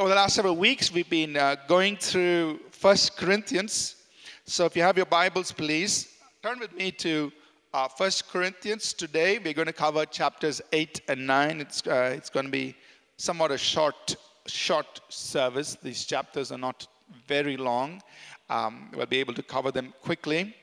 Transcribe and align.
over 0.00 0.08
the 0.08 0.14
last 0.14 0.34
several 0.34 0.56
weeks, 0.56 0.90
we've 0.90 1.10
been 1.10 1.36
uh, 1.36 1.56
going 1.68 1.94
through 1.94 2.58
First 2.70 3.18
Corinthians. 3.18 3.96
So 4.46 4.64
if 4.64 4.74
you 4.74 4.80
have 4.80 4.96
your 4.96 5.04
Bibles, 5.04 5.52
please 5.52 6.08
turn 6.42 6.58
with 6.58 6.74
me 6.74 6.90
to 6.92 7.30
uh, 7.74 7.86
First 7.86 8.32
Corinthians. 8.32 8.94
Today, 8.94 9.38
we're 9.38 9.52
going 9.52 9.66
to 9.66 9.74
cover 9.74 10.06
chapters 10.06 10.62
8 10.72 11.02
and 11.08 11.26
9. 11.26 11.60
It's, 11.60 11.86
uh, 11.86 12.14
it's 12.16 12.30
going 12.30 12.46
to 12.46 12.50
be 12.50 12.74
somewhat 13.18 13.50
a 13.50 13.58
short, 13.58 14.16
short 14.46 15.02
service. 15.10 15.76
These 15.82 16.06
chapters 16.06 16.50
are 16.50 16.56
not 16.56 16.86
very 17.28 17.58
long. 17.58 18.00
Um, 18.48 18.88
we'll 18.96 19.04
be 19.04 19.18
able 19.18 19.34
to 19.34 19.42
cover 19.42 19.70
them 19.70 19.92
quickly. 20.00 20.56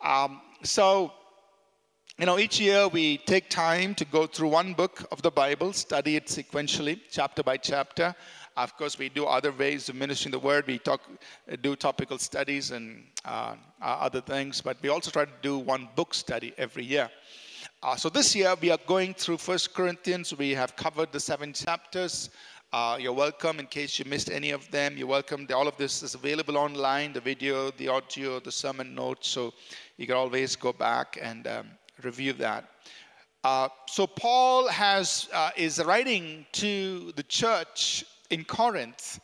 Um, 0.00 0.40
so, 0.62 1.12
you 2.18 2.26
know, 2.26 2.38
each 2.38 2.60
year 2.60 2.86
we 2.86 3.18
take 3.18 3.50
time 3.50 3.96
to 3.96 4.04
go 4.04 4.28
through 4.28 4.50
one 4.50 4.74
book 4.74 5.04
of 5.10 5.22
the 5.22 5.30
Bible, 5.32 5.72
study 5.72 6.14
it 6.14 6.26
sequentially, 6.26 7.00
chapter 7.10 7.42
by 7.42 7.56
chapter. 7.56 8.14
Of 8.56 8.74
course, 8.78 8.98
we 8.98 9.10
do 9.10 9.26
other 9.26 9.52
ways 9.52 9.90
of 9.90 9.96
ministering 9.96 10.32
the 10.32 10.38
word. 10.38 10.66
We 10.66 10.78
talk, 10.78 11.02
do 11.60 11.76
topical 11.76 12.16
studies 12.16 12.70
and 12.70 13.04
uh, 13.26 13.54
other 13.82 14.22
things, 14.22 14.62
but 14.62 14.78
we 14.80 14.88
also 14.88 15.10
try 15.10 15.26
to 15.26 15.32
do 15.42 15.58
one 15.58 15.90
book 15.94 16.14
study 16.14 16.54
every 16.56 16.84
year. 16.84 17.10
Uh, 17.82 17.96
so 17.96 18.08
this 18.08 18.34
year 18.34 18.54
we 18.58 18.70
are 18.70 18.78
going 18.86 19.12
through 19.12 19.36
First 19.36 19.74
Corinthians. 19.74 20.34
We 20.34 20.52
have 20.52 20.74
covered 20.74 21.12
the 21.12 21.20
seven 21.20 21.52
chapters. 21.52 22.30
Uh, 22.72 22.96
you're 22.98 23.12
welcome 23.12 23.60
in 23.60 23.66
case 23.66 23.98
you 23.98 24.06
missed 24.06 24.30
any 24.30 24.52
of 24.52 24.70
them. 24.70 24.96
You're 24.96 25.06
welcome. 25.06 25.46
All 25.54 25.68
of 25.68 25.76
this 25.76 26.02
is 26.02 26.14
available 26.14 26.56
online 26.56 27.12
the 27.12 27.20
video, 27.20 27.70
the 27.72 27.88
audio, 27.88 28.40
the 28.40 28.52
sermon 28.52 28.94
notes. 28.94 29.28
So 29.28 29.52
you 29.98 30.06
can 30.06 30.16
always 30.16 30.56
go 30.56 30.72
back 30.72 31.18
and 31.20 31.46
um, 31.46 31.66
review 32.02 32.32
that. 32.34 32.70
Uh, 33.44 33.68
so 33.86 34.06
Paul 34.06 34.66
has 34.68 35.28
uh, 35.32 35.50
is 35.56 35.78
writing 35.84 36.46
to 36.52 37.12
the 37.16 37.22
church 37.22 38.04
in 38.30 38.44
Corinth, 38.44 39.20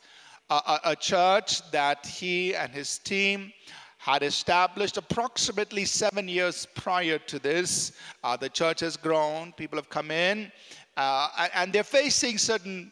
a, 0.49 0.79
a 0.85 0.95
church 0.95 1.69
that 1.71 2.05
he 2.05 2.55
and 2.55 2.71
his 2.71 2.99
team 2.99 3.51
had 3.97 4.21
established 4.21 4.97
approximately 4.97 5.85
seven 5.85 6.27
years 6.27 6.67
prior 6.75 7.17
to 7.17 7.39
this. 7.39 7.93
Uh, 8.23 8.35
the 8.35 8.49
church 8.49 8.81
has 8.81 8.97
grown, 8.97 9.53
people 9.53 9.77
have 9.77 9.89
come 9.89 10.11
in, 10.11 10.51
uh, 10.97 11.47
and 11.55 11.71
they're 11.71 11.83
facing 11.83 12.37
certain 12.37 12.91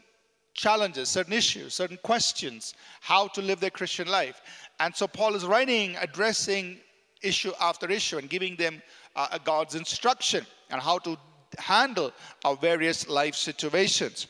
challenges, 0.53 1.09
certain 1.09 1.33
issues, 1.33 1.73
certain 1.73 1.99
questions, 2.03 2.73
how 3.01 3.27
to 3.27 3.41
live 3.41 3.59
their 3.59 3.69
Christian 3.69 4.07
life. 4.07 4.41
And 4.79 4.95
so 4.95 5.07
Paul 5.07 5.35
is 5.35 5.45
writing, 5.45 5.97
addressing 5.99 6.79
issue 7.21 7.51
after 7.59 7.89
issue, 7.89 8.17
and 8.17 8.29
giving 8.29 8.55
them 8.55 8.81
uh, 9.15 9.37
God's 9.43 9.75
instruction 9.75 10.45
on 10.71 10.79
how 10.79 10.97
to 10.99 11.17
handle 11.57 12.13
our 12.45 12.55
various 12.55 13.07
life 13.07 13.35
situations. 13.35 14.27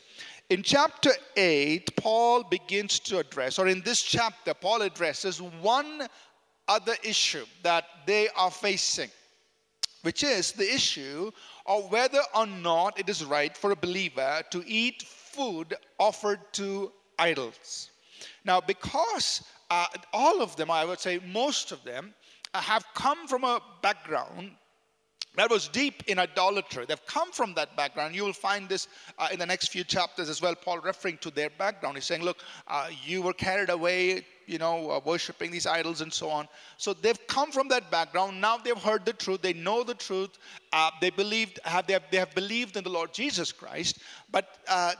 In 0.52 0.62
chapter 0.62 1.12
8, 1.34 1.96
Paul 1.96 2.42
begins 2.42 2.98
to 3.08 3.16
address, 3.20 3.58
or 3.58 3.68
in 3.68 3.80
this 3.80 4.02
chapter, 4.02 4.52
Paul 4.52 4.82
addresses 4.82 5.40
one 5.40 6.06
other 6.68 6.94
issue 7.02 7.46
that 7.62 7.86
they 8.04 8.28
are 8.36 8.50
facing, 8.50 9.08
which 10.02 10.22
is 10.22 10.52
the 10.52 10.70
issue 10.70 11.30
of 11.64 11.90
whether 11.90 12.20
or 12.34 12.44
not 12.44 13.00
it 13.00 13.08
is 13.08 13.24
right 13.24 13.56
for 13.56 13.70
a 13.70 13.76
believer 13.76 14.42
to 14.50 14.62
eat 14.66 15.04
food 15.04 15.72
offered 15.98 16.40
to 16.52 16.92
idols. 17.18 17.88
Now, 18.44 18.60
because 18.60 19.42
uh, 19.70 19.86
all 20.12 20.42
of 20.42 20.54
them, 20.56 20.70
I 20.70 20.84
would 20.84 21.00
say 21.00 21.18
most 21.32 21.72
of 21.72 21.82
them, 21.82 22.12
uh, 22.52 22.60
have 22.60 22.84
come 22.92 23.26
from 23.26 23.44
a 23.44 23.62
background 23.80 24.50
that 25.34 25.50
was 25.50 25.68
deep 25.68 26.02
in 26.08 26.18
idolatry. 26.18 26.84
They've 26.84 27.06
come 27.06 27.32
from 27.32 27.54
that 27.54 27.74
background. 27.74 28.14
You 28.14 28.24
will 28.24 28.34
find 28.34 28.68
this 28.68 28.88
uh, 29.18 29.28
in 29.32 29.38
the 29.38 29.46
next 29.46 29.68
few 29.68 29.82
chapters 29.82 30.28
as 30.28 30.42
well. 30.42 30.54
Paul 30.54 30.80
referring 30.80 31.16
to 31.18 31.30
their 31.30 31.48
background. 31.48 31.96
He's 31.96 32.04
saying, 32.04 32.22
Look, 32.22 32.38
uh, 32.68 32.88
you 33.02 33.22
were 33.22 33.32
carried 33.32 33.70
away, 33.70 34.26
you 34.46 34.58
know, 34.58 34.90
uh, 34.90 35.00
worshiping 35.02 35.50
these 35.50 35.66
idols 35.66 36.02
and 36.02 36.12
so 36.12 36.28
on. 36.28 36.48
So 36.76 36.92
they've 36.92 37.26
come 37.28 37.50
from 37.50 37.68
that 37.68 37.90
background. 37.90 38.42
Now 38.42 38.58
they've 38.58 38.76
heard 38.76 39.06
the 39.06 39.14
truth. 39.14 39.40
They 39.40 39.54
know 39.54 39.82
the 39.82 39.94
truth. 39.94 40.38
Uh, 40.70 40.90
they 41.00 41.08
believed, 41.08 41.60
have, 41.64 41.86
they, 41.86 41.94
have, 41.94 42.04
they 42.10 42.18
have 42.18 42.34
believed 42.34 42.76
in 42.76 42.84
the 42.84 42.90
Lord 42.90 43.14
Jesus 43.14 43.52
Christ. 43.52 44.00
But 44.30 44.58
uh, 44.68 44.92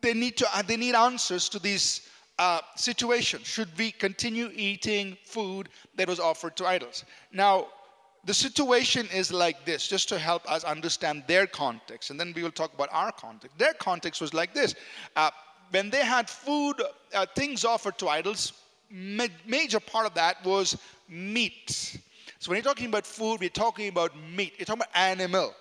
they, 0.00 0.14
need 0.14 0.38
to, 0.38 0.56
uh, 0.56 0.62
they 0.62 0.78
need 0.78 0.94
answers 0.94 1.50
to 1.50 1.58
these 1.58 2.08
uh, 2.38 2.60
situation. 2.76 3.42
Should 3.42 3.68
we 3.76 3.90
continue 3.90 4.50
eating 4.54 5.18
food 5.24 5.68
that 5.96 6.08
was 6.08 6.18
offered 6.18 6.56
to 6.56 6.66
idols? 6.66 7.04
Now, 7.30 7.66
the 8.26 8.34
situation 8.34 9.08
is 9.14 9.32
like 9.32 9.64
this, 9.64 9.88
just 9.88 10.08
to 10.10 10.18
help 10.18 10.50
us 10.50 10.64
understand 10.64 11.24
their 11.26 11.46
context, 11.46 12.10
and 12.10 12.20
then 12.20 12.32
we 12.34 12.42
will 12.42 12.50
talk 12.50 12.74
about 12.74 12.88
our 12.92 13.12
context. 13.12 13.56
Their 13.56 13.72
context 13.74 14.20
was 14.20 14.34
like 14.34 14.52
this 14.52 14.74
uh, 15.14 15.30
when 15.70 15.90
they 15.90 16.04
had 16.04 16.28
food, 16.28 16.82
uh, 17.14 17.26
things 17.34 17.64
offered 17.64 17.98
to 17.98 18.08
idols, 18.08 18.52
ma- 18.90 19.26
major 19.46 19.80
part 19.80 20.06
of 20.06 20.14
that 20.14 20.44
was 20.44 20.76
meat. 21.08 21.98
So 22.38 22.50
when 22.50 22.56
you're 22.56 22.64
talking 22.64 22.86
about 22.86 23.06
food, 23.06 23.40
we're 23.40 23.48
talking 23.48 23.88
about 23.88 24.12
meat, 24.34 24.54
you're 24.58 24.66
talking 24.66 24.82
about 24.82 24.96
animal. 24.96 25.54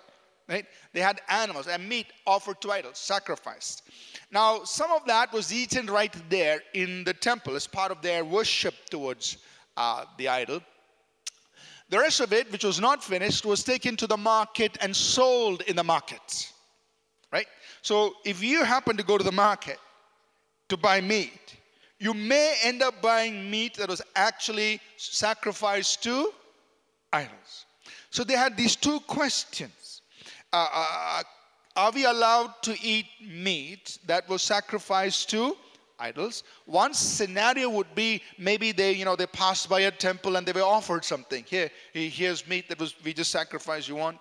Right? 0.47 0.66
They 0.94 1.00
had 1.00 1.22
animals 1.28 1.68
and 1.68 1.90
meat 1.90 2.06
offered 2.28 2.62
to 2.62 2.72
idols, 2.72 3.00
sacrificed. 3.00 3.82
Now, 4.30 4.64
some 4.64 4.92
of 4.92 5.03
that 5.08 5.34
was 5.34 5.52
eaten 5.52 5.88
right 5.88 6.16
there 6.30 6.62
in 6.76 7.03
the 7.03 7.14
temple 7.14 7.56
as 7.56 7.66
part 7.66 7.92
of 7.92 8.03
their 8.03 8.24
worship 8.24 8.76
towards 8.92 9.38
uh, 9.76 10.06
the 10.20 10.28
idol. 10.28 10.62
The 11.90 12.00
rest 12.00 12.19
of 12.19 12.34
it, 12.34 12.51
which 12.51 12.63
was 12.63 12.79
not 12.79 13.03
finished, 13.03 13.46
was 13.46 13.63
taken 13.63 13.96
to 13.97 14.07
the 14.07 14.18
market 14.18 14.78
and 14.81 14.96
sold 14.96 15.62
in 15.62 15.75
the 15.75 15.84
market. 15.84 16.51
Right? 17.31 17.47
So 17.81 18.16
if 18.25 18.41
you 18.41 18.63
happen 18.63 18.97
to 18.97 19.03
go 19.03 19.18
to 19.18 19.23
the 19.23 19.31
market 19.31 19.78
to 20.69 20.78
buy 20.78 21.01
meat, 21.01 21.56
you 22.00 22.13
may 22.13 22.57
end 22.63 22.81
up 22.81 23.01
buying 23.01 23.50
meat 23.50 23.75
that 23.75 23.90
was 23.90 24.01
actually 24.16 24.79
sacrificed 24.97 26.03
to 26.03 26.31
idols. 27.13 27.66
So 28.09 28.23
they 28.23 28.34
had 28.34 28.57
these 28.57 28.75
two 28.75 29.00
questions. 29.02 30.02
Uh, 30.52 30.67
uh, 30.73 31.23
are 31.75 31.91
we 31.91 32.06
allowed 32.06 32.53
to 32.63 32.78
eat 32.81 33.06
meat 33.22 34.00
that 34.06 34.28
was 34.29 34.41
sacrificed 34.41 35.29
to 35.31 35.56
idols. 36.00 36.44
One 36.66 36.94
scenario 36.94 37.70
would 37.70 37.94
be 37.96 38.22
maybe 38.38 38.72
they, 38.72 38.94
you 38.94 39.06
know, 39.06 39.16
they 39.16 39.28
passed 39.28 39.70
by 39.70 39.82
a 39.82 39.92
temple 39.92 40.36
and 40.36 40.46
they 40.46 40.52
were 40.52 40.62
offered 40.62 41.06
something. 41.06 41.44
Here, 41.48 41.70
here's 41.94 42.48
meat 42.48 42.70
that 42.70 42.80
was 42.80 42.96
we 43.04 43.14
just 43.14 43.32
sacrificed. 43.32 43.88
You 43.88 43.96
want, 43.96 44.18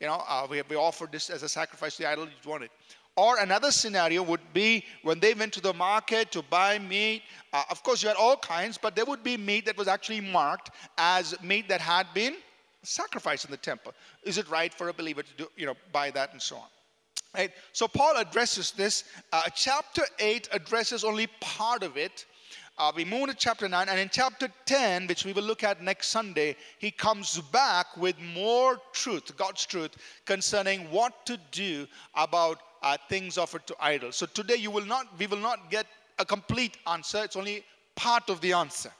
you 0.00 0.06
know, 0.06 0.22
uh, 0.28 0.46
we, 0.48 0.62
we 0.68 0.76
offered 0.76 1.12
this 1.12 1.30
as 1.30 1.42
a 1.42 1.48
sacrifice 1.48 1.96
to 1.96 2.02
the 2.02 2.08
idol. 2.08 2.26
You 2.26 2.50
want 2.50 2.64
it. 2.64 2.70
Or 3.16 3.38
another 3.38 3.70
scenario 3.70 4.22
would 4.22 4.52
be 4.52 4.84
when 5.02 5.20
they 5.20 5.32
went 5.32 5.54
to 5.54 5.60
the 5.62 5.72
market 5.72 6.30
to 6.32 6.42
buy 6.42 6.78
meat. 6.78 7.22
Uh, 7.50 7.62
of 7.70 7.82
course, 7.82 8.02
you 8.02 8.08
had 8.08 8.16
all 8.18 8.36
kinds, 8.36 8.76
but 8.76 8.94
there 8.94 9.06
would 9.06 9.22
be 9.22 9.38
meat 9.38 9.64
that 9.64 9.76
was 9.78 9.88
actually 9.88 10.20
marked 10.20 10.70
as 10.98 11.34
meat 11.42 11.66
that 11.68 11.80
had 11.80 12.06
been 12.12 12.36
sacrificed 12.82 13.46
in 13.46 13.50
the 13.50 13.56
temple. 13.56 13.94
Is 14.22 14.36
it 14.36 14.48
right 14.50 14.72
for 14.72 14.90
a 14.90 14.92
believer 14.92 15.22
to 15.22 15.32
do, 15.38 15.48
you 15.56 15.64
know, 15.64 15.74
buy 15.92 16.10
that 16.10 16.32
and 16.32 16.42
so 16.42 16.56
on? 16.56 16.68
Right? 17.36 17.52
So 17.72 17.86
Paul 17.86 18.16
addresses 18.16 18.72
this. 18.72 19.04
Uh, 19.32 19.42
chapter 19.54 20.02
8 20.18 20.48
addresses 20.52 21.04
only 21.04 21.26
part 21.40 21.82
of 21.82 21.96
it. 21.96 22.24
Uh, 22.78 22.92
we 22.94 23.04
move 23.04 23.28
to 23.28 23.34
chapter 23.34 23.68
9, 23.68 23.88
and 23.88 23.98
in 23.98 24.10
chapter 24.10 24.48
10, 24.66 25.06
which 25.06 25.24
we 25.24 25.32
will 25.32 25.42
look 25.42 25.64
at 25.64 25.82
next 25.82 26.08
Sunday, 26.08 26.54
he 26.78 26.90
comes 26.90 27.40
back 27.50 27.86
with 27.96 28.16
more 28.20 28.78
truth, 28.92 29.34
God's 29.38 29.64
truth, 29.64 29.96
concerning 30.26 30.90
what 30.90 31.24
to 31.24 31.38
do 31.52 31.86
about 32.14 32.58
uh, 32.82 32.98
things 33.08 33.38
offered 33.38 33.66
to 33.66 33.76
idols. 33.80 34.16
So 34.16 34.26
today 34.26 34.56
you 34.56 34.70
will 34.70 34.84
not, 34.84 35.06
we 35.18 35.26
will 35.26 35.38
not 35.38 35.70
get 35.70 35.86
a 36.18 36.24
complete 36.24 36.76
answer. 36.86 37.24
It's 37.24 37.36
only 37.36 37.64
part 37.94 38.28
of 38.28 38.40
the 38.42 38.52
answer. 38.52 38.92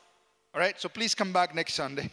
All 0.54 0.60
right. 0.60 0.80
So 0.80 0.88
please 0.88 1.14
come 1.14 1.32
back 1.32 1.54
next 1.54 1.74
Sunday. 1.74 2.10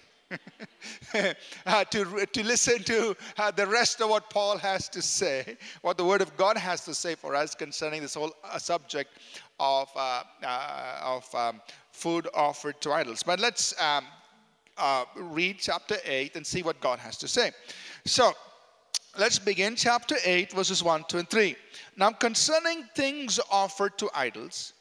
uh, 1.66 1.84
to, 1.86 2.26
to 2.26 2.44
listen 2.44 2.84
to 2.84 3.16
uh, 3.38 3.52
the 3.52 3.66
rest 3.66 4.02
of 4.02 4.10
what 4.10 4.30
Paul 4.30 4.58
has 4.58 4.90
to 4.90 5.02
say, 5.02 5.58
what 5.82 5.98
the 5.98 6.06
Word 6.06 6.22
of 6.22 6.36
God 6.38 6.58
has 6.58 6.84
to 6.86 6.94
say 6.94 7.16
for 7.16 7.36
us 7.36 7.56
concerning 7.56 8.02
this 8.02 8.16
whole 8.16 8.34
uh, 8.44 8.58
subject 8.58 9.12
of, 9.60 9.90
uh, 9.96 10.24
uh, 10.44 11.00
of 11.04 11.36
um, 11.36 11.62
food 11.92 12.28
offered 12.34 12.80
to 12.82 12.92
idols. 12.92 13.24
But 13.24 13.40
let's 13.40 13.80
um, 13.80 14.06
uh, 14.78 15.06
read 15.16 15.58
chapter 15.60 15.98
8 16.04 16.36
and 16.36 16.46
see 16.46 16.64
what 16.64 16.80
God 16.82 17.00
has 17.00 17.18
to 17.20 17.28
say. 17.28 17.52
So, 18.06 18.34
let's 19.18 19.40
begin 19.40 19.76
chapter 19.76 20.16
8, 20.24 20.54
verses 20.54 20.84
1, 20.84 21.06
2, 21.08 21.18
and 21.20 21.30
3. 21.30 21.56
Now, 21.98 22.12
concerning 22.12 22.86
things 22.96 23.40
offered 23.52 23.98
to 24.00 24.10
idols, 24.14 24.74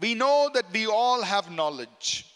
we 0.00 0.14
know 0.14 0.50
that 0.54 0.64
we 0.72 0.86
all 0.86 1.22
have 1.22 1.50
knowledge. 1.50 2.26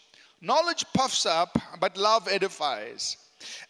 Knowledge 0.41 0.85
puffs 0.93 1.25
up, 1.25 1.57
but 1.79 1.97
love 1.97 2.27
edifies. 2.27 3.17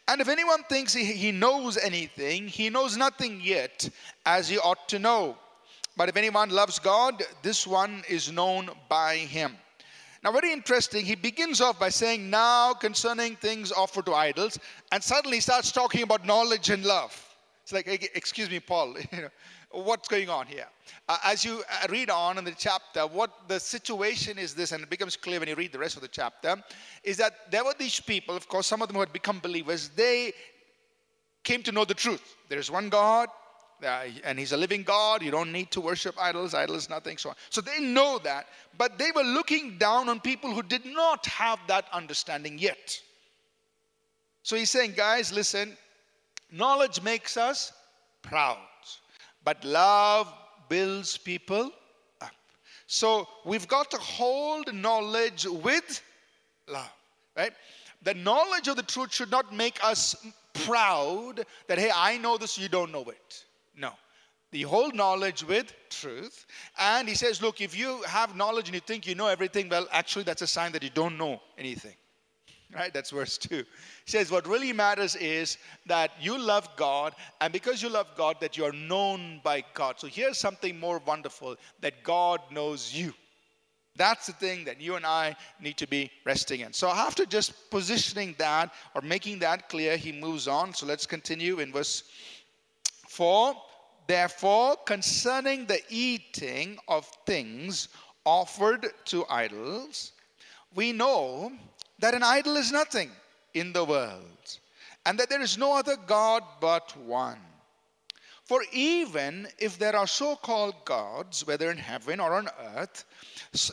And 0.07 0.21
if 0.21 0.29
anyone 0.29 0.63
thinks 0.63 0.93
he 0.93 1.31
knows 1.31 1.77
anything, 1.77 2.47
he 2.47 2.69
knows 2.69 2.97
nothing 2.97 3.41
yet, 3.41 3.89
as 4.25 4.47
he 4.47 4.57
ought 4.57 4.87
to 4.89 4.99
know. 4.99 5.37
But 5.97 6.09
if 6.09 6.17
anyone 6.17 6.49
loves 6.49 6.79
God, 6.79 7.23
this 7.41 7.65
one 7.65 8.03
is 8.09 8.31
known 8.31 8.69
by 8.89 9.17
him. 9.17 9.55
Now, 10.23 10.31
very 10.31 10.51
interesting, 10.51 11.05
he 11.05 11.15
begins 11.15 11.61
off 11.61 11.79
by 11.79 11.89
saying, 11.89 12.29
Now 12.29 12.73
concerning 12.73 13.35
things 13.35 13.71
offered 13.71 14.07
to 14.07 14.13
idols, 14.13 14.57
and 14.91 15.03
suddenly 15.03 15.39
starts 15.39 15.71
talking 15.71 16.01
about 16.01 16.25
knowledge 16.25 16.69
and 16.71 16.83
love. 16.83 17.13
It's 17.63 17.73
like, 17.73 17.87
excuse 18.15 18.49
me, 18.49 18.59
Paul, 18.59 18.95
what's 19.83 20.07
going 20.07 20.29
on 20.29 20.47
here. 20.47 20.67
Uh, 21.07 21.17
as 21.23 21.43
you 21.43 21.63
uh, 21.69 21.87
read 21.89 22.09
on 22.09 22.37
in 22.37 22.43
the 22.43 22.55
chapter, 22.57 23.01
what 23.07 23.31
the 23.47 23.59
situation 23.59 24.37
is 24.37 24.53
this, 24.53 24.71
and 24.71 24.83
it 24.83 24.89
becomes 24.89 25.15
clear 25.15 25.39
when 25.39 25.49
you 25.49 25.55
read 25.55 25.71
the 25.71 25.79
rest 25.79 25.95
of 25.95 26.01
the 26.01 26.07
chapter, 26.07 26.55
is 27.03 27.17
that 27.17 27.51
there 27.51 27.63
were 27.63 27.75
these 27.77 27.99
people, 27.99 28.35
of 28.35 28.47
course, 28.47 28.67
some 28.67 28.81
of 28.81 28.87
them 28.87 28.95
who 28.95 29.01
had 29.01 29.13
become 29.13 29.39
believers, 29.39 29.89
they 29.89 30.33
came 31.43 31.61
to 31.63 31.71
know 31.71 31.85
the 31.85 31.93
truth. 31.93 32.35
There 32.49 32.59
is 32.59 32.71
one 32.71 32.89
God, 32.89 33.29
uh, 33.83 34.03
and 34.23 34.39
He's 34.39 34.51
a 34.51 34.57
living 34.57 34.83
God. 34.83 35.21
You 35.21 35.31
don't 35.31 35.51
need 35.51 35.71
to 35.71 35.81
worship 35.81 36.15
idols, 36.19 36.53
idols, 36.53 36.89
nothing, 36.89 37.17
so 37.17 37.29
on. 37.29 37.35
So 37.49 37.61
they 37.61 37.79
know 37.79 38.19
that, 38.23 38.47
but 38.77 38.97
they 38.97 39.11
were 39.11 39.23
looking 39.23 39.77
down 39.77 40.09
on 40.09 40.19
people 40.19 40.51
who 40.51 40.63
did 40.63 40.85
not 40.85 41.25
have 41.27 41.59
that 41.67 41.85
understanding 41.91 42.57
yet. 42.57 42.99
So 44.43 44.55
he's 44.55 44.69
saying, 44.69 44.93
guys, 44.95 45.33
listen, 45.33 45.75
knowledge 46.51 47.01
makes 47.01 47.35
us 47.35 47.73
proud, 48.21 48.57
but 49.45 49.63
love 49.63 50.33
builds 50.67 51.17
people 51.17 51.71
up. 52.19 52.31
So 52.87 53.27
we've 53.45 53.67
got 53.67 53.89
to 53.91 53.97
hold 53.97 54.73
knowledge 54.73 55.45
with 55.45 56.01
love, 56.67 56.91
right? 57.37 57.53
The 58.03 58.15
knowledge 58.15 58.67
of 58.67 58.75
the 58.75 58.83
truth 58.83 59.13
should 59.13 59.31
not 59.31 59.53
make 59.53 59.81
us 59.83 60.15
proud 60.53 61.45
that, 61.67 61.77
hey, 61.77 61.91
I 61.95 62.17
know 62.17 62.37
this, 62.37 62.57
you 62.57 62.67
don't 62.67 62.91
know 62.91 63.03
it. 63.03 63.45
No. 63.77 63.91
The 64.51 64.63
whole 64.63 64.91
knowledge 64.91 65.43
with 65.43 65.73
truth. 65.89 66.45
And 66.79 67.07
he 67.07 67.15
says, 67.15 67.41
look, 67.41 67.61
if 67.61 67.77
you 67.77 68.01
have 68.03 68.35
knowledge 68.35 68.67
and 68.67 68.75
you 68.75 68.81
think 68.81 69.05
you 69.05 69.15
know 69.15 69.27
everything, 69.27 69.69
well, 69.69 69.87
actually, 69.91 70.23
that's 70.23 70.41
a 70.41 70.47
sign 70.47 70.71
that 70.73 70.83
you 70.83 70.89
don't 70.89 71.17
know 71.17 71.41
anything. 71.57 71.95
Right? 72.75 72.93
That's 72.93 73.11
verse 73.11 73.37
2. 73.37 73.57
He 73.57 73.63
says, 74.05 74.31
What 74.31 74.47
really 74.47 74.73
matters 74.73 75.15
is 75.15 75.57
that 75.85 76.11
you 76.19 76.37
love 76.37 76.67
God, 76.75 77.13
and 77.39 77.53
because 77.53 77.81
you 77.81 77.89
love 77.89 78.07
God, 78.17 78.37
that 78.41 78.57
you 78.57 78.65
are 78.65 78.71
known 78.71 79.39
by 79.43 79.63
God. 79.73 79.99
So 79.99 80.07
here's 80.07 80.37
something 80.37 80.79
more 80.79 81.01
wonderful 81.05 81.55
that 81.81 82.03
God 82.03 82.41
knows 82.51 82.93
you. 82.93 83.13
That's 83.97 84.27
the 84.27 84.33
thing 84.33 84.65
that 84.65 84.81
you 84.81 84.95
and 84.95 85.05
I 85.05 85.35
need 85.61 85.77
to 85.77 85.87
be 85.87 86.11
resting 86.25 86.61
in. 86.61 86.73
So, 86.73 86.89
after 86.89 87.25
just 87.25 87.69
positioning 87.69 88.35
that 88.39 88.73
or 88.93 89.01
making 89.01 89.39
that 89.39 89.69
clear, 89.69 89.95
he 89.95 90.11
moves 90.11 90.47
on. 90.47 90.73
So, 90.73 90.85
let's 90.85 91.05
continue 91.05 91.59
in 91.59 91.71
verse 91.71 92.03
4. 93.07 93.55
Therefore, 94.07 94.75
concerning 94.85 95.65
the 95.65 95.79
eating 95.89 96.77
of 96.87 97.09
things 97.25 97.87
offered 98.25 98.87
to 99.05 99.25
idols, 99.29 100.11
we 100.75 100.91
know 100.91 101.53
that 102.05 102.13
an 102.13 102.21
idol 102.21 102.55
is 102.55 102.71
nothing 102.71 103.09
in 103.55 103.73
the 103.73 103.83
world, 103.83 104.59
and 105.07 105.17
that 105.17 105.27
there 105.27 105.41
is 105.41 105.57
no 105.57 105.75
other 105.75 105.95
God 106.05 106.43
but 106.61 106.95
one. 106.97 107.39
For 108.43 108.61
even 108.71 109.47
if 109.57 109.79
there 109.79 109.95
are 109.95 110.05
so 110.05 110.35
called 110.35 110.75
gods, 110.85 111.47
whether 111.47 111.71
in 111.71 111.79
heaven 111.79 112.19
or 112.19 112.35
on 112.35 112.47
earth, 112.75 113.05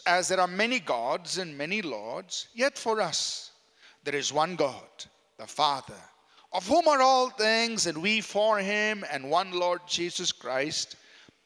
as 0.07 0.29
there 0.29 0.41
are 0.41 0.47
many 0.47 0.81
gods 0.81 1.37
and 1.37 1.59
many 1.59 1.83
lords, 1.83 2.49
yet 2.55 2.79
for 2.79 3.03
us 3.03 3.51
there 4.03 4.17
is 4.17 4.33
one 4.33 4.57
God, 4.57 4.89
the 5.37 5.47
Father, 5.47 6.03
of 6.55 6.67
whom 6.67 6.89
are 6.89 7.03
all 7.03 7.29
things, 7.29 7.87
and 7.87 8.01
we 8.01 8.23
for 8.23 8.61
him, 8.61 9.05
and 9.13 9.29
one 9.29 9.51
Lord 9.51 9.83
Jesus 9.87 10.33
Christ, 10.33 10.97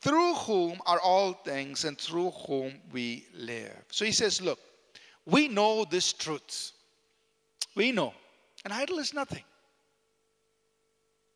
through 0.02 0.34
whom 0.34 0.78
are 0.86 1.00
all 1.00 1.32
things, 1.32 1.84
and 1.84 1.98
through 1.98 2.30
whom 2.46 2.74
we 2.92 3.26
live. 3.34 3.82
So 3.90 4.04
he 4.04 4.12
says, 4.12 4.40
Look, 4.40 4.60
we 5.26 5.48
know 5.48 5.84
this 5.84 6.12
truth. 6.12 6.70
We 7.76 7.92
know 7.92 8.12
an 8.64 8.72
idol 8.72 8.98
is 8.98 9.14
nothing. 9.14 9.44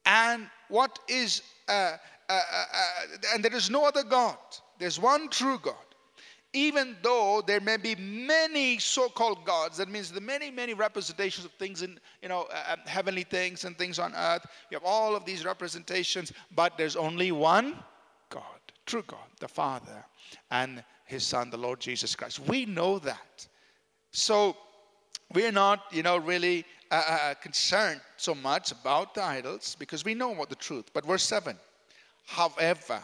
And 0.05 0.49
what 0.69 0.99
is, 1.09 1.43
uh, 1.69 1.73
uh, 1.73 2.33
uh, 2.33 2.33
uh, 2.33 3.17
and 3.35 3.45
there 3.45 3.55
is 3.55 3.71
no 3.71 3.85
other 3.85 4.03
God. 4.03 4.39
There's 4.79 4.99
one 4.99 5.29
true 5.29 5.59
God. 5.63 5.75
Even 6.53 6.97
though 7.01 7.45
there 7.47 7.61
may 7.61 7.77
be 7.77 7.95
many 7.95 8.79
so-called 8.79 9.45
gods, 9.45 9.77
that 9.77 9.89
means 9.89 10.11
the 10.11 10.21
many, 10.21 10.51
many 10.51 10.75
representations 10.75 11.45
of 11.45 11.53
things 11.53 11.83
in, 11.83 12.01
you 12.23 12.29
know, 12.29 12.49
uh, 12.53 12.73
uh, 12.73 12.77
heavenly 12.87 13.23
things 13.23 13.65
and 13.65 13.79
things 13.79 14.01
on 14.01 14.13
earth. 14.17 14.45
You 14.71 14.77
have 14.77 14.85
all 14.85 15.15
of 15.15 15.25
these 15.25 15.45
representations, 15.45 16.33
but 16.57 16.77
there's 16.77 16.97
only 16.97 17.31
one 17.31 17.77
God, 18.31 18.43
true 18.87 19.05
God, 19.07 19.29
the 19.39 19.47
Father, 19.47 20.05
and 20.51 20.83
His 21.05 21.23
Son, 21.23 21.51
the 21.51 21.57
Lord 21.57 21.79
Jesus 21.79 22.17
Christ. 22.17 22.41
We 22.41 22.67
know 22.67 22.99
that. 22.99 23.47
So 24.11 24.57
we're 25.33 25.53
not, 25.53 25.85
you 25.93 26.03
know, 26.03 26.17
really 26.17 26.65
uh, 26.91 26.95
uh, 26.95 27.19
uh, 27.31 27.35
concerned 27.35 28.01
so 28.17 28.35
much 28.35 28.73
about 28.73 29.15
the 29.15 29.23
idols 29.23 29.77
because 29.79 30.05
we 30.05 30.15
know 30.15 30.31
what 30.31 30.49
the 30.49 30.57
truth. 30.57 30.91
But 30.93 31.07
verse 31.07 31.23
7 31.23 31.57
However, 32.27 33.01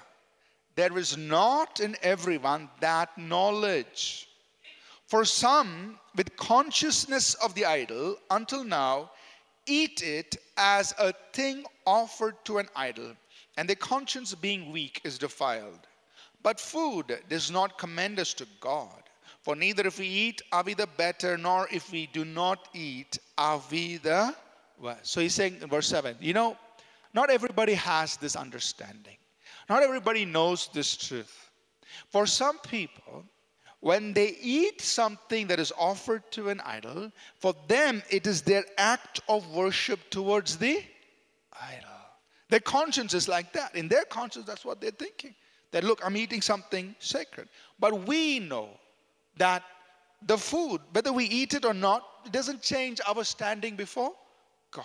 there 0.75 0.97
is 0.99 1.17
not 1.17 1.81
in 1.81 1.97
everyone 2.03 2.69
that 2.81 3.17
knowledge. 3.17 4.29
For 5.07 5.25
some, 5.25 5.99
with 6.17 6.37
consciousness 6.37 7.35
of 7.35 7.55
the 7.55 7.65
idol, 7.65 8.17
until 8.31 8.65
now, 8.65 9.13
eat 9.67 10.03
it 10.03 10.37
as 10.57 10.95
a 10.99 11.13
thing 11.33 11.65
offered 11.87 12.35
to 12.45 12.59
an 12.59 12.69
idol, 12.75 13.13
and 13.57 13.69
their 13.69 13.77
conscience 13.77 14.35
being 14.35 14.73
weak 14.73 15.01
is 15.05 15.19
defiled. 15.19 15.87
But 16.43 16.61
food 16.61 17.19
does 17.29 17.51
not 17.51 17.79
commend 17.79 18.19
us 18.19 18.35
to 18.35 18.47
God. 18.61 19.03
For 19.47 19.55
neither 19.55 19.87
if 19.87 20.01
we 20.01 20.09
eat 20.09 20.43
are 20.51 20.65
we 20.65 20.75
the 20.75 20.89
better, 20.89 21.39
nor 21.39 21.69
if 21.71 21.93
we 21.93 22.09
do 22.09 22.25
not 22.25 22.67
eat 22.75 23.17
are 23.39 23.63
we 23.71 23.99
the 23.99 24.35
worse. 24.77 24.99
So 25.05 25.21
he's 25.21 25.35
saying 25.35 25.59
in 25.63 25.69
verse 25.69 25.87
7, 25.87 26.17
you 26.19 26.33
know, 26.33 26.57
not 27.15 27.31
everybody 27.31 27.75
has 27.75 28.17
this 28.17 28.35
understanding. 28.35 29.17
Not 29.69 29.85
everybody 29.85 30.25
knows 30.25 30.69
this 30.73 30.97
truth. 30.97 31.53
For 32.11 32.27
some 32.27 32.59
people, 32.59 33.25
when 33.79 34.13
they 34.13 34.37
eat 34.43 34.81
something 34.81 35.47
that 35.47 35.61
is 35.61 35.73
offered 35.79 36.29
to 36.33 36.49
an 36.49 36.61
idol, 36.63 37.13
for 37.37 37.55
them 37.69 38.03
it 38.11 38.27
is 38.27 38.43
their 38.43 38.65
act 38.79 39.21
of 39.29 39.49
worship 39.55 40.01
towards 40.11 40.59
the 40.59 40.83
idol. 41.53 42.01
Their 42.49 42.59
conscience 42.59 43.15
is 43.15 43.29
like 43.29 43.53
that. 43.53 43.77
In 43.77 43.87
their 43.87 44.07
conscience, 44.07 44.45
that's 44.45 44.65
what 44.65 44.81
they're 44.81 44.91
thinking. 44.91 45.37
That, 45.71 45.85
look, 45.85 46.05
I'm 46.05 46.17
eating 46.17 46.43
something 46.43 46.97
sacred. 46.99 47.49
But 47.79 48.09
we 48.09 48.41
know 48.41 48.71
that 49.37 49.63
the 50.27 50.39
food, 50.39 50.81
whether 50.93 51.13
we 51.13 51.25
eat 51.25 51.55
it 51.55 51.65
or 51.65 51.75
not, 51.75 52.03
it 52.25 52.33
doesn't 52.33 52.63
change 52.63 53.01
our 53.07 53.25
standing 53.25 53.77
before 53.77 54.13
God. 54.71 54.85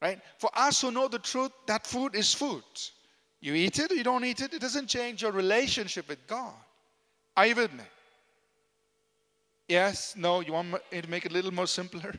Right? 0.00 0.20
For 0.38 0.50
us 0.54 0.80
who 0.80 0.90
know 0.90 1.08
the 1.08 1.18
truth, 1.18 1.52
that 1.66 1.86
food 1.86 2.14
is 2.14 2.32
food. 2.32 2.64
You 3.40 3.54
eat 3.54 3.78
it 3.78 3.90
you 3.90 4.04
don't 4.04 4.24
eat 4.24 4.40
it, 4.40 4.52
it 4.54 4.60
doesn't 4.60 4.86
change 4.86 5.22
your 5.22 5.32
relationship 5.32 6.08
with 6.08 6.26
God. 6.26 6.54
Are 7.36 7.46
you 7.46 7.54
with 7.54 7.72
me? 7.72 7.84
Yes? 9.68 10.14
No? 10.16 10.40
You 10.40 10.52
want 10.52 10.72
me 10.72 11.00
to 11.00 11.08
make 11.08 11.24
it 11.24 11.30
a 11.30 11.34
little 11.34 11.54
more 11.54 11.66
simpler? 11.66 12.12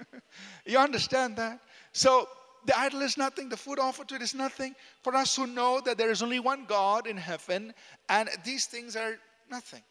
you 0.66 0.78
understand 0.78 1.36
that? 1.36 1.60
So, 1.92 2.28
the 2.64 2.78
idol 2.78 3.02
is 3.02 3.16
nothing, 3.16 3.48
the 3.48 3.56
food 3.56 3.78
offered 3.78 4.08
to 4.08 4.16
it 4.16 4.22
is 4.22 4.34
nothing. 4.34 4.74
For 5.02 5.14
us 5.14 5.36
who 5.36 5.46
know 5.46 5.80
that 5.84 5.98
there 5.98 6.10
is 6.10 6.22
only 6.22 6.40
one 6.40 6.64
God 6.66 7.06
in 7.06 7.16
heaven, 7.16 7.72
and 8.08 8.28
these 8.44 8.66
things 8.66 8.96
are 8.96 9.18
nothing. 9.50 9.82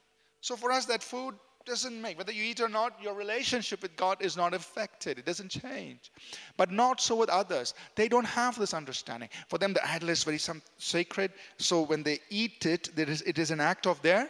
So 0.46 0.56
for 0.56 0.72
us, 0.72 0.86
that 0.86 1.02
food 1.02 1.34
doesn't 1.66 2.00
make, 2.00 2.20
whether 2.20 2.32
you 2.32 2.44
eat 2.44 2.62
or 2.62 2.70
not, 2.70 3.02
your 3.02 3.16
relationship 3.16 3.82
with 3.82 3.96
God 3.96 4.22
is 4.22 4.38
not 4.38 4.54
affected. 4.54 5.18
It 5.18 5.26
doesn't 5.26 5.50
change. 5.50 6.12
But 6.56 6.70
not 6.70 7.02
so 7.02 7.16
with 7.16 7.30
others. 7.30 7.74
They 7.96 8.08
don't 8.08 8.28
have 8.28 8.56
this 8.60 8.76
understanding. 8.76 9.30
For 9.48 9.58
them, 9.58 9.74
the 9.74 9.84
idol 9.90 10.10
is 10.10 10.24
very 10.24 10.40
sacred. 10.78 11.32
So 11.58 11.82
when 11.82 12.04
they 12.04 12.20
eat 12.30 12.68
it, 12.68 12.90
it 12.96 13.40
is 13.40 13.50
an 13.50 13.60
act 13.60 13.88
of 13.88 14.00
their 14.04 14.30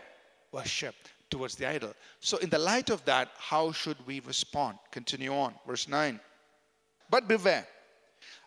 worship 0.53 0.95
towards 1.29 1.55
the 1.55 1.67
idol. 1.67 1.93
So, 2.21 2.37
in 2.37 2.49
the 2.49 2.59
light 2.59 2.89
of 2.91 3.03
that, 3.03 3.31
how 3.37 3.73
should 3.73 3.97
we 4.07 4.21
respond? 4.21 4.77
Continue 4.91 5.33
on, 5.33 5.53
verse 5.67 5.89
9. 5.89 6.17
But 7.09 7.27
beware, 7.27 7.67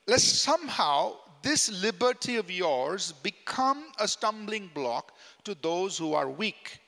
lest 0.06 0.40
somehow 0.40 1.16
this 1.42 1.70
liberty 1.82 2.36
of 2.36 2.50
yours 2.50 3.12
become 3.12 3.92
a 4.00 4.08
stumbling 4.08 4.70
block 4.72 5.12
to 5.44 5.54
those 5.54 5.98
who 5.98 6.14
are 6.14 6.30
weak. 6.30 6.80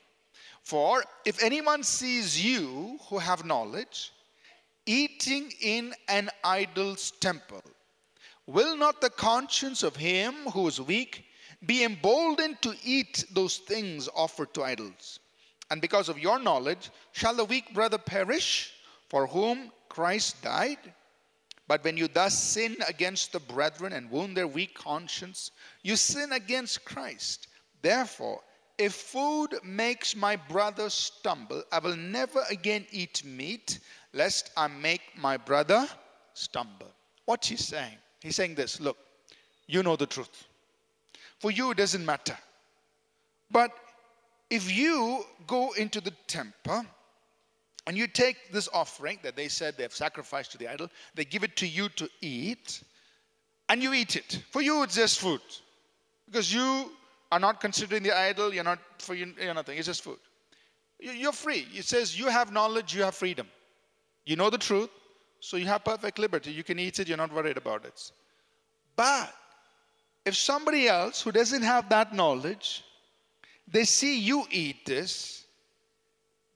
For 0.70 1.02
if 1.24 1.42
anyone 1.42 1.82
sees 1.82 2.40
you 2.40 2.96
who 3.08 3.18
have 3.18 3.44
knowledge 3.44 4.12
eating 4.86 5.52
in 5.60 5.92
an 6.06 6.30
idol's 6.44 7.10
temple, 7.10 7.64
will 8.46 8.76
not 8.76 9.00
the 9.00 9.10
conscience 9.10 9.82
of 9.82 9.96
him 9.96 10.32
who 10.52 10.68
is 10.68 10.80
weak 10.80 11.24
be 11.66 11.82
emboldened 11.82 12.62
to 12.62 12.76
eat 12.84 13.24
those 13.32 13.56
things 13.56 14.08
offered 14.14 14.54
to 14.54 14.62
idols? 14.62 15.18
And 15.72 15.80
because 15.80 16.08
of 16.08 16.20
your 16.20 16.38
knowledge, 16.38 16.90
shall 17.10 17.34
the 17.34 17.44
weak 17.44 17.74
brother 17.74 17.98
perish 17.98 18.72
for 19.08 19.26
whom 19.26 19.72
Christ 19.88 20.40
died? 20.40 20.78
But 21.66 21.82
when 21.82 21.96
you 21.96 22.06
thus 22.06 22.40
sin 22.40 22.76
against 22.86 23.32
the 23.32 23.40
brethren 23.40 23.92
and 23.92 24.08
wound 24.08 24.36
their 24.36 24.46
weak 24.46 24.74
conscience, 24.74 25.50
you 25.82 25.96
sin 25.96 26.30
against 26.30 26.84
Christ. 26.84 27.48
Therefore, 27.82 28.40
if 28.80 28.94
food 28.94 29.54
makes 29.62 30.16
my 30.16 30.36
brother 30.36 30.88
stumble, 30.88 31.62
I 31.70 31.80
will 31.80 31.96
never 31.96 32.42
again 32.48 32.86
eat 32.90 33.22
meat, 33.24 33.78
lest 34.14 34.50
I 34.56 34.68
make 34.68 35.02
my 35.18 35.36
brother 35.36 35.86
stumble. 36.32 36.90
What's 37.26 37.48
he 37.48 37.56
saying? 37.56 37.98
He's 38.22 38.36
saying 38.36 38.54
this 38.54 38.80
look, 38.80 38.96
you 39.66 39.82
know 39.82 39.96
the 39.96 40.06
truth. 40.06 40.44
For 41.40 41.50
you, 41.50 41.72
it 41.72 41.76
doesn't 41.76 42.04
matter. 42.04 42.36
But 43.50 43.70
if 44.48 44.74
you 44.74 45.24
go 45.46 45.72
into 45.72 46.00
the 46.00 46.12
temple 46.26 46.86
and 47.86 47.98
you 47.98 48.06
take 48.06 48.50
this 48.50 48.68
offering 48.72 49.18
that 49.22 49.36
they 49.36 49.48
said 49.48 49.76
they 49.76 49.82
have 49.82 49.94
sacrificed 49.94 50.52
to 50.52 50.58
the 50.58 50.68
idol, 50.68 50.88
they 51.14 51.26
give 51.26 51.44
it 51.44 51.54
to 51.56 51.66
you 51.66 51.90
to 51.90 52.08
eat, 52.22 52.82
and 53.68 53.82
you 53.82 53.92
eat 53.92 54.16
it. 54.16 54.42
For 54.50 54.62
you, 54.62 54.82
it's 54.84 54.96
just 54.96 55.20
food. 55.20 55.42
Because 56.26 56.52
you 56.52 56.92
are 57.32 57.40
not 57.40 57.60
considering 57.60 58.02
the 58.02 58.16
idol, 58.16 58.52
you're 58.52 58.64
not 58.64 58.78
for 58.98 59.14
you, 59.14 59.32
you're 59.40 59.54
nothing, 59.54 59.78
it's 59.78 59.86
just 59.86 60.02
food. 60.02 60.18
You're 60.98 61.32
free. 61.32 61.66
It 61.72 61.84
says 61.84 62.18
you 62.18 62.28
have 62.28 62.52
knowledge, 62.52 62.94
you 62.94 63.02
have 63.02 63.14
freedom. 63.14 63.46
You 64.26 64.36
know 64.36 64.50
the 64.50 64.58
truth, 64.58 64.90
so 65.40 65.56
you 65.56 65.66
have 65.66 65.84
perfect 65.84 66.18
liberty. 66.18 66.52
You 66.52 66.62
can 66.62 66.78
eat 66.78 66.98
it, 66.98 67.08
you're 67.08 67.16
not 67.16 67.32
worried 67.32 67.56
about 67.56 67.84
it. 67.84 68.12
But 68.96 69.32
if 70.26 70.36
somebody 70.36 70.88
else 70.88 71.22
who 71.22 71.32
doesn't 71.32 71.62
have 71.62 71.88
that 71.88 72.14
knowledge, 72.14 72.84
they 73.66 73.84
see 73.84 74.18
you 74.18 74.44
eat 74.50 74.84
this, 74.84 75.40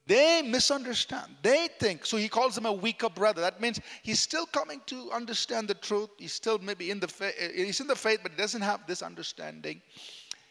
they 0.06 0.42
misunderstand. 0.42 1.34
They 1.42 1.68
think, 1.78 2.04
so 2.04 2.18
he 2.18 2.28
calls 2.28 2.54
them 2.54 2.66
a 2.66 2.72
weaker 2.72 3.08
brother. 3.08 3.40
That 3.40 3.60
means 3.60 3.80
he's 4.02 4.20
still 4.20 4.44
coming 4.44 4.82
to 4.86 5.10
understand 5.12 5.68
the 5.68 5.74
truth. 5.74 6.10
He's 6.18 6.34
still 6.34 6.58
maybe 6.58 6.90
in 6.90 7.00
the 7.00 7.08
faith, 7.08 7.34
he's 7.54 7.80
in 7.80 7.86
the 7.86 7.96
faith, 7.96 8.20
but 8.22 8.32
he 8.32 8.36
doesn't 8.36 8.60
have 8.60 8.86
this 8.86 9.00
understanding. 9.00 9.80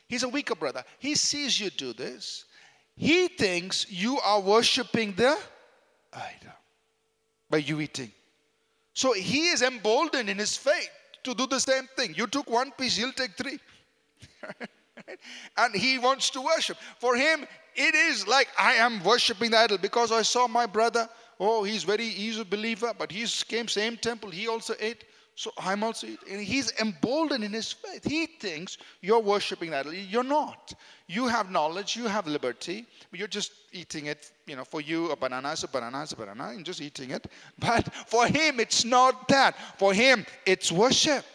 He's 0.07 0.23
a 0.23 0.29
weaker 0.29 0.55
brother. 0.55 0.83
He 0.99 1.15
sees 1.15 1.59
you 1.59 1.69
do 1.69 1.93
this. 1.93 2.45
He 2.95 3.27
thinks 3.27 3.89
you 3.89 4.19
are 4.19 4.39
worshiping 4.39 5.13
the 5.13 5.37
idol 6.13 6.53
by 7.49 7.57
you 7.57 7.81
eating. 7.81 8.11
So 8.93 9.13
he 9.13 9.47
is 9.47 9.61
emboldened 9.61 10.29
in 10.29 10.37
his 10.37 10.55
faith 10.55 10.89
to 11.23 11.33
do 11.33 11.47
the 11.47 11.59
same 11.59 11.87
thing. 11.95 12.13
You 12.15 12.27
took 12.27 12.49
one 12.49 12.71
piece, 12.71 12.97
he'll 12.97 13.11
take 13.11 13.35
three. 13.35 13.59
and 15.57 15.75
he 15.75 15.97
wants 15.97 16.29
to 16.31 16.41
worship. 16.41 16.77
For 16.99 17.15
him, 17.15 17.45
it 17.75 17.95
is 17.95 18.27
like 18.27 18.49
I 18.57 18.73
am 18.73 19.03
worshiping 19.03 19.51
the 19.51 19.57
idol 19.57 19.77
because 19.77 20.11
I 20.11 20.21
saw 20.21 20.47
my 20.47 20.65
brother. 20.65 21.09
Oh, 21.39 21.63
he's 21.63 21.83
very, 21.83 22.05
he's 22.05 22.37
a 22.37 22.45
believer, 22.45 22.93
but 22.97 23.11
he 23.11 23.25
came 23.47 23.67
same 23.67 23.97
temple. 23.97 24.29
He 24.29 24.47
also 24.47 24.75
ate. 24.79 25.05
So 25.35 25.51
I'm 25.57 25.83
also. 25.83 26.07
And 26.29 26.41
he's 26.41 26.71
emboldened 26.79 27.43
in 27.43 27.53
his 27.53 27.71
faith. 27.71 28.03
He 28.03 28.27
thinks 28.27 28.77
you're 29.01 29.19
worshiping 29.19 29.71
that. 29.71 29.91
You're 29.91 30.23
not. 30.23 30.73
You 31.07 31.27
have 31.27 31.51
knowledge, 31.51 31.95
you 31.95 32.05
have 32.05 32.27
liberty, 32.27 32.85
but 33.09 33.19
you're 33.19 33.27
just 33.27 33.51
eating 33.71 34.05
it. 34.05 34.31
You 34.45 34.55
know, 34.55 34.63
for 34.63 34.81
you, 34.81 35.11
a 35.11 35.15
banana 35.15 35.51
is 35.51 35.63
a 35.63 35.67
banana 35.67 36.03
is 36.03 36.11
a 36.11 36.15
banana, 36.15 36.49
and 36.49 36.65
just 36.65 36.81
eating 36.81 37.11
it. 37.11 37.27
But 37.59 37.91
for 38.07 38.27
him, 38.27 38.59
it's 38.59 38.85
not 38.85 39.27
that. 39.29 39.55
For 39.77 39.93
him, 39.93 40.25
it's 40.45 40.71
worship. 40.71 41.25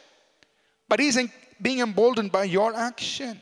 But 0.89 1.01
he's 1.01 1.19
being 1.61 1.81
emboldened 1.81 2.33
by 2.33 2.45
your 2.45 2.75
action. 2.75 3.41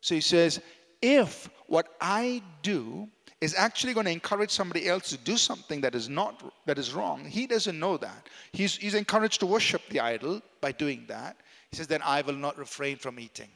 So 0.00 0.14
he 0.14 0.20
says, 0.20 0.60
if 1.02 1.48
what 1.66 1.88
I 2.00 2.42
do 2.62 3.08
is 3.40 3.54
actually 3.54 3.92
going 3.92 4.06
to 4.06 4.12
encourage 4.12 4.50
somebody 4.50 4.88
else 4.88 5.10
to 5.10 5.18
do 5.18 5.36
something 5.36 5.82
that 5.82 5.94
is 5.94 6.08
not 6.08 6.42
that 6.64 6.78
is 6.78 6.94
wrong, 6.94 7.24
he 7.24 7.46
doesn't 7.46 7.78
know 7.78 7.96
that. 7.98 8.28
He's, 8.52 8.76
he's 8.76 8.94
encouraged 8.94 9.40
to 9.40 9.46
worship 9.46 9.82
the 9.90 10.00
idol 10.00 10.40
by 10.60 10.72
doing 10.72 11.04
that. 11.08 11.36
He 11.70 11.76
says, 11.76 11.86
then 11.86 12.00
I 12.02 12.22
will 12.22 12.34
not 12.34 12.56
refrain 12.56 12.96
from 12.96 13.20
eating. 13.20 13.48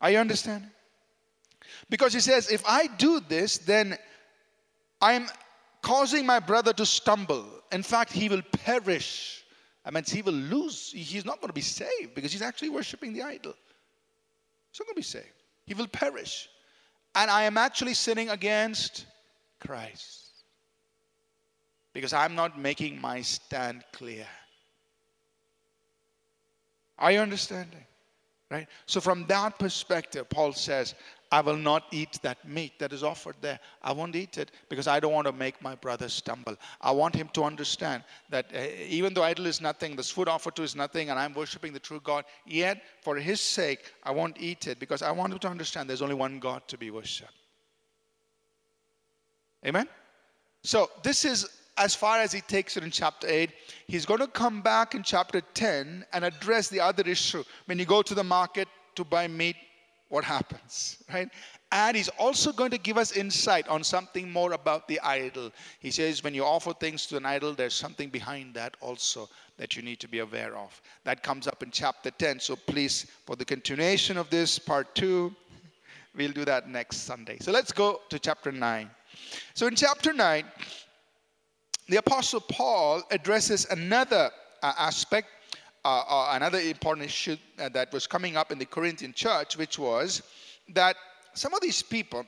Are 0.00 0.10
you 0.10 0.18
understanding? 0.18 0.70
Because 1.90 2.12
he 2.12 2.20
says, 2.20 2.50
if 2.50 2.62
I 2.66 2.86
do 2.98 3.20
this, 3.20 3.58
then 3.58 3.96
I'm 5.00 5.26
causing 5.82 6.24
my 6.24 6.40
brother 6.40 6.72
to 6.74 6.86
stumble. 6.86 7.46
In 7.72 7.82
fact, 7.82 8.12
he 8.12 8.28
will 8.28 8.42
perish. 8.42 9.44
I 9.84 9.90
mean, 9.90 10.04
he 10.06 10.22
will 10.22 10.32
lose. 10.32 10.92
He's 10.94 11.24
not 11.24 11.40
going 11.40 11.48
to 11.48 11.54
be 11.54 11.60
saved 11.60 12.14
because 12.14 12.32
he's 12.32 12.42
actually 12.42 12.70
worshiping 12.70 13.12
the 13.12 13.22
idol. 13.22 13.54
He's 14.70 14.80
not 14.80 14.86
going 14.86 14.94
to 14.94 15.00
be 15.00 15.02
saved. 15.02 15.42
He 15.66 15.74
will 15.74 15.88
perish. 15.88 16.48
And 17.14 17.30
I 17.30 17.44
am 17.44 17.56
actually 17.56 17.94
sinning 17.94 18.30
against 18.30 19.06
Christ 19.60 20.24
because 21.92 22.12
I'm 22.12 22.34
not 22.34 22.58
making 22.58 23.00
my 23.00 23.22
stand 23.22 23.84
clear. 23.92 24.26
Are 26.98 27.12
you 27.12 27.20
understanding? 27.20 27.84
Right? 28.50 28.68
So, 28.86 29.00
from 29.00 29.26
that 29.26 29.58
perspective, 29.58 30.28
Paul 30.28 30.52
says, 30.52 30.94
I 31.30 31.40
will 31.40 31.56
not 31.56 31.84
eat 31.90 32.18
that 32.22 32.46
meat 32.48 32.78
that 32.78 32.92
is 32.92 33.02
offered 33.02 33.36
there. 33.40 33.58
I 33.82 33.92
won't 33.92 34.14
eat 34.14 34.38
it 34.38 34.50
because 34.68 34.86
I 34.86 35.00
don't 35.00 35.12
want 35.12 35.26
to 35.26 35.32
make 35.32 35.60
my 35.60 35.74
brother 35.74 36.08
stumble. 36.08 36.56
I 36.80 36.90
want 36.92 37.14
him 37.14 37.28
to 37.34 37.44
understand 37.44 38.04
that 38.30 38.46
uh, 38.54 38.60
even 38.88 39.14
though 39.14 39.22
idol 39.22 39.46
is 39.46 39.60
nothing, 39.60 39.96
this 39.96 40.10
food 40.10 40.28
offered 40.28 40.56
to 40.56 40.62
is 40.62 40.76
nothing, 40.76 41.10
and 41.10 41.18
I'm 41.18 41.34
worshiping 41.34 41.72
the 41.72 41.80
true 41.80 42.00
God, 42.02 42.24
yet 42.46 42.82
for 43.02 43.16
his 43.16 43.40
sake, 43.40 43.92
I 44.02 44.12
won't 44.12 44.36
eat 44.40 44.66
it 44.66 44.78
because 44.78 45.02
I 45.02 45.10
want 45.10 45.32
him 45.32 45.38
to 45.40 45.48
understand 45.48 45.88
there's 45.88 46.02
only 46.02 46.14
one 46.14 46.38
God 46.38 46.62
to 46.68 46.78
be 46.78 46.90
worshiped. 46.90 47.32
Amen? 49.66 49.88
So, 50.62 50.90
this 51.02 51.24
is 51.24 51.48
as 51.76 51.94
far 51.94 52.20
as 52.20 52.32
he 52.32 52.40
takes 52.40 52.76
it 52.76 52.84
in 52.84 52.90
chapter 52.90 53.26
8. 53.28 53.50
He's 53.86 54.06
going 54.06 54.20
to 54.20 54.26
come 54.26 54.60
back 54.60 54.94
in 54.94 55.02
chapter 55.02 55.40
10 55.40 56.06
and 56.12 56.24
address 56.24 56.68
the 56.68 56.80
other 56.80 57.02
issue. 57.06 57.42
When 57.66 57.78
you 57.78 57.84
go 57.84 58.02
to 58.02 58.14
the 58.14 58.24
market 58.24 58.68
to 58.94 59.04
buy 59.04 59.26
meat, 59.26 59.56
what 60.08 60.24
happens, 60.24 61.02
right? 61.12 61.28
And 61.72 61.96
he's 61.96 62.08
also 62.10 62.52
going 62.52 62.70
to 62.70 62.78
give 62.78 62.98
us 62.98 63.16
insight 63.16 63.66
on 63.68 63.82
something 63.82 64.30
more 64.30 64.52
about 64.52 64.86
the 64.86 65.00
idol. 65.00 65.50
He 65.80 65.90
says, 65.90 66.22
when 66.22 66.34
you 66.34 66.44
offer 66.44 66.72
things 66.72 67.06
to 67.06 67.16
an 67.16 67.26
idol, 67.26 67.52
there's 67.52 67.74
something 67.74 68.10
behind 68.10 68.54
that 68.54 68.76
also 68.80 69.28
that 69.56 69.76
you 69.76 69.82
need 69.82 70.00
to 70.00 70.08
be 70.08 70.20
aware 70.20 70.56
of. 70.56 70.80
That 71.04 71.22
comes 71.22 71.48
up 71.48 71.62
in 71.62 71.70
chapter 71.70 72.10
10. 72.10 72.38
So 72.40 72.54
please, 72.54 73.06
for 73.26 73.34
the 73.34 73.44
continuation 73.44 74.16
of 74.16 74.30
this, 74.30 74.58
part 74.58 74.94
two, 74.94 75.34
we'll 76.16 76.32
do 76.32 76.44
that 76.44 76.68
next 76.68 76.98
Sunday. 76.98 77.38
So 77.40 77.50
let's 77.50 77.72
go 77.72 78.00
to 78.08 78.18
chapter 78.18 78.52
9. 78.52 78.90
So 79.54 79.66
in 79.66 79.74
chapter 79.74 80.12
9, 80.12 80.44
the 81.88 81.96
Apostle 81.96 82.40
Paul 82.40 83.02
addresses 83.10 83.66
another 83.70 84.30
uh, 84.62 84.72
aspect 84.78 85.28
uh, 85.84 86.02
uh, 86.08 86.28
another 86.32 86.60
important 86.60 87.06
issue 87.06 87.36
uh, 87.58 87.68
that 87.70 87.92
was 87.92 88.06
coming 88.06 88.36
up 88.36 88.50
in 88.50 88.58
the 88.58 88.64
Corinthian 88.64 89.12
church, 89.12 89.56
which 89.56 89.78
was 89.78 90.22
that 90.70 90.96
some 91.34 91.52
of 91.52 91.60
these 91.60 91.82
people, 91.82 92.24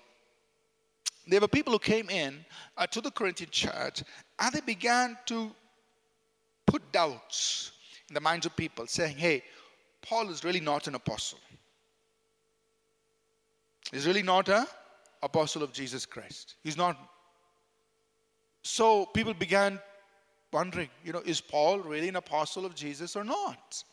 there 1.26 1.40
were 1.40 1.48
people 1.48 1.72
who 1.72 1.78
came 1.78 2.10
in 2.10 2.44
uh, 2.76 2.86
to 2.86 3.00
the 3.00 3.10
Corinthian 3.10 3.50
church 3.50 4.02
and 4.38 4.52
they 4.52 4.60
began 4.60 5.16
to 5.26 5.50
put 6.66 6.82
doubts 6.92 7.72
in 8.08 8.14
the 8.14 8.20
minds 8.20 8.46
of 8.46 8.54
people, 8.56 8.86
saying, 8.86 9.16
hey, 9.16 9.42
Paul 10.02 10.30
is 10.30 10.44
really 10.44 10.60
not 10.60 10.86
an 10.86 10.94
apostle. 10.94 11.38
He's 13.90 14.06
really 14.06 14.22
not 14.22 14.48
an 14.48 14.66
apostle 15.22 15.62
of 15.62 15.72
Jesus 15.72 16.06
Christ. 16.06 16.56
He's 16.62 16.76
not. 16.76 16.96
So 18.62 19.06
people 19.06 19.34
began 19.34 19.80
wondering, 20.56 20.88
you 21.04 21.12
know, 21.12 21.22
is 21.26 21.38
Paul 21.38 21.80
really 21.80 22.08
an 22.08 22.16
apostle 22.16 22.64
of 22.64 22.74
Jesus 22.74 23.14
or 23.14 23.24
not? 23.24 23.84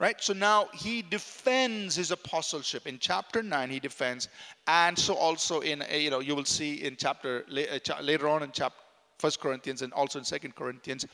Right? 0.00 0.16
So 0.18 0.32
now 0.32 0.66
he 0.74 1.02
defends 1.02 1.94
his 1.94 2.10
apostleship. 2.10 2.88
In 2.88 2.98
chapter 2.98 3.44
9, 3.44 3.70
he 3.70 3.78
defends. 3.78 4.28
And 4.66 4.98
so 4.98 5.14
also 5.14 5.60
in, 5.60 5.82
uh, 5.82 5.86
you 5.94 6.10
know, 6.10 6.18
you 6.18 6.34
will 6.34 6.46
see 6.46 6.82
in 6.82 6.96
chapter, 6.96 7.44
uh, 7.48 8.02
later 8.02 8.26
on 8.28 8.42
in 8.42 8.50
chapter, 8.50 8.80
First 9.18 9.38
Corinthians 9.38 9.82
and 9.82 9.92
also 9.92 10.18
in 10.18 10.24
Second 10.24 10.54
Corinthians, 10.56 11.06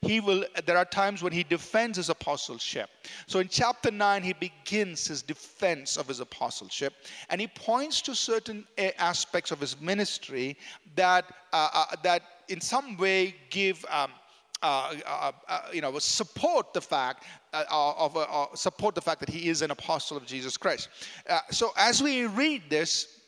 he 0.00 0.18
will 0.18 0.44
there 0.64 0.78
are 0.78 0.86
times 0.86 1.22
when 1.22 1.32
he 1.32 1.42
defends 1.42 1.98
his 1.98 2.08
apostleship 2.08 2.88
so 3.26 3.38
in 3.38 3.48
chapter 3.48 3.90
9 3.90 4.22
he 4.22 4.32
begins 4.32 5.06
his 5.06 5.20
defense 5.20 5.98
of 5.98 6.08
his 6.08 6.20
apostleship 6.20 6.94
and 7.28 7.38
he 7.38 7.46
points 7.46 8.00
to 8.00 8.14
certain 8.14 8.66
uh, 8.78 8.88
aspects 8.96 9.50
of 9.50 9.60
his 9.60 9.78
ministry 9.78 10.56
that 10.94 11.26
uh, 11.52 11.68
uh, 11.74 11.96
that 12.02 12.22
in 12.48 12.62
some 12.62 12.96
way 12.96 13.34
give 13.50 13.84
um, 13.90 14.10
uh, 14.62 14.94
uh, 15.06 15.32
uh, 15.48 15.60
you 15.72 15.80
know, 15.80 15.98
support 15.98 16.74
the 16.74 16.80
fact 16.80 17.24
of 17.70 18.16
support 18.54 18.94
the 18.94 19.00
fact 19.00 19.20
that 19.20 19.28
he 19.28 19.48
is 19.48 19.62
an 19.62 19.70
apostle 19.70 20.16
of 20.16 20.26
Jesus 20.26 20.56
Christ. 20.56 20.88
so 21.50 21.72
as 21.76 22.02
we 22.02 22.26
read 22.26 22.62
this, 22.68 23.20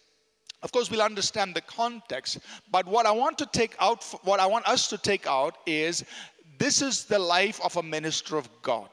of 0.63 0.71
course, 0.71 0.91
we'll 0.91 1.03
understand 1.03 1.55
the 1.55 1.61
context. 1.63 2.39
But 2.71 2.87
what 2.87 3.07
I 3.07 3.11
want 3.11 3.37
to 3.39 3.47
take 3.47 3.75
out, 3.81 4.05
what 4.23 4.39
I 4.41 4.47
want 4.47 4.69
us 4.69 4.89
to 4.89 4.99
take 4.99 5.27
out 5.27 5.57
is 5.67 6.05
this 6.59 6.83
is 6.83 7.05
the 7.05 7.19
life 7.19 7.61
of 7.65 7.77
a 7.77 7.83
minister 7.83 8.37
of 8.37 8.49
God. 8.63 8.89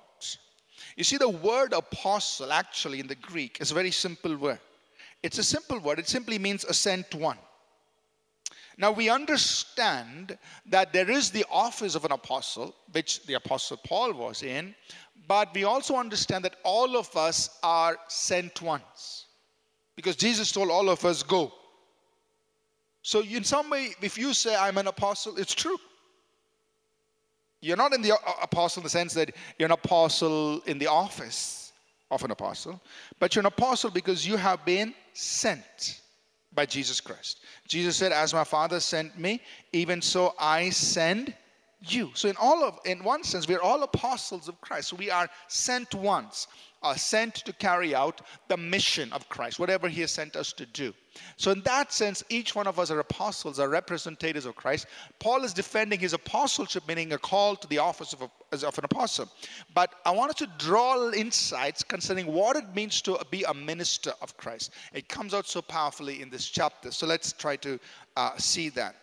You 0.95 1.03
see, 1.03 1.17
the 1.17 1.29
word 1.29 1.73
apostle 1.73 2.51
actually 2.51 2.99
in 2.99 3.07
the 3.07 3.15
Greek 3.15 3.57
is 3.61 3.71
a 3.71 3.73
very 3.73 3.91
simple 3.91 4.35
word. 4.35 4.59
It's 5.21 5.37
a 5.37 5.43
simple 5.43 5.79
word. 5.79 5.99
It 5.99 6.07
simply 6.07 6.39
means 6.39 6.63
a 6.63 6.73
sent 6.73 7.13
one. 7.13 7.37
Now 8.79 8.91
we 8.93 9.09
understand 9.09 10.37
that 10.67 10.93
there 10.93 11.11
is 11.11 11.31
the 11.31 11.45
office 11.51 11.95
of 11.95 12.05
an 12.05 12.13
apostle, 12.13 12.73
which 12.93 13.25
the 13.25 13.33
apostle 13.33 13.75
Paul 13.75 14.13
was 14.13 14.41
in, 14.41 14.73
but 15.27 15.53
we 15.53 15.65
also 15.65 15.97
understand 15.97 16.45
that 16.45 16.55
all 16.63 16.95
of 16.95 17.13
us 17.17 17.59
are 17.61 17.97
sent 18.07 18.61
ones. 18.61 19.25
Because 19.97 20.15
Jesus 20.15 20.53
told 20.53 20.71
all 20.71 20.89
of 20.89 21.03
us, 21.03 21.23
go. 21.23 21.51
So, 23.01 23.21
in 23.21 23.43
some 23.43 23.69
way, 23.69 23.89
if 24.01 24.17
you 24.17 24.33
say, 24.33 24.55
I'm 24.55 24.77
an 24.77 24.87
apostle, 24.87 25.37
it's 25.37 25.53
true. 25.53 25.77
You're 27.59 27.75
not 27.75 27.93
in 27.93 28.01
the 28.01 28.13
uh, 28.13 28.17
apostle 28.41 28.79
in 28.79 28.85
the 28.85 28.89
sense 28.89 29.13
that 29.15 29.35
you're 29.57 29.65
an 29.67 29.73
apostle 29.73 30.61
in 30.61 30.79
the 30.79 30.87
office, 30.87 31.73
of 32.11 32.23
an 32.23 32.31
apostle, 32.31 32.81
but 33.19 33.35
you're 33.35 33.41
an 33.41 33.47
apostle 33.47 33.91
because 33.91 34.25
you 34.25 34.37
have 34.37 34.63
been 34.63 34.93
sent 35.11 35.99
by 36.53 36.65
Jesus 36.65 36.99
Christ. 36.99 37.39
Jesus 37.67 37.95
said, 37.95 38.11
As 38.11 38.33
my 38.33 38.43
Father 38.43 38.79
sent 38.79 39.17
me, 39.17 39.41
even 39.71 40.01
so 40.01 40.33
I 40.39 40.69
send 40.69 41.33
you. 41.81 42.11
So 42.13 42.27
in 42.27 42.35
all 42.39 42.63
of 42.63 42.79
in 42.85 43.03
one 43.03 43.23
sense, 43.23 43.47
we're 43.47 43.61
all 43.61 43.83
apostles 43.83 44.47
of 44.47 44.59
Christ. 44.61 44.89
So 44.89 44.95
we 44.95 45.09
are 45.09 45.29
sent 45.47 45.93
once, 45.95 46.47
are 46.81 46.97
sent 46.97 47.35
to 47.35 47.53
carry 47.53 47.93
out 47.93 48.21
the 48.47 48.57
mission 48.57 49.11
of 49.13 49.27
Christ, 49.29 49.59
whatever 49.59 49.87
He 49.87 50.01
has 50.01 50.11
sent 50.11 50.35
us 50.35 50.53
to 50.53 50.65
do. 50.65 50.93
So 51.37 51.51
in 51.51 51.61
that 51.61 51.91
sense, 51.91 52.23
each 52.29 52.55
one 52.55 52.67
of 52.67 52.79
us 52.79 52.91
are 52.91 52.99
apostles, 52.99 53.59
are 53.59 53.69
representatives 53.69 54.45
of 54.45 54.55
Christ. 54.55 54.87
Paul 55.19 55.43
is 55.43 55.53
defending 55.53 55.99
his 55.99 56.13
apostleship, 56.13 56.87
meaning 56.87 57.13
a 57.13 57.17
call 57.17 57.55
to 57.55 57.67
the 57.67 57.77
office 57.77 58.13
of, 58.13 58.21
a, 58.21 58.65
of 58.67 58.77
an 58.77 58.85
apostle. 58.85 59.29
But 59.73 59.95
I 60.05 60.11
wanted 60.11 60.37
to 60.37 60.47
draw 60.57 61.11
insights 61.11 61.83
concerning 61.83 62.27
what 62.27 62.55
it 62.55 62.75
means 62.75 63.01
to 63.03 63.19
be 63.31 63.43
a 63.43 63.53
minister 63.53 64.13
of 64.21 64.37
Christ. 64.37 64.71
It 64.93 65.09
comes 65.09 65.33
out 65.33 65.47
so 65.47 65.61
powerfully 65.61 66.21
in 66.21 66.29
this 66.29 66.47
chapter. 66.47 66.91
So 66.91 67.05
let's 67.07 67.33
try 67.33 67.55
to 67.57 67.79
uh, 68.15 68.37
see 68.37 68.69
that. 68.69 68.95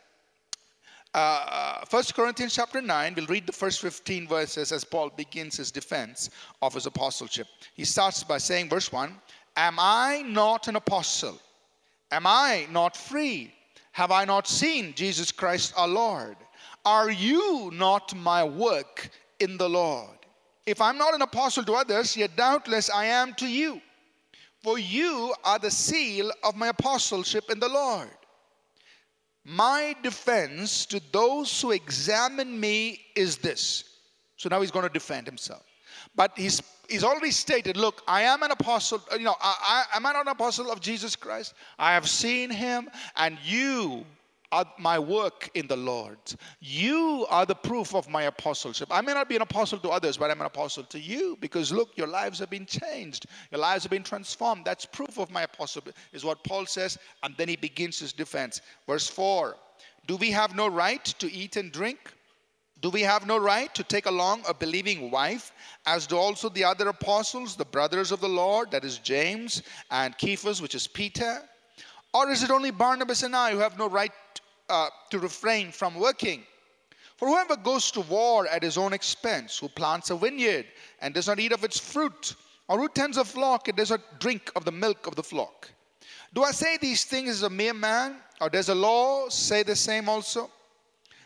Uh, 1.15 1.85
1 1.89 2.01
uh, 2.01 2.05
Corinthians 2.15 2.55
chapter 2.55 2.83
9, 2.83 3.15
we'll 3.15 3.27
read 3.27 3.47
the 3.47 3.53
first 3.53 3.81
15 3.81 4.29
verses 4.29 4.71
as 4.73 4.85
Paul 4.85 5.11
begins 5.11 5.57
his 5.57 5.71
defense 5.71 6.31
of 6.61 6.75
his 6.75 6.87
apostleship. 6.87 7.47
He 7.75 7.85
starts 7.85 8.23
by 8.23 8.39
saying, 8.39 8.69
verse 8.69 8.93
1 8.93 9.15
Am 9.57 9.77
I 9.79 10.23
not 10.27 10.69
an 10.69 10.77
apostle? 10.77 11.41
Am 12.11 12.27
I 12.27 12.67
not 12.71 12.97
free? 12.97 13.53
Have 13.93 14.11
I 14.11 14.27
not 14.27 14.47
seen 14.47 14.93
Jesus 14.95 15.33
Christ 15.33 15.73
our 15.77 15.89
Lord? 15.89 16.37
Are 16.85 17.11
you 17.11 17.71
not 17.73 18.15
my 18.15 18.45
work 18.45 19.09
in 19.41 19.57
the 19.57 19.69
Lord? 19.69 20.11
If 20.67 20.81
I'm 20.81 20.99
not 20.99 21.15
an 21.15 21.23
apostle 21.23 21.65
to 21.65 21.73
others, 21.73 22.17
yet 22.17 22.37
doubtless 22.37 22.91
I 22.91 23.07
am 23.07 23.33
to 23.35 23.47
you. 23.47 23.81
For 24.63 24.79
you 24.79 25.35
are 25.45 25.59
the 25.59 25.71
seal 25.71 26.31
of 26.43 26.57
my 26.57 26.69
apostleship 26.69 27.51
in 27.51 27.59
the 27.59 27.69
Lord. 27.69 28.11
My 29.49 29.95
defense 30.03 30.87
to 30.87 31.01
those 31.13 31.63
who 31.63 31.71
examine 31.71 32.59
me 32.59 33.01
is 33.15 33.37
this. 33.37 33.85
So 34.37 34.49
now 34.49 34.61
he's 34.61 34.73
going 34.73 34.87
to 34.87 34.93
defend 34.93 35.25
himself. 35.25 35.63
But 36.17 36.33
he's, 36.35 36.61
he's 36.89 37.05
already 37.05 37.31
stated, 37.31 37.77
look, 37.77 38.03
I 38.09 38.23
am 38.23 38.43
an 38.43 38.51
apostle. 38.51 39.01
You 39.13 39.21
know, 39.21 39.37
I, 39.41 39.85
I, 39.93 39.97
am 39.97 40.05
I 40.05 40.13
not 40.15 40.23
an 40.23 40.33
apostle 40.33 40.73
of 40.73 40.81
Jesus 40.81 41.15
Christ? 41.15 41.55
I 41.79 41.93
have 41.93 42.09
seen 42.09 42.51
him, 42.51 42.89
and 43.17 43.39
you 43.45 44.05
are 44.53 44.65
my 44.79 44.99
work 44.99 45.51
in 45.55 45.67
the 45.67 45.77
Lord. 45.77 46.19
You 46.61 47.27
are 47.29 47.47
the 47.47 47.55
proof 47.55 47.95
of 47.95 48.09
my 48.09 48.25
apostleship. 48.25 48.89
I 48.91 49.01
may 49.01 49.15
not 49.15 49.29
be 49.29 49.37
an 49.37 49.43
apostle 49.43 49.79
to 49.81 49.91
others, 49.91 50.17
but 50.17 50.31
I'm 50.31 50.41
an 50.41 50.47
apostle 50.47 50.85
to 50.85 51.01
you 51.01 51.37
because 51.41 51.73
look, 51.73 51.97
your 51.97 52.07
lives 52.07 52.39
have 52.39 52.51
been 52.51 52.67
changed. 52.67 53.27
Your 53.51 53.61
lives 53.61 53.85
have 53.85 53.91
been 53.91 54.03
transformed. 54.03 54.65
That's 54.65 54.87
proof 54.87 55.19
of 55.19 55.31
my 55.31 55.43
apostleship, 55.43 55.95
is 56.13 56.25
what 56.25 56.43
Paul 56.45 56.67
says. 56.67 56.99
And 57.23 57.35
then 57.37 57.49
he 57.49 57.57
begins 57.57 57.99
his 57.99 58.13
defense. 58.13 58.61
Verse 58.87 59.09
4 59.09 59.57
Do 60.07 60.17
we 60.17 60.31
have 60.31 60.55
no 60.55 60.69
right 60.69 61.05
to 61.05 61.33
eat 61.33 61.57
and 61.57 61.73
drink? 61.73 62.13
Do 62.83 62.91
we 62.91 63.01
have 63.03 63.27
no 63.27 63.39
right 63.39 63.75
to 63.75 63.83
take 63.83 64.05
along 64.05 64.43
a 64.47 64.53
believing 64.53 65.11
wife, 65.11 65.53
as 65.87 66.07
do 66.07 66.17
also 66.17 66.51
the 66.51 66.65
other 66.65 66.89
apostles, 66.89 67.57
the 67.57 67.65
brothers 67.65 68.13
of 68.13 68.21
the 68.21 68.29
Lord, 68.29 68.71
that 68.71 68.85
is 68.85 68.99
James 68.99 69.63
and 69.91 70.15
Cephas, 70.21 70.61
which 70.61 70.75
is 70.75 70.87
Peter? 70.87 71.43
Or 72.13 72.31
is 72.31 72.43
it 72.43 72.51
only 72.51 72.71
Barnabas 72.71 73.23
and 73.23 73.35
I 73.35 73.53
who 73.53 73.59
have 73.59 73.79
no 73.79 73.89
right 73.89 74.13
uh, 74.69 74.89
to 75.11 75.19
refrain 75.19 75.73
from 75.73 75.95
working? 75.95 76.43
For 77.17 77.29
whoever 77.29 77.57
goes 77.57 77.91
to 77.93 78.03
war 78.03 78.47
at 78.47 78.63
his 78.63 78.77
own 78.77 78.93
expense, 78.93 79.59
who 79.59 79.69
plants 79.69 80.11
a 80.11 80.17
vineyard 80.17 80.67
and 81.01 81.15
does 81.15 81.27
not 81.27 81.41
eat 81.41 81.53
of 81.53 81.65
its 81.65 81.79
fruit, 81.79 82.35
or 82.69 82.79
who 82.79 82.89
tends 82.89 83.17
a 83.17 83.25
flock 83.25 83.69
and 83.69 83.77
does 83.77 83.91
not 83.91 84.21
drink 84.21 84.51
of 84.55 84.65
the 84.65 84.73
milk 84.73 85.07
of 85.07 85.17
the 85.17 85.23
flock. 85.23 85.71
Do 86.35 86.43
I 86.43 86.51
say 86.51 86.77
these 86.77 87.05
things 87.05 87.31
as 87.31 87.43
a 87.43 87.51
mere 87.51 87.73
man, 87.73 88.17
or 88.41 88.51
does 88.51 88.67
the 88.67 88.75
law 88.75 89.31
say 89.31 89.63
the 89.63 89.77
same 89.77 90.09
also? 90.09 90.51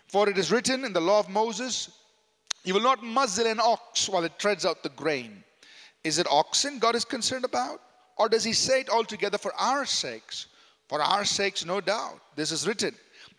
For 0.06 0.28
it 0.28 0.38
is 0.38 0.52
written 0.52 0.84
in 0.84 0.92
the 0.92 1.00
law 1.00 1.18
of 1.18 1.28
Moses, 1.28 1.90
You 2.62 2.74
will 2.74 2.82
not 2.82 3.02
muzzle 3.02 3.46
an 3.46 3.58
ox 3.58 4.08
while 4.08 4.24
it 4.24 4.38
treads 4.38 4.64
out 4.64 4.82
the 4.82 4.90
grain. 4.90 5.42
Is 6.04 6.18
it 6.18 6.26
oxen 6.30 6.78
God 6.78 6.94
is 6.94 7.04
concerned 7.04 7.44
about? 7.44 7.80
Or 8.16 8.28
does 8.28 8.44
he 8.44 8.52
say 8.52 8.82
it 8.82 8.90
altogether 8.90 9.38
for 9.38 9.52
our 9.54 9.84
sakes? 9.86 10.46
For 10.88 11.00
our 11.00 11.24
sakes, 11.24 11.64
no 11.64 11.80
doubt. 11.80 12.20
This 12.36 12.52
is 12.52 12.66
written 12.66 12.94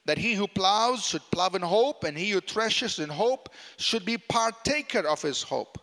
that 0.06 0.18
he 0.18 0.34
who 0.34 0.48
plows 0.48 1.06
should 1.06 1.22
plow 1.32 1.50
in 1.50 1.62
hope, 1.62 2.04
and 2.04 2.18
he 2.18 2.32
who 2.32 2.42
threshes 2.42 3.00
in 3.00 3.10
hope 3.10 3.50
should 3.78 4.06
be 4.06 4.18
partaker 4.18 5.08
of 5.08 5.22
his 5.22 5.42
hope. 5.44 5.78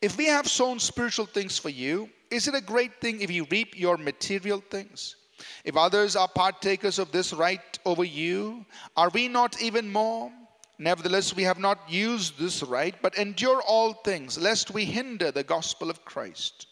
If 0.00 0.16
we 0.16 0.26
have 0.26 0.48
sown 0.48 0.80
spiritual 0.80 1.26
things 1.26 1.58
for 1.58 1.68
you, 1.68 2.10
is 2.30 2.48
it 2.48 2.54
a 2.54 2.60
great 2.60 3.00
thing 3.00 3.20
if 3.20 3.30
you 3.30 3.46
reap 3.50 3.78
your 3.78 3.96
material 3.96 4.62
things? 4.70 5.16
If 5.64 5.76
others 5.76 6.16
are 6.16 6.28
partakers 6.28 6.98
of 6.98 7.12
this 7.12 7.32
right 7.32 7.78
over 7.84 8.04
you, 8.04 8.64
are 8.96 9.10
we 9.10 9.28
not 9.28 9.60
even 9.62 9.92
more? 9.92 10.32
Nevertheless, 10.78 11.36
we 11.36 11.44
have 11.44 11.58
not 11.58 11.78
used 11.88 12.38
this 12.38 12.62
right, 12.62 12.94
but 13.02 13.16
endure 13.16 13.62
all 13.62 13.92
things, 13.92 14.38
lest 14.38 14.72
we 14.72 14.84
hinder 14.84 15.30
the 15.30 15.44
gospel 15.44 15.90
of 15.90 16.04
Christ. 16.04 16.66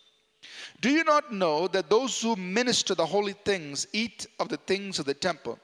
Do 0.81 0.91
you 0.91 1.05
not 1.05 1.33
know 1.33 1.69
that 1.69 1.91
those 1.91 2.21
who 2.21 2.35
minister 2.35 2.95
the 2.95 3.07
holy 3.07 3.35
things 3.45 3.87
eat 3.93 4.27
of 4.41 4.49
the 4.49 4.57
things 4.57 4.99
of 4.99 5.05
the 5.05 5.15
temple, 5.15 5.59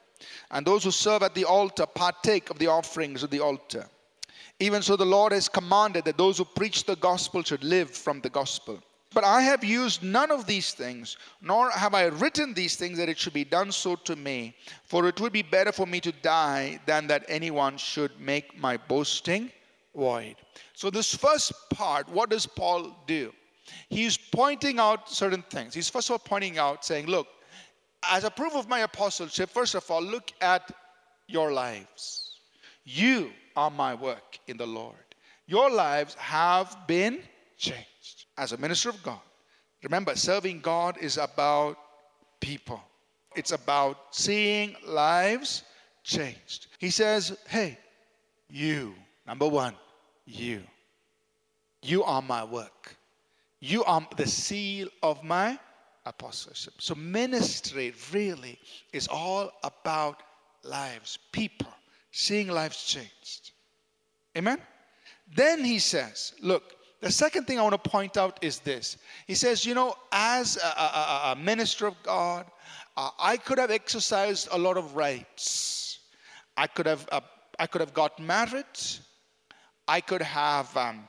and 0.50 0.66
those 0.66 0.84
who 0.84 0.90
serve 0.90 1.22
at 1.22 1.34
the 1.34 1.44
altar 1.44 1.86
partake 1.86 2.50
of 2.50 2.58
the 2.58 2.68
offerings 2.68 3.22
of 3.22 3.30
the 3.30 3.40
altar? 3.40 3.86
Even 4.58 4.82
so, 4.82 4.96
the 4.96 5.04
Lord 5.04 5.32
has 5.32 5.48
commanded 5.48 6.04
that 6.06 6.16
those 6.16 6.38
who 6.38 6.44
preach 6.44 6.84
the 6.84 6.96
gospel 6.96 7.42
should 7.42 7.62
live 7.62 7.90
from 7.90 8.20
the 8.20 8.30
gospel. 8.30 8.82
But 9.12 9.24
I 9.24 9.42
have 9.42 9.64
used 9.64 10.02
none 10.02 10.30
of 10.30 10.46
these 10.46 10.72
things, 10.72 11.16
nor 11.40 11.70
have 11.70 11.94
I 11.94 12.06
written 12.06 12.52
these 12.52 12.76
things 12.76 12.98
that 12.98 13.08
it 13.08 13.18
should 13.18 13.32
be 13.32 13.44
done 13.44 13.72
so 13.72 13.96
to 13.96 14.16
me. 14.16 14.54
For 14.84 15.06
it 15.08 15.20
would 15.20 15.32
be 15.32 15.42
better 15.42 15.72
for 15.72 15.86
me 15.86 16.00
to 16.00 16.12
die 16.12 16.80
than 16.86 17.06
that 17.06 17.24
anyone 17.28 17.78
should 17.78 18.18
make 18.20 18.58
my 18.58 18.76
boasting 18.76 19.50
void. 19.94 20.36
So, 20.74 20.90
this 20.90 21.14
first 21.14 21.52
part, 21.70 22.08
what 22.08 22.30
does 22.30 22.46
Paul 22.46 22.94
do? 23.06 23.32
He's 23.88 24.16
pointing 24.16 24.78
out 24.78 25.10
certain 25.10 25.42
things. 25.42 25.74
He's 25.74 25.88
first 25.88 26.08
of 26.08 26.12
all 26.12 26.18
pointing 26.18 26.58
out, 26.58 26.84
saying, 26.84 27.06
Look, 27.06 27.28
as 28.10 28.24
a 28.24 28.30
proof 28.30 28.54
of 28.54 28.68
my 28.68 28.80
apostleship, 28.80 29.50
first 29.50 29.74
of 29.74 29.90
all, 29.90 30.02
look 30.02 30.32
at 30.40 30.70
your 31.26 31.52
lives. 31.52 32.40
You 32.84 33.30
are 33.56 33.70
my 33.70 33.94
work 33.94 34.38
in 34.46 34.56
the 34.56 34.66
Lord. 34.66 34.94
Your 35.46 35.70
lives 35.70 36.14
have 36.14 36.76
been 36.86 37.20
changed 37.56 38.26
as 38.38 38.52
a 38.52 38.56
minister 38.58 38.90
of 38.90 39.02
God, 39.02 39.20
remember, 39.82 40.14
serving 40.14 40.60
God 40.60 40.98
is 40.98 41.16
about 41.16 41.78
people, 42.40 42.82
it's 43.34 43.52
about 43.52 44.14
seeing 44.14 44.76
lives 44.86 45.62
changed. 46.02 46.68
He 46.78 46.90
says, 46.90 47.36
Hey, 47.48 47.78
you, 48.50 48.94
number 49.26 49.48
one, 49.48 49.74
you. 50.24 50.62
You 51.82 52.04
are 52.04 52.22
my 52.22 52.44
work. 52.44 52.96
You 53.60 53.84
are 53.84 54.06
the 54.16 54.26
seal 54.26 54.88
of 55.02 55.22
my 55.24 55.58
apostleship. 56.06 56.74
So, 56.78 56.94
ministry 56.94 57.92
really 58.12 58.58
is 58.92 59.08
all 59.08 59.50
about 59.62 60.22
lives, 60.62 61.18
people, 61.32 61.72
seeing 62.10 62.48
lives 62.48 62.84
changed. 62.84 63.50
Amen? 64.36 64.58
Then 65.34 65.64
he 65.64 65.78
says, 65.78 66.32
Look, 66.40 66.76
the 67.00 67.10
second 67.10 67.46
thing 67.46 67.58
I 67.58 67.62
want 67.62 67.82
to 67.82 67.90
point 67.90 68.16
out 68.16 68.38
is 68.42 68.60
this. 68.60 68.96
He 69.26 69.34
says, 69.34 69.66
you 69.66 69.74
know, 69.74 69.96
as 70.12 70.56
a, 70.56 70.66
a, 70.66 71.32
a 71.32 71.36
minister 71.36 71.86
of 71.86 71.94
God, 72.02 72.46
uh, 72.96 73.10
I 73.18 73.36
could 73.36 73.58
have 73.58 73.70
exercised 73.70 74.48
a 74.50 74.58
lot 74.58 74.76
of 74.76 74.96
rights. 74.96 75.98
I 76.56 76.66
could 76.66 76.86
have, 76.86 77.06
uh, 77.12 77.20
I 77.58 77.66
could 77.66 77.82
have 77.82 77.92
got 77.92 78.18
married. 78.18 78.64
I 79.86 80.00
could 80.00 80.22
have 80.22 80.74
um, 80.76 81.06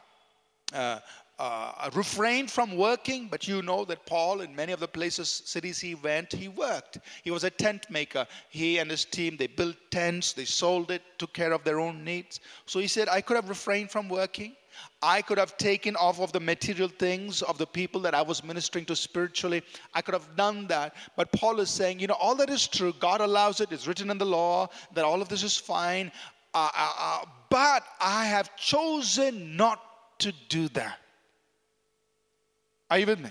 uh, 0.73 0.99
uh, 1.39 1.89
refrained 1.93 2.49
from 2.49 2.75
working, 2.75 3.27
but 3.27 3.47
you 3.47 3.61
know 3.61 3.85
that 3.85 4.05
Paul, 4.05 4.41
in 4.41 4.55
many 4.55 4.73
of 4.73 4.79
the 4.79 4.87
places, 4.87 5.29
cities 5.29 5.77
he 5.79 5.93
went, 5.93 6.33
he 6.33 6.47
worked. 6.47 6.97
He 7.23 7.31
was 7.31 7.43
a 7.43 7.49
tent 7.49 7.85
maker. 7.89 8.25
He 8.49 8.79
and 8.79 8.89
his 8.89 9.05
team, 9.05 9.37
they 9.37 9.47
built 9.47 9.75
tents, 9.91 10.33
they 10.33 10.45
sold 10.45 10.89
it, 10.89 11.03
took 11.19 11.33
care 11.33 11.51
of 11.53 11.63
their 11.63 11.79
own 11.79 12.03
needs. 12.03 12.39
So 12.65 12.79
he 12.79 12.87
said, 12.87 13.07
I 13.07 13.21
could 13.21 13.35
have 13.35 13.49
refrained 13.49 13.91
from 13.91 14.09
working. 14.09 14.55
I 15.01 15.21
could 15.21 15.37
have 15.37 15.57
taken 15.57 15.95
off 15.95 16.19
of 16.19 16.31
the 16.31 16.39
material 16.39 16.87
things 16.87 17.41
of 17.43 17.57
the 17.57 17.65
people 17.67 18.01
that 18.01 18.15
I 18.15 18.21
was 18.21 18.43
ministering 18.43 18.85
to 18.85 18.95
spiritually. 18.95 19.63
I 19.93 20.01
could 20.01 20.13
have 20.13 20.35
done 20.35 20.67
that. 20.67 20.95
But 21.15 21.31
Paul 21.31 21.59
is 21.59 21.69
saying, 21.69 21.99
you 21.99 22.07
know, 22.07 22.17
all 22.19 22.35
that 22.35 22.49
is 22.49 22.67
true. 22.67 22.93
God 22.99 23.21
allows 23.21 23.61
it. 23.61 23.71
It's 23.71 23.87
written 23.87 24.09
in 24.09 24.17
the 24.17 24.25
law 24.25 24.69
that 24.93 25.05
all 25.05 25.21
of 25.21 25.29
this 25.29 25.43
is 25.43 25.57
fine. 25.57 26.11
Uh, 26.53 26.69
uh, 26.75 26.93
uh, 26.97 27.25
but 27.49 27.83
I 27.99 28.25
have 28.25 28.55
chosen 28.55 29.55
not 29.55 29.81
to 30.19 30.33
do 30.49 30.67
that. 30.69 30.99
Are 32.89 32.99
you 32.99 33.05
with 33.05 33.19
me? 33.19 33.29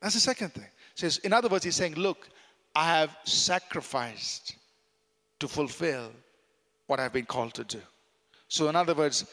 That's 0.00 0.14
the 0.14 0.20
second 0.20 0.52
thing. 0.52 0.66
says, 0.94 1.18
in 1.18 1.32
other 1.32 1.48
words, 1.48 1.64
he's 1.64 1.76
saying, 1.76 1.94
look, 1.94 2.28
I 2.74 2.86
have 2.86 3.16
sacrificed 3.24 4.56
to 5.40 5.48
fulfill 5.48 6.10
what 6.86 7.00
I've 7.00 7.12
been 7.12 7.26
called 7.26 7.54
to 7.54 7.64
do. 7.64 7.80
So, 8.48 8.68
in 8.68 8.76
other 8.76 8.94
words, 8.94 9.24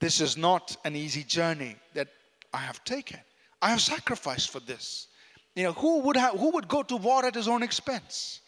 this 0.00 0.20
is 0.20 0.36
not 0.36 0.76
an 0.84 0.96
easy 0.96 1.22
journey 1.22 1.76
that 1.94 2.08
I 2.52 2.58
have 2.58 2.84
taken. 2.84 3.20
I 3.62 3.70
have 3.70 3.80
sacrificed 3.80 4.50
for 4.50 4.60
this. 4.60 5.08
You 5.54 5.64
know, 5.64 5.72
who 5.72 6.00
would, 6.00 6.16
have, 6.16 6.38
who 6.38 6.50
would 6.50 6.68
go 6.68 6.82
to 6.82 6.96
war 6.96 7.24
at 7.24 7.34
his 7.34 7.48
own 7.48 7.62
expense? 7.62 8.40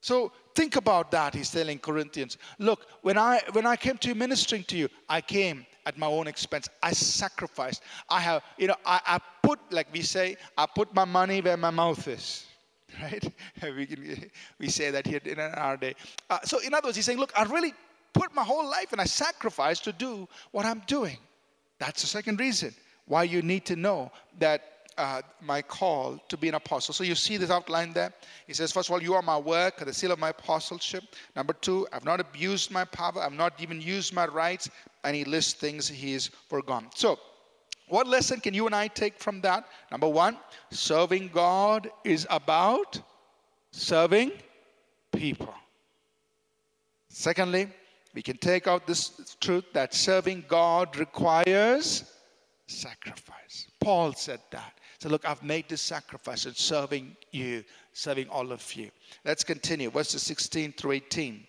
So 0.00 0.32
think 0.54 0.76
about 0.76 1.10
that, 1.10 1.34
he's 1.34 1.50
telling 1.50 1.78
Corinthians. 1.78 2.38
Look, 2.58 2.86
when 3.02 3.18
I 3.18 3.40
when 3.52 3.66
I 3.66 3.76
came 3.76 3.98
to 3.98 4.08
you 4.08 4.14
ministering 4.14 4.64
to 4.64 4.76
you, 4.76 4.88
I 5.08 5.20
came 5.20 5.66
at 5.86 5.98
my 5.98 6.06
own 6.06 6.26
expense. 6.26 6.68
I 6.82 6.92
sacrificed. 6.92 7.82
I 8.08 8.20
have, 8.20 8.42
you 8.56 8.68
know, 8.68 8.76
I, 8.86 9.00
I 9.06 9.18
put, 9.42 9.58
like 9.70 9.88
we 9.92 10.02
say, 10.02 10.36
I 10.56 10.66
put 10.66 10.94
my 10.94 11.04
money 11.04 11.40
where 11.40 11.56
my 11.56 11.70
mouth 11.70 12.06
is. 12.08 12.46
Right? 13.02 13.24
we, 13.76 13.86
can, 13.86 14.30
we 14.60 14.68
say 14.68 14.92
that 14.92 15.04
here 15.04 15.20
in 15.24 15.40
our 15.40 15.76
day. 15.76 15.96
Uh, 16.30 16.38
so, 16.44 16.60
in 16.60 16.72
other 16.72 16.86
words, 16.86 16.96
he's 16.96 17.04
saying, 17.04 17.18
Look, 17.18 17.32
I 17.36 17.42
really 17.42 17.74
put 18.12 18.32
my 18.32 18.44
whole 18.44 18.64
life 18.70 18.92
and 18.92 19.00
I 19.00 19.04
sacrificed 19.04 19.82
to 19.84 19.92
do 19.92 20.28
what 20.52 20.64
I'm 20.64 20.80
doing. 20.86 21.18
That's 21.80 22.02
the 22.02 22.06
second 22.06 22.38
reason 22.38 22.72
why 23.06 23.24
you 23.24 23.42
need 23.42 23.64
to 23.66 23.74
know 23.74 24.12
that 24.38 24.73
uh, 24.98 25.22
my 25.40 25.62
call 25.62 26.18
to 26.28 26.36
be 26.36 26.48
an 26.48 26.54
apostle. 26.54 26.94
So 26.94 27.04
you 27.04 27.14
see 27.14 27.36
this 27.36 27.50
outline 27.50 27.92
there. 27.92 28.12
He 28.46 28.54
says, 28.54 28.72
first 28.72 28.88
of 28.88 28.92
all, 28.92 29.02
you 29.02 29.14
are 29.14 29.22
my 29.22 29.38
work, 29.38 29.78
the 29.78 29.92
seal 29.92 30.12
of 30.12 30.18
my 30.18 30.30
apostleship. 30.30 31.04
Number 31.36 31.52
two, 31.52 31.86
I've 31.92 32.04
not 32.04 32.20
abused 32.20 32.70
my 32.70 32.84
power, 32.84 33.20
I've 33.22 33.32
not 33.32 33.60
even 33.60 33.80
used 33.80 34.12
my 34.12 34.26
rights. 34.26 34.68
And 35.04 35.14
he 35.14 35.24
lists 35.24 35.52
things 35.52 35.88
he's 35.88 36.28
forgone. 36.48 36.88
So, 36.94 37.18
what 37.88 38.06
lesson 38.06 38.40
can 38.40 38.54
you 38.54 38.66
and 38.66 38.74
I 38.74 38.88
take 38.88 39.18
from 39.18 39.42
that? 39.42 39.66
Number 39.90 40.08
one, 40.08 40.38
serving 40.70 41.28
God 41.32 41.90
is 42.02 42.26
about 42.30 42.98
serving 43.70 44.32
people. 45.12 45.54
Secondly, 47.08 47.68
we 48.14 48.22
can 48.22 48.36
take 48.38 48.66
out 48.66 48.86
this 48.86 49.36
truth 49.40 49.64
that 49.72 49.92
serving 49.92 50.44
God 50.48 50.96
requires 50.96 52.04
sacrifice. 52.66 53.66
Paul 53.80 54.12
said 54.14 54.40
that. 54.50 54.78
Look, 55.08 55.28
I've 55.28 55.42
made 55.42 55.68
this 55.68 55.82
sacrifice 55.82 56.46
in 56.46 56.54
serving 56.54 57.16
you, 57.30 57.64
serving 57.92 58.28
all 58.28 58.52
of 58.52 58.74
you. 58.74 58.90
Let's 59.24 59.44
continue. 59.44 59.90
Verses 59.90 60.22
16 60.22 60.72
through 60.72 60.92
18. 60.92 61.46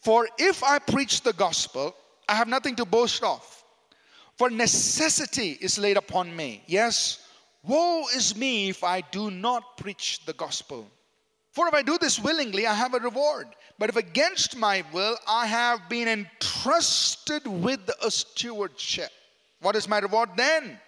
For 0.00 0.28
if 0.38 0.62
I 0.62 0.78
preach 0.78 1.22
the 1.22 1.32
gospel, 1.32 1.94
I 2.28 2.34
have 2.34 2.48
nothing 2.48 2.76
to 2.76 2.84
boast 2.84 3.22
of, 3.22 3.64
for 4.36 4.50
necessity 4.50 5.58
is 5.60 5.78
laid 5.78 5.96
upon 5.96 6.34
me. 6.34 6.62
Yes, 6.66 7.26
woe 7.64 8.04
is 8.14 8.36
me 8.36 8.68
if 8.68 8.84
I 8.84 9.00
do 9.00 9.30
not 9.30 9.76
preach 9.76 10.24
the 10.26 10.34
gospel. 10.34 10.88
For 11.52 11.66
if 11.66 11.74
I 11.74 11.82
do 11.82 11.98
this 11.98 12.20
willingly, 12.20 12.66
I 12.66 12.74
have 12.74 12.94
a 12.94 13.00
reward. 13.00 13.48
But 13.78 13.88
if 13.88 13.96
against 13.96 14.56
my 14.56 14.84
will, 14.92 15.16
I 15.28 15.46
have 15.46 15.88
been 15.88 16.06
entrusted 16.06 17.46
with 17.46 17.90
a 18.02 18.10
stewardship. 18.10 19.10
What 19.60 19.74
is 19.74 19.88
my 19.88 19.98
reward 19.98 20.30
then? 20.36 20.78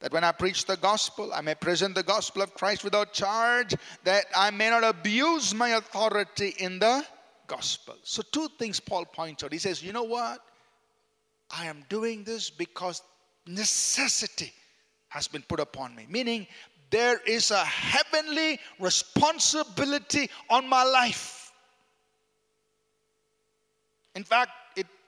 That 0.00 0.12
when 0.12 0.22
I 0.22 0.32
preach 0.32 0.64
the 0.64 0.76
gospel, 0.76 1.32
I 1.34 1.40
may 1.40 1.54
present 1.54 1.94
the 1.94 2.04
gospel 2.04 2.42
of 2.42 2.54
Christ 2.54 2.84
without 2.84 3.12
charge, 3.12 3.74
that 4.04 4.26
I 4.36 4.50
may 4.50 4.70
not 4.70 4.84
abuse 4.84 5.54
my 5.54 5.70
authority 5.70 6.54
in 6.58 6.78
the 6.78 7.04
gospel. 7.48 7.96
So, 8.04 8.22
two 8.30 8.48
things 8.58 8.78
Paul 8.78 9.04
points 9.06 9.42
out. 9.42 9.52
He 9.52 9.58
says, 9.58 9.82
You 9.82 9.92
know 9.92 10.04
what? 10.04 10.40
I 11.50 11.66
am 11.66 11.84
doing 11.88 12.22
this 12.22 12.50
because 12.50 13.02
necessity 13.46 14.52
has 15.08 15.26
been 15.26 15.42
put 15.42 15.58
upon 15.58 15.96
me. 15.96 16.06
Meaning, 16.08 16.46
there 16.90 17.20
is 17.26 17.50
a 17.50 17.64
heavenly 17.64 18.60
responsibility 18.78 20.30
on 20.48 20.68
my 20.68 20.84
life. 20.84 21.52
In 24.14 24.24
fact, 24.24 24.50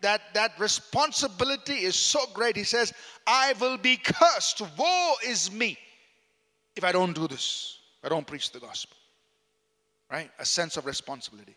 that, 0.01 0.23
that 0.35 0.59
responsibility 0.59 1.75
is 1.75 1.97
so 1.97 2.21
great. 2.33 2.57
He 2.57 2.65
says, 2.65 2.93
I 3.27 3.55
will 3.61 3.77
be 3.77 3.97
cursed. 3.97 4.63
Woe 4.79 5.15
is 5.27 5.53
me 5.53 5.79
if 6.77 6.85
I 6.85 6.93
don't 6.93 7.15
do 7.15 7.29
this, 7.29 7.79
I 8.03 8.09
don't 8.09 8.27
preach 8.27 8.53
the 8.53 8.61
gospel. 8.61 8.97
Right? 10.11 10.31
A 10.39 10.45
sense 10.45 10.77
of 10.77 10.87
responsibility. 10.87 11.55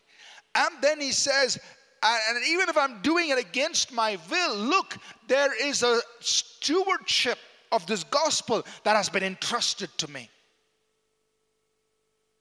And 0.54 0.74
then 0.80 1.00
he 1.00 1.12
says, 1.12 1.58
and 2.02 2.46
even 2.46 2.68
if 2.68 2.76
I'm 2.76 3.00
doing 3.00 3.30
it 3.30 3.38
against 3.38 3.92
my 3.92 4.18
will, 4.30 4.56
look, 4.56 4.98
there 5.26 5.50
is 5.66 5.82
a 5.82 6.00
stewardship 6.20 7.38
of 7.72 7.86
this 7.86 8.04
gospel 8.04 8.64
that 8.84 8.94
has 8.94 9.08
been 9.08 9.24
entrusted 9.24 9.88
to 9.98 10.10
me. 10.10 10.28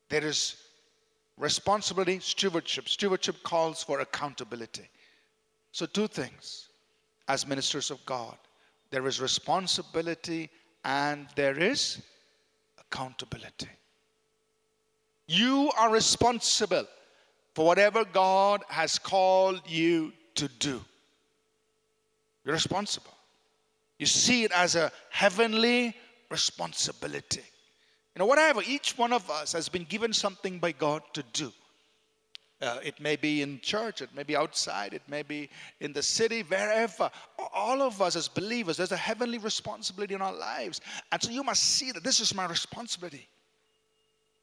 There 0.10 0.24
is 0.24 0.58
responsibility, 1.38 2.20
stewardship. 2.20 2.90
Stewardship 2.90 3.42
calls 3.42 3.82
for 3.82 4.02
accountability. 4.02 4.88
So, 5.74 5.88
two 5.88 6.08
things 6.08 6.70
as 7.28 7.48
ministers 7.48 7.92
of 7.92 8.04
God 8.06 8.38
there 8.92 9.08
is 9.08 9.20
responsibility 9.20 10.52
and 10.86 11.26
there 11.36 11.58
is 11.58 12.00
accountability. 12.80 13.70
You 15.26 15.72
are 15.76 15.90
responsible 15.90 16.86
for 17.56 17.66
whatever 17.66 18.06
God 18.06 18.62
has 18.70 19.00
called 19.00 19.62
you 19.66 20.14
to 20.36 20.48
do. 20.60 20.80
You're 22.46 22.54
responsible. 22.54 23.18
You 23.98 24.06
see 24.06 24.44
it 24.44 24.52
as 24.52 24.76
a 24.76 24.92
heavenly 25.10 25.96
responsibility. 26.30 27.42
You 28.16 28.20
know, 28.20 28.28
whatever, 28.28 28.62
each 28.64 28.96
one 28.96 29.12
of 29.12 29.28
us 29.32 29.54
has 29.54 29.70
been 29.70 29.86
given 29.86 30.14
something 30.14 30.60
by 30.60 30.72
God 30.72 31.02
to 31.14 31.24
do. 31.34 31.52
Uh, 32.64 32.80
it 32.82 32.98
may 33.02 33.18
be 33.18 33.42
in 33.42 33.60
church, 33.60 34.02
it 34.02 34.16
may 34.16 34.24
be 34.24 34.38
outside, 34.38 34.94
it 34.94 35.02
may 35.10 35.22
be 35.22 35.50
in 35.82 35.92
the 35.92 36.02
city, 36.02 36.44
wherever. 36.44 37.12
All 37.54 37.82
of 37.82 38.02
us 38.02 38.16
as 38.16 38.30
believers, 38.30 38.78
there's 38.78 38.94
a 38.94 38.98
heavenly 38.98 39.38
responsibility 39.38 40.14
in 40.14 40.22
our 40.22 40.34
lives. 40.34 40.80
And 41.12 41.22
so 41.22 41.30
you 41.30 41.44
must 41.44 41.62
see 41.62 41.92
that 41.92 42.06
this 42.06 42.22
is 42.22 42.34
my 42.34 42.46
responsibility. 42.46 43.28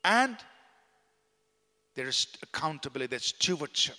And 0.04 0.36
there 1.94 2.08
is 2.08 2.26
accountability, 2.42 3.08
there's 3.08 3.26
stewardship. 3.26 3.96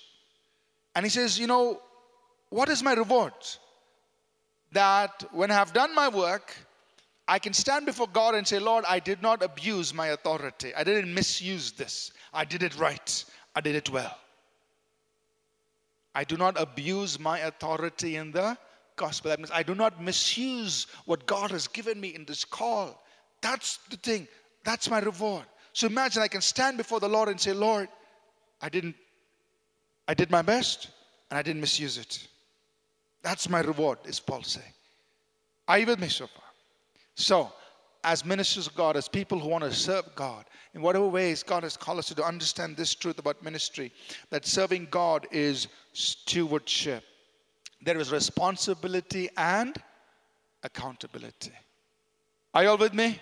And 0.95 1.03
he 1.03 1.09
says, 1.09 1.39
You 1.39 1.47
know, 1.47 1.81
what 2.49 2.69
is 2.69 2.83
my 2.83 2.93
reward? 2.93 3.33
That 4.73 5.23
when 5.31 5.49
I 5.49 5.55
have 5.55 5.73
done 5.73 5.95
my 5.95 6.09
work, 6.09 6.55
I 7.27 7.39
can 7.39 7.53
stand 7.53 7.85
before 7.85 8.07
God 8.07 8.35
and 8.35 8.47
say, 8.47 8.59
Lord, 8.59 8.85
I 8.87 8.99
did 8.99 9.21
not 9.21 9.41
abuse 9.41 9.93
my 9.93 10.07
authority. 10.07 10.75
I 10.75 10.83
didn't 10.83 11.13
misuse 11.13 11.71
this. 11.71 12.11
I 12.33 12.45
did 12.45 12.61
it 12.61 12.77
right. 12.77 13.25
I 13.55 13.61
did 13.61 13.75
it 13.75 13.89
well. 13.89 14.17
I 16.13 16.23
do 16.23 16.37
not 16.37 16.59
abuse 16.59 17.19
my 17.19 17.39
authority 17.39 18.17
in 18.17 18.31
the 18.31 18.57
gospel. 18.95 19.29
That 19.29 19.39
means 19.39 19.51
I 19.51 19.63
do 19.63 19.75
not 19.75 20.01
misuse 20.01 20.87
what 21.05 21.25
God 21.25 21.51
has 21.51 21.67
given 21.67 21.99
me 21.99 22.09
in 22.15 22.25
this 22.25 22.43
call. 22.43 23.01
That's 23.41 23.77
the 23.89 23.97
thing. 23.97 24.27
That's 24.63 24.89
my 24.89 24.99
reward. 24.99 25.45
So 25.73 25.87
imagine 25.87 26.21
I 26.21 26.27
can 26.27 26.41
stand 26.41 26.77
before 26.77 26.99
the 26.99 27.09
Lord 27.09 27.29
and 27.29 27.39
say, 27.39 27.53
Lord, 27.53 27.87
I 28.61 28.69
didn't, 28.69 28.95
I 30.07 30.13
did 30.13 30.29
my 30.29 30.41
best 30.41 30.89
and 31.29 31.37
I 31.37 31.41
didn't 31.41 31.61
misuse 31.61 31.97
it. 31.97 32.27
That's 33.23 33.49
my 33.49 33.61
reward, 33.61 33.99
is 34.05 34.19
Paul 34.19 34.43
saying. 34.43 34.73
Are 35.67 35.79
you 35.79 35.85
with 35.85 35.99
me 35.99 36.09
so 36.09 36.27
far? 36.27 36.43
So, 37.15 37.51
as 38.03 38.25
ministers 38.25 38.67
of 38.67 38.75
God, 38.75 38.97
as 38.97 39.07
people 39.07 39.39
who 39.39 39.49
want 39.49 39.63
to 39.63 39.73
serve 39.73 40.05
God, 40.15 40.45
in 40.73 40.81
whatever 40.81 41.07
ways 41.07 41.43
God 41.43 41.63
has 41.63 41.77
called 41.77 41.99
us 41.99 42.07
to 42.09 42.23
understand 42.23 42.77
this 42.77 42.95
truth 42.95 43.19
about 43.19 43.43
ministry 43.43 43.91
that 44.29 44.45
serving 44.45 44.87
God 44.89 45.27
is 45.31 45.67
stewardship. 45.93 47.03
There 47.83 47.97
is 47.97 48.11
responsibility 48.11 49.29
and 49.37 49.75
accountability. 50.63 51.51
Are 52.53 52.63
you 52.63 52.69
all 52.69 52.77
with 52.77 52.93
me? 52.93 53.19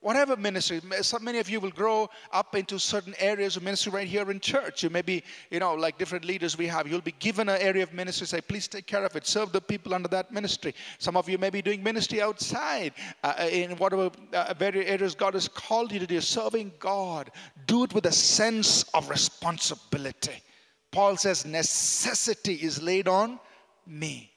Whatever 0.00 0.36
ministry 0.36 0.80
so 1.02 1.18
many 1.18 1.38
of 1.38 1.50
you 1.50 1.60
will 1.60 1.70
grow 1.70 2.08
up 2.32 2.54
into 2.54 2.78
certain 2.78 3.14
areas 3.18 3.56
of 3.56 3.62
ministry 3.62 3.92
right 3.92 4.06
here 4.06 4.30
in 4.30 4.38
church. 4.40 4.82
You 4.82 4.90
may 4.90 5.02
be 5.02 5.22
you 5.50 5.58
know 5.58 5.74
like 5.74 5.98
different 5.98 6.24
leaders 6.24 6.56
we 6.56 6.66
have. 6.66 6.86
You'll 6.86 7.00
be 7.00 7.14
given 7.18 7.48
an 7.48 7.60
area 7.60 7.82
of 7.82 7.92
ministry 7.92 8.26
say 8.26 8.40
please 8.40 8.68
take 8.68 8.86
care 8.86 9.04
of 9.04 9.16
it. 9.16 9.26
Serve 9.26 9.52
the 9.52 9.60
people 9.60 9.94
under 9.94 10.08
that 10.08 10.32
ministry. 10.32 10.74
Some 10.98 11.16
of 11.16 11.28
you 11.28 11.38
may 11.38 11.50
be 11.50 11.62
doing 11.62 11.82
ministry 11.82 12.22
outside 12.22 12.92
uh, 13.24 13.34
uh 13.38 13.48
in 13.48 13.72
whatever 13.72 14.10
uh, 14.32 14.54
very 14.58 14.86
areas 14.86 15.14
god 15.14 15.34
has 15.34 15.48
called 15.48 15.92
you 15.92 15.98
to 15.98 16.06
do. 16.06 16.20
Serving 16.20 16.72
god. 16.78 17.30
Do 17.66 17.84
it 17.84 17.92
with 17.92 18.06
a 18.06 18.12
sense 18.12 18.84
of 18.94 19.10
responsibility. 19.10 20.42
Paul 20.90 21.16
says 21.16 21.44
necessity 21.44 22.54
is 22.54 22.80
laid 22.82 23.08
on 23.08 23.38
me. 23.86 24.30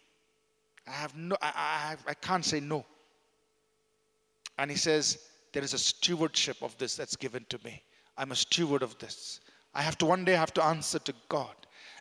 I 0.87 0.91
have 0.91 1.15
no 1.15 1.37
i, 1.41 1.95
I, 2.07 2.11
I 2.11 2.13
can't 2.15 2.43
say 2.43 2.59
no. 2.59 2.85
And 4.57 4.69
he 4.69 4.77
says 4.77 5.17
there 5.53 5.63
is 5.63 5.73
a 5.73 5.79
stewardship 5.79 6.57
of 6.61 6.77
this 6.77 6.95
that's 6.95 7.15
given 7.15 7.45
to 7.49 7.59
me. 7.63 7.81
I'm 8.17 8.31
a 8.31 8.35
steward 8.35 8.83
of 8.83 8.97
this. 8.99 9.39
I 9.73 9.81
have 9.81 9.97
to 9.99 10.05
one 10.05 10.25
day 10.25 10.33
have 10.33 10.53
to 10.55 10.63
answer 10.63 10.99
to 10.99 11.13
God. 11.29 11.55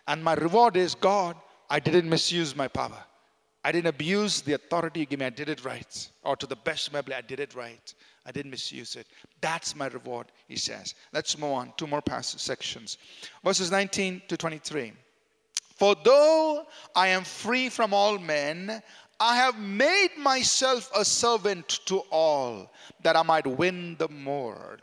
And 0.09 0.23
my 0.23 0.35
reward 0.35 0.77
is 0.77 0.95
God, 0.95 1.37
I 1.69 1.79
didn't 1.79 2.09
misuse 2.09 2.57
my 2.57 2.69
power. 2.69 3.05
I 3.63 3.73
didn't 3.73 3.89
abuse 3.89 4.41
the 4.41 4.55
authority 4.55 5.01
you 5.01 5.07
gave 5.07 5.19
me. 5.19 5.27
I 5.27 5.31
did 5.31 5.49
it 5.49 5.65
right. 5.65 6.11
Or 6.23 6.35
to 6.37 6.47
the 6.47 6.57
best 6.57 6.87
of 6.87 6.95
my 6.95 7.01
ability, 7.01 7.25
I 7.25 7.27
did 7.27 7.41
it 7.41 7.55
right. 7.55 7.95
I 8.25 8.33
didn't 8.33 8.51
misuse 8.51 8.97
it. 8.97 9.07
That's 9.41 9.77
my 9.77 9.87
reward, 9.89 10.29
he 10.49 10.57
says. 10.57 10.95
Let's 11.13 11.37
move 11.39 11.53
on. 11.53 11.73
Two 11.77 11.87
more 11.87 12.01
passage 12.03 12.41
sections. 12.41 12.97
Verses 13.45 13.71
19 13.71 14.23
to 14.29 14.37
23. 14.37 14.93
For 15.77 15.95
though 16.05 16.67
I 16.95 17.09
am 17.09 17.25
free 17.25 17.69
from 17.69 17.95
all 17.95 18.19
men, 18.19 18.83
I 19.23 19.37
have 19.37 19.59
made 19.59 20.17
myself 20.17 20.91
a 20.97 21.05
servant 21.05 21.81
to 21.85 21.99
all 22.11 22.73
that 23.03 23.17
I 23.17 23.23
might 23.23 23.47
win 23.47 23.97
the 23.99 24.09
more. 24.09 24.79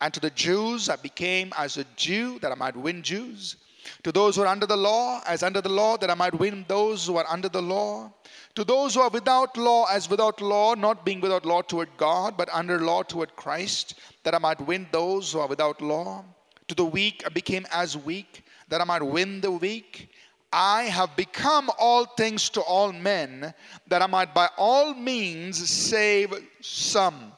And 0.00 0.12
to 0.14 0.20
the 0.20 0.30
Jews 0.30 0.88
I 0.88 0.96
became 0.96 1.52
as 1.58 1.76
a 1.76 1.84
Jew 1.94 2.38
that 2.38 2.50
I 2.50 2.54
might 2.54 2.76
win 2.76 3.02
Jews. 3.02 3.56
To 4.04 4.10
those 4.10 4.36
who 4.36 4.42
are 4.42 4.46
under 4.46 4.64
the 4.64 4.76
law, 4.76 5.20
as 5.26 5.42
under 5.42 5.60
the 5.60 5.68
law, 5.68 5.98
that 5.98 6.10
I 6.10 6.14
might 6.14 6.38
win 6.38 6.64
those 6.66 7.06
who 7.06 7.16
are 7.16 7.26
under 7.28 7.50
the 7.50 7.60
law. 7.60 8.10
To 8.54 8.64
those 8.64 8.94
who 8.94 9.02
are 9.02 9.10
without 9.10 9.54
law, 9.58 9.84
as 9.90 10.08
without 10.08 10.40
law, 10.40 10.74
not 10.74 11.04
being 11.04 11.20
without 11.20 11.44
law 11.44 11.60
toward 11.60 11.90
God, 11.98 12.38
but 12.38 12.48
under 12.52 12.78
law 12.80 13.02
toward 13.02 13.36
Christ, 13.36 13.96
that 14.22 14.34
I 14.34 14.38
might 14.38 14.60
win 14.66 14.86
those 14.92 15.30
who 15.32 15.40
are 15.40 15.48
without 15.48 15.82
law. 15.82 16.24
To 16.68 16.74
the 16.74 16.84
weak 16.86 17.22
I 17.26 17.28
became 17.28 17.66
as 17.70 17.98
weak, 17.98 18.44
that 18.68 18.80
I 18.80 18.84
might 18.84 19.02
win 19.02 19.42
the 19.42 19.50
weak. 19.50 20.08
I 20.56 20.84
have 20.84 21.16
become 21.16 21.68
all 21.80 22.04
things 22.04 22.48
to 22.50 22.60
all 22.60 22.92
men, 22.92 23.52
that 23.88 24.02
I 24.02 24.06
might 24.06 24.32
by 24.32 24.48
all 24.56 24.94
means 24.94 25.68
save 25.68 26.32
some. 26.60 27.32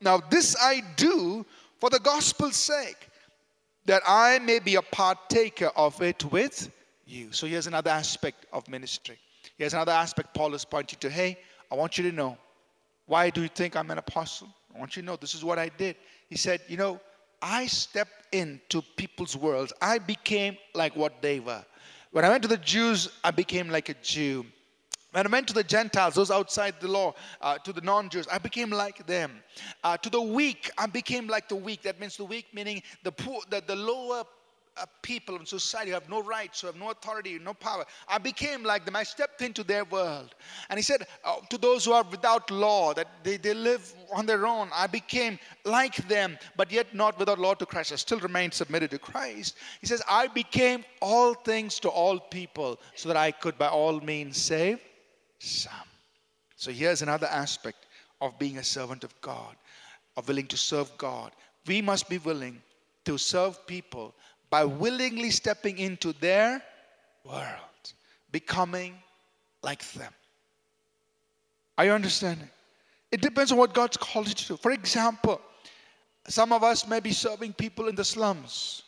Now, 0.00 0.18
this 0.30 0.54
I 0.62 0.82
do 0.94 1.44
for 1.80 1.90
the 1.90 1.98
gospel's 1.98 2.54
sake, 2.54 3.08
that 3.86 4.02
I 4.06 4.38
may 4.38 4.60
be 4.60 4.76
a 4.76 4.82
partaker 4.82 5.72
of 5.74 6.00
it 6.00 6.24
with 6.26 6.70
you. 7.06 7.32
So, 7.32 7.48
here's 7.48 7.66
another 7.66 7.90
aspect 7.90 8.46
of 8.52 8.68
ministry. 8.68 9.18
Here's 9.58 9.74
another 9.74 9.90
aspect 9.90 10.32
Paul 10.32 10.54
is 10.54 10.64
pointing 10.64 11.00
to. 11.00 11.10
Hey, 11.10 11.38
I 11.72 11.74
want 11.74 11.98
you 11.98 12.08
to 12.08 12.12
know 12.12 12.38
why 13.06 13.30
do 13.30 13.42
you 13.42 13.48
think 13.48 13.74
I'm 13.74 13.90
an 13.90 13.98
apostle? 13.98 14.46
I 14.72 14.78
want 14.78 14.94
you 14.94 15.02
to 15.02 15.06
know 15.06 15.16
this 15.16 15.34
is 15.34 15.44
what 15.44 15.58
I 15.58 15.70
did. 15.70 15.96
He 16.28 16.36
said, 16.36 16.60
You 16.68 16.76
know, 16.76 17.00
I 17.42 17.66
stepped 17.66 18.32
into 18.32 18.80
people's 18.96 19.36
worlds. 19.36 19.72
I 19.82 19.98
became 19.98 20.56
like 20.72 20.94
what 20.94 21.20
they 21.20 21.40
were. 21.40 21.64
When 22.12 22.24
I 22.24 22.28
went 22.28 22.42
to 22.42 22.48
the 22.48 22.56
Jews, 22.56 23.08
I 23.22 23.30
became 23.30 23.68
like 23.70 23.88
a 23.88 23.94
Jew. 23.94 24.44
When 25.12 25.26
I 25.26 25.30
went 25.30 25.48
to 25.48 25.54
the 25.54 25.64
Gentiles, 25.64 26.14
those 26.14 26.30
outside 26.30 26.74
the 26.80 26.88
law, 26.88 27.14
uh, 27.40 27.58
to 27.58 27.72
the 27.72 27.80
non 27.80 28.08
Jews, 28.08 28.26
I 28.30 28.38
became 28.38 28.70
like 28.70 29.06
them. 29.06 29.42
Uh, 29.82 29.96
to 29.96 30.10
the 30.10 30.20
weak, 30.20 30.70
I 30.78 30.86
became 30.86 31.26
like 31.26 31.48
the 31.48 31.56
weak. 31.56 31.82
That 31.82 32.00
means 32.00 32.16
the 32.16 32.24
weak, 32.24 32.46
meaning 32.52 32.82
the 33.02 33.12
poor, 33.12 33.40
the, 33.48 33.62
the 33.66 33.76
lower 33.76 34.24
people 35.02 35.36
in 35.36 35.46
society 35.46 35.90
who 35.90 35.94
have 35.94 36.08
no 36.08 36.22
rights, 36.22 36.60
who 36.60 36.66
have 36.66 36.76
no 36.76 36.90
authority, 36.90 37.38
no 37.38 37.54
power. 37.54 37.84
I 38.08 38.18
became 38.18 38.62
like 38.62 38.84
them. 38.84 38.96
I 38.96 39.02
stepped 39.02 39.42
into 39.42 39.62
their 39.62 39.84
world. 39.84 40.34
And 40.68 40.78
he 40.78 40.82
said, 40.82 41.06
uh, 41.24 41.36
to 41.50 41.58
those 41.58 41.84
who 41.84 41.92
are 41.92 42.04
without 42.10 42.50
law, 42.50 42.94
that 42.94 43.08
they, 43.22 43.36
they 43.36 43.54
live 43.54 43.94
on 44.12 44.26
their 44.26 44.46
own, 44.46 44.70
I 44.74 44.86
became 44.86 45.38
like 45.64 45.96
them, 46.08 46.38
but 46.56 46.70
yet 46.70 46.94
not 46.94 47.18
without 47.18 47.38
law 47.38 47.54
to 47.54 47.66
Christ. 47.66 47.92
I 47.92 47.96
still 47.96 48.20
remain 48.20 48.50
submitted 48.52 48.90
to 48.90 48.98
Christ. 48.98 49.56
He 49.80 49.86
says, 49.86 50.02
I 50.08 50.28
became 50.28 50.84
all 51.00 51.34
things 51.34 51.78
to 51.80 51.88
all 51.88 52.18
people 52.18 52.80
so 52.94 53.08
that 53.08 53.16
I 53.16 53.30
could 53.32 53.58
by 53.58 53.68
all 53.68 54.00
means 54.00 54.36
save 54.36 54.80
some. 55.38 55.72
So 56.56 56.70
here's 56.70 57.02
another 57.02 57.26
aspect 57.26 57.86
of 58.20 58.38
being 58.38 58.58
a 58.58 58.64
servant 58.64 59.04
of 59.04 59.18
God, 59.20 59.56
of 60.16 60.28
willing 60.28 60.46
to 60.48 60.56
serve 60.56 60.96
God. 60.98 61.32
We 61.66 61.80
must 61.80 62.08
be 62.08 62.18
willing 62.18 62.60
to 63.04 63.16
serve 63.18 63.66
people 63.66 64.14
by 64.50 64.64
willingly 64.64 65.30
stepping 65.30 65.78
into 65.78 66.12
their 66.14 66.62
world, 67.24 67.92
becoming 68.32 68.94
like 69.62 69.84
them. 69.92 70.12
Are 71.78 71.84
you 71.84 71.92
understanding? 71.92 72.50
It 73.10 73.20
depends 73.20 73.52
on 73.52 73.58
what 73.58 73.72
God's 73.72 73.96
called 73.96 74.28
you 74.28 74.34
to 74.34 74.48
do. 74.48 74.56
For 74.56 74.72
example, 74.72 75.40
some 76.28 76.52
of 76.52 76.62
us 76.62 76.86
may 76.86 77.00
be 77.00 77.12
serving 77.12 77.54
people 77.54 77.88
in 77.88 77.94
the 77.94 78.04
slums. 78.04 78.82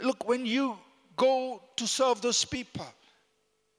Look, 0.00 0.28
when 0.28 0.44
you 0.44 0.76
go 1.16 1.62
to 1.76 1.86
serve 1.86 2.20
those 2.20 2.44
people, 2.44 2.86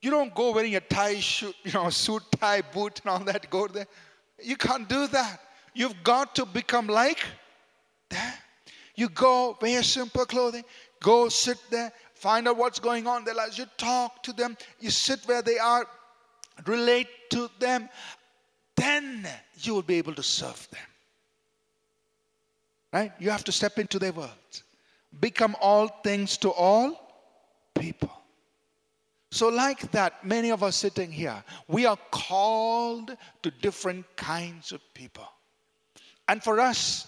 you 0.02 0.12
don't 0.12 0.34
go 0.34 0.52
wearing 0.52 0.76
a 0.76 0.82
tie, 0.82 1.20
suit, 1.20 1.56
you 1.63 1.72
know, 1.72 1.89
suit, 2.04 2.24
tie, 2.39 2.62
boot, 2.62 3.02
and 3.04 3.12
all 3.12 3.20
that. 3.20 3.50
Go 3.50 3.68
there. 3.68 3.88
You 4.42 4.58
can't 4.58 4.88
do 4.88 5.08
that. 5.08 5.39
You've 5.74 6.04
got 6.04 6.36
to 6.36 6.46
become 6.46 6.88
like 6.88 7.24
that. 8.10 8.39
You 8.96 9.10
go 9.10 9.58
wear 9.62 9.82
simple 9.82 10.26
clothing. 10.26 10.63
Go 11.04 11.28
sit 11.28 11.58
there, 11.70 11.92
find 12.16 12.48
out 12.48 12.58
what's 12.58 12.80
going 12.80 13.08
on 13.08 13.20
in 13.20 13.26
their 13.26 13.36
lives. 13.36 13.58
You 13.58 13.66
talk 13.78 14.24
to 14.24 14.32
them, 14.34 14.58
you 14.80 14.89
sit 14.89 15.20
where 15.26 15.42
they 15.42 15.60
are, 15.60 15.86
relate 16.66 17.10
to 17.32 17.50
them. 17.60 17.89
Then 18.76 19.28
you 19.60 19.76
will 19.76 19.82
be 19.82 19.98
able 19.98 20.16
to 20.16 20.24
serve 20.24 20.68
them. 20.72 20.82
Right? 22.94 23.12
You 23.20 23.32
have 23.32 23.44
to 23.44 23.52
step 23.52 23.78
into 23.80 24.00
their 24.00 24.13
world. 24.13 24.32
Become 25.20 25.58
all 25.60 25.89
things 25.89 26.38
to 26.38 26.50
all 26.50 27.00
people. 27.76 28.12
So, 29.30 29.50
like 29.50 29.92
that, 29.92 30.26
many 30.26 30.52
of 30.52 30.63
us 30.63 30.78
sitting 30.78 31.12
here, 31.12 31.44
we 31.68 31.86
are 31.86 31.98
called 32.12 33.18
to 33.42 33.52
different 33.52 34.06
kinds 34.16 34.72
of 34.72 34.80
people. 34.94 35.28
And 36.30 36.42
for 36.42 36.60
us, 36.60 37.08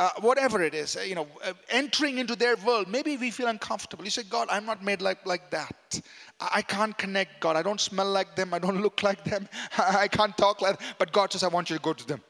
uh, 0.00 0.08
whatever 0.22 0.62
it 0.62 0.72
is, 0.72 0.96
uh, 0.96 1.00
you 1.00 1.14
know, 1.14 1.26
uh, 1.44 1.52
entering 1.68 2.16
into 2.16 2.34
their 2.34 2.56
world, 2.56 2.88
maybe 2.88 3.18
we 3.18 3.30
feel 3.30 3.48
uncomfortable. 3.48 4.02
You 4.02 4.10
say, 4.10 4.22
God, 4.22 4.48
I'm 4.50 4.64
not 4.64 4.82
made 4.82 5.02
like, 5.02 5.26
like 5.26 5.50
that. 5.50 6.00
I, 6.40 6.48
I 6.54 6.62
can't 6.62 6.96
connect, 6.96 7.38
God. 7.38 7.54
I 7.54 7.60
don't 7.62 7.78
smell 7.78 8.10
like 8.10 8.34
them. 8.34 8.54
I 8.54 8.58
don't 8.58 8.80
look 8.86 9.02
like 9.02 9.22
them. 9.24 9.46
I 9.78 10.08
can't 10.08 10.34
talk 10.38 10.62
like 10.62 10.78
them. 10.78 10.88
But 10.98 11.12
God 11.12 11.30
says, 11.30 11.42
I 11.42 11.48
want 11.48 11.68
you 11.68 11.76
to 11.76 11.82
go 11.82 11.92
to 11.92 12.06
them. 12.06 12.22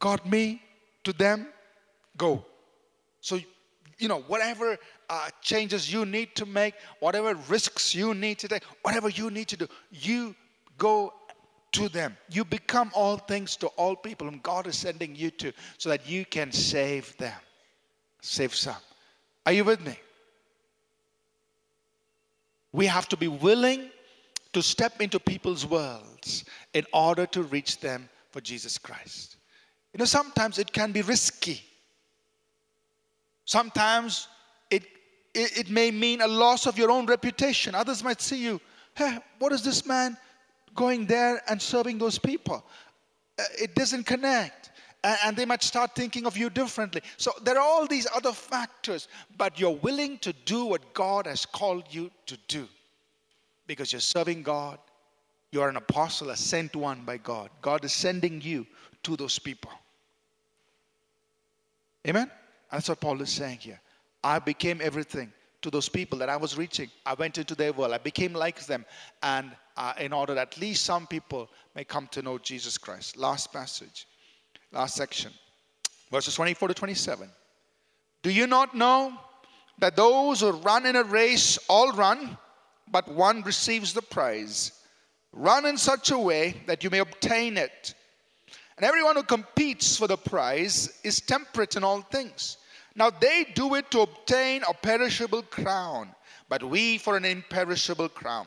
God, 0.00 0.26
me, 0.26 0.60
to 1.04 1.12
them, 1.12 1.46
go. 2.16 2.44
So, 3.20 3.38
you 3.98 4.08
know, 4.08 4.22
whatever 4.22 4.76
uh, 5.08 5.28
changes 5.40 5.92
you 5.92 6.04
need 6.04 6.34
to 6.34 6.46
make, 6.46 6.74
whatever 6.98 7.32
risks 7.48 7.94
you 7.94 8.12
need 8.12 8.40
to 8.40 8.48
take, 8.48 8.64
whatever 8.82 9.08
you 9.08 9.30
need 9.30 9.46
to 9.48 9.56
do, 9.56 9.68
you 9.92 10.34
go 10.78 11.12
to 11.74 11.88
them. 11.88 12.16
You 12.30 12.44
become 12.44 12.90
all 12.94 13.16
things 13.16 13.56
to 13.56 13.66
all 13.68 13.96
people 13.96 14.28
whom 14.28 14.40
God 14.42 14.66
is 14.66 14.76
sending 14.76 15.14
you 15.14 15.30
to 15.32 15.52
so 15.78 15.88
that 15.90 16.08
you 16.08 16.24
can 16.24 16.52
save 16.52 17.16
them. 17.18 17.38
Save 18.20 18.54
some. 18.54 18.82
Are 19.44 19.52
you 19.52 19.64
with 19.64 19.84
me? 19.84 19.98
We 22.72 22.86
have 22.86 23.08
to 23.08 23.16
be 23.16 23.28
willing 23.28 23.90
to 24.52 24.62
step 24.62 25.00
into 25.00 25.20
people's 25.20 25.66
worlds 25.66 26.44
in 26.72 26.84
order 26.92 27.26
to 27.26 27.42
reach 27.42 27.80
them 27.80 28.08
for 28.30 28.40
Jesus 28.40 28.78
Christ. 28.78 29.36
You 29.92 29.98
know, 29.98 30.04
sometimes 30.04 30.58
it 30.58 30.72
can 30.72 30.92
be 30.92 31.02
risky. 31.02 31.62
Sometimes 33.44 34.28
it, 34.70 34.84
it, 35.34 35.58
it 35.58 35.70
may 35.70 35.90
mean 35.90 36.20
a 36.20 36.26
loss 36.26 36.66
of 36.66 36.78
your 36.78 36.90
own 36.90 37.06
reputation. 37.06 37.74
Others 37.74 38.02
might 38.02 38.20
see 38.20 38.42
you, 38.42 38.60
hey, 38.94 39.18
what 39.38 39.52
is 39.52 39.62
this 39.62 39.86
man? 39.86 40.16
Going 40.74 41.06
there 41.06 41.42
and 41.48 41.60
serving 41.60 41.98
those 41.98 42.18
people. 42.18 42.64
Uh, 43.38 43.42
it 43.60 43.74
doesn't 43.74 44.04
connect. 44.04 44.70
And 45.22 45.36
they 45.36 45.44
might 45.44 45.62
start 45.62 45.94
thinking 45.94 46.24
of 46.24 46.34
you 46.34 46.48
differently. 46.48 47.02
So 47.18 47.30
there 47.42 47.56
are 47.58 47.60
all 47.60 47.86
these 47.86 48.06
other 48.16 48.32
factors, 48.32 49.08
but 49.36 49.60
you're 49.60 49.76
willing 49.82 50.16
to 50.18 50.32
do 50.46 50.64
what 50.64 50.94
God 50.94 51.26
has 51.26 51.44
called 51.44 51.84
you 51.90 52.10
to 52.24 52.38
do 52.48 52.66
because 53.66 53.92
you're 53.92 54.00
serving 54.00 54.42
God. 54.42 54.78
You're 55.52 55.68
an 55.68 55.76
apostle, 55.76 56.30
a 56.30 56.36
sent 56.36 56.74
one 56.74 57.02
by 57.04 57.18
God. 57.18 57.50
God 57.60 57.84
is 57.84 57.92
sending 57.92 58.40
you 58.40 58.66
to 59.02 59.14
those 59.14 59.38
people. 59.38 59.70
Amen? 62.08 62.30
That's 62.72 62.88
what 62.88 63.00
Paul 63.00 63.20
is 63.20 63.30
saying 63.30 63.58
here. 63.58 63.80
I 64.22 64.38
became 64.38 64.80
everything 64.82 65.32
to 65.62 65.70
those 65.70 65.88
people 65.88 66.18
that 66.18 66.28
I 66.28 66.36
was 66.36 66.58
reaching. 66.58 66.90
I 67.06 67.14
went 67.14 67.38
into 67.38 67.54
their 67.54 67.72
world. 67.72 67.92
I 67.92 67.98
became 67.98 68.32
like 68.32 68.66
them. 68.66 68.84
And 69.22 69.52
uh, 69.76 69.92
in 69.98 70.12
order 70.12 70.34
that 70.34 70.54
at 70.54 70.60
least 70.60 70.84
some 70.84 71.06
people 71.06 71.48
may 71.74 71.84
come 71.84 72.06
to 72.08 72.22
know 72.22 72.38
Jesus 72.38 72.78
Christ. 72.78 73.16
Last 73.16 73.52
passage, 73.52 74.06
last 74.72 74.96
section, 74.96 75.32
verses 76.10 76.34
24 76.34 76.68
to 76.68 76.74
27. 76.74 77.28
Do 78.22 78.30
you 78.30 78.46
not 78.46 78.74
know 78.74 79.12
that 79.78 79.96
those 79.96 80.40
who 80.40 80.50
run 80.50 80.86
in 80.86 80.96
a 80.96 81.02
race 81.02 81.58
all 81.68 81.92
run, 81.92 82.38
but 82.90 83.08
one 83.08 83.42
receives 83.42 83.92
the 83.92 84.02
prize? 84.02 84.72
Run 85.32 85.66
in 85.66 85.76
such 85.76 86.10
a 86.10 86.18
way 86.18 86.62
that 86.66 86.84
you 86.84 86.90
may 86.90 87.00
obtain 87.00 87.56
it. 87.56 87.94
And 88.76 88.84
everyone 88.84 89.16
who 89.16 89.22
competes 89.22 89.96
for 89.96 90.06
the 90.06 90.16
prize 90.16 91.00
is 91.02 91.20
temperate 91.20 91.76
in 91.76 91.84
all 91.84 92.02
things. 92.02 92.56
Now 92.96 93.10
they 93.10 93.46
do 93.54 93.74
it 93.74 93.90
to 93.90 94.00
obtain 94.00 94.62
a 94.68 94.74
perishable 94.74 95.42
crown, 95.42 96.14
but 96.48 96.62
we 96.62 96.98
for 96.98 97.16
an 97.16 97.24
imperishable 97.24 98.08
crown. 98.08 98.46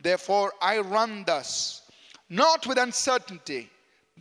Therefore, 0.00 0.52
I 0.60 0.78
run 0.78 1.24
thus, 1.24 1.82
not 2.28 2.66
with 2.66 2.78
uncertainty. 2.78 3.70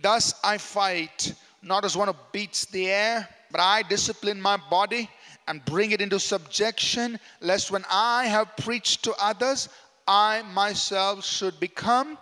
Thus 0.02 0.34
I 0.44 0.58
fight, 0.58 1.34
not 1.62 1.86
as 1.86 1.96
one 1.96 2.08
who 2.08 2.16
beats 2.32 2.66
the 2.66 2.90
air, 2.90 3.28
but 3.52 3.62
I 3.62 3.84
discipline 3.84 4.42
my 4.42 4.58
body 4.70 5.10
and 5.48 5.64
bring 5.66 5.92
it 5.92 6.02
into 6.02 6.20
subjection, 6.20 7.20
lest 7.42 7.72
when 7.72 7.86
I 7.90 8.26
have 8.26 8.56
preached 8.58 9.04
to 9.06 9.14
others, 9.20 9.70
I 10.08 10.42
myself 10.54 11.24
should 11.26 11.60
become 11.60 12.18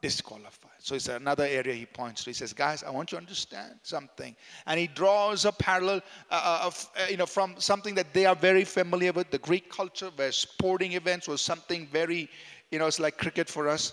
disqualified. 0.00 0.70
So 0.78 0.96
it's 0.96 1.06
another 1.06 1.44
area 1.44 1.74
he 1.74 1.86
points 1.86 2.24
to. 2.24 2.30
He 2.30 2.34
says, 2.34 2.52
guys, 2.52 2.82
I 2.82 2.90
want 2.90 3.12
you 3.12 3.16
to 3.16 3.22
understand 3.22 3.74
something. 3.84 4.34
And 4.66 4.80
he 4.80 4.88
draws 4.88 5.44
a 5.44 5.52
parallel 5.52 6.00
uh, 6.28 6.42
uh 6.44 6.66
of, 6.66 6.90
uh, 6.96 7.06
you 7.08 7.16
know, 7.16 7.26
from 7.26 7.54
something 7.58 7.94
that 7.94 8.12
they 8.12 8.26
are 8.26 8.34
very 8.34 8.64
familiar 8.64 9.12
with, 9.12 9.30
the 9.30 9.38
Greek 9.38 9.70
culture, 9.70 10.10
where 10.16 10.32
sporting 10.32 10.94
events 10.94 11.28
was 11.28 11.40
something 11.40 11.86
very 11.92 12.28
you 12.72 12.78
know, 12.78 12.86
it's 12.86 12.98
like 12.98 13.18
cricket 13.18 13.48
for 13.48 13.68
us. 13.68 13.92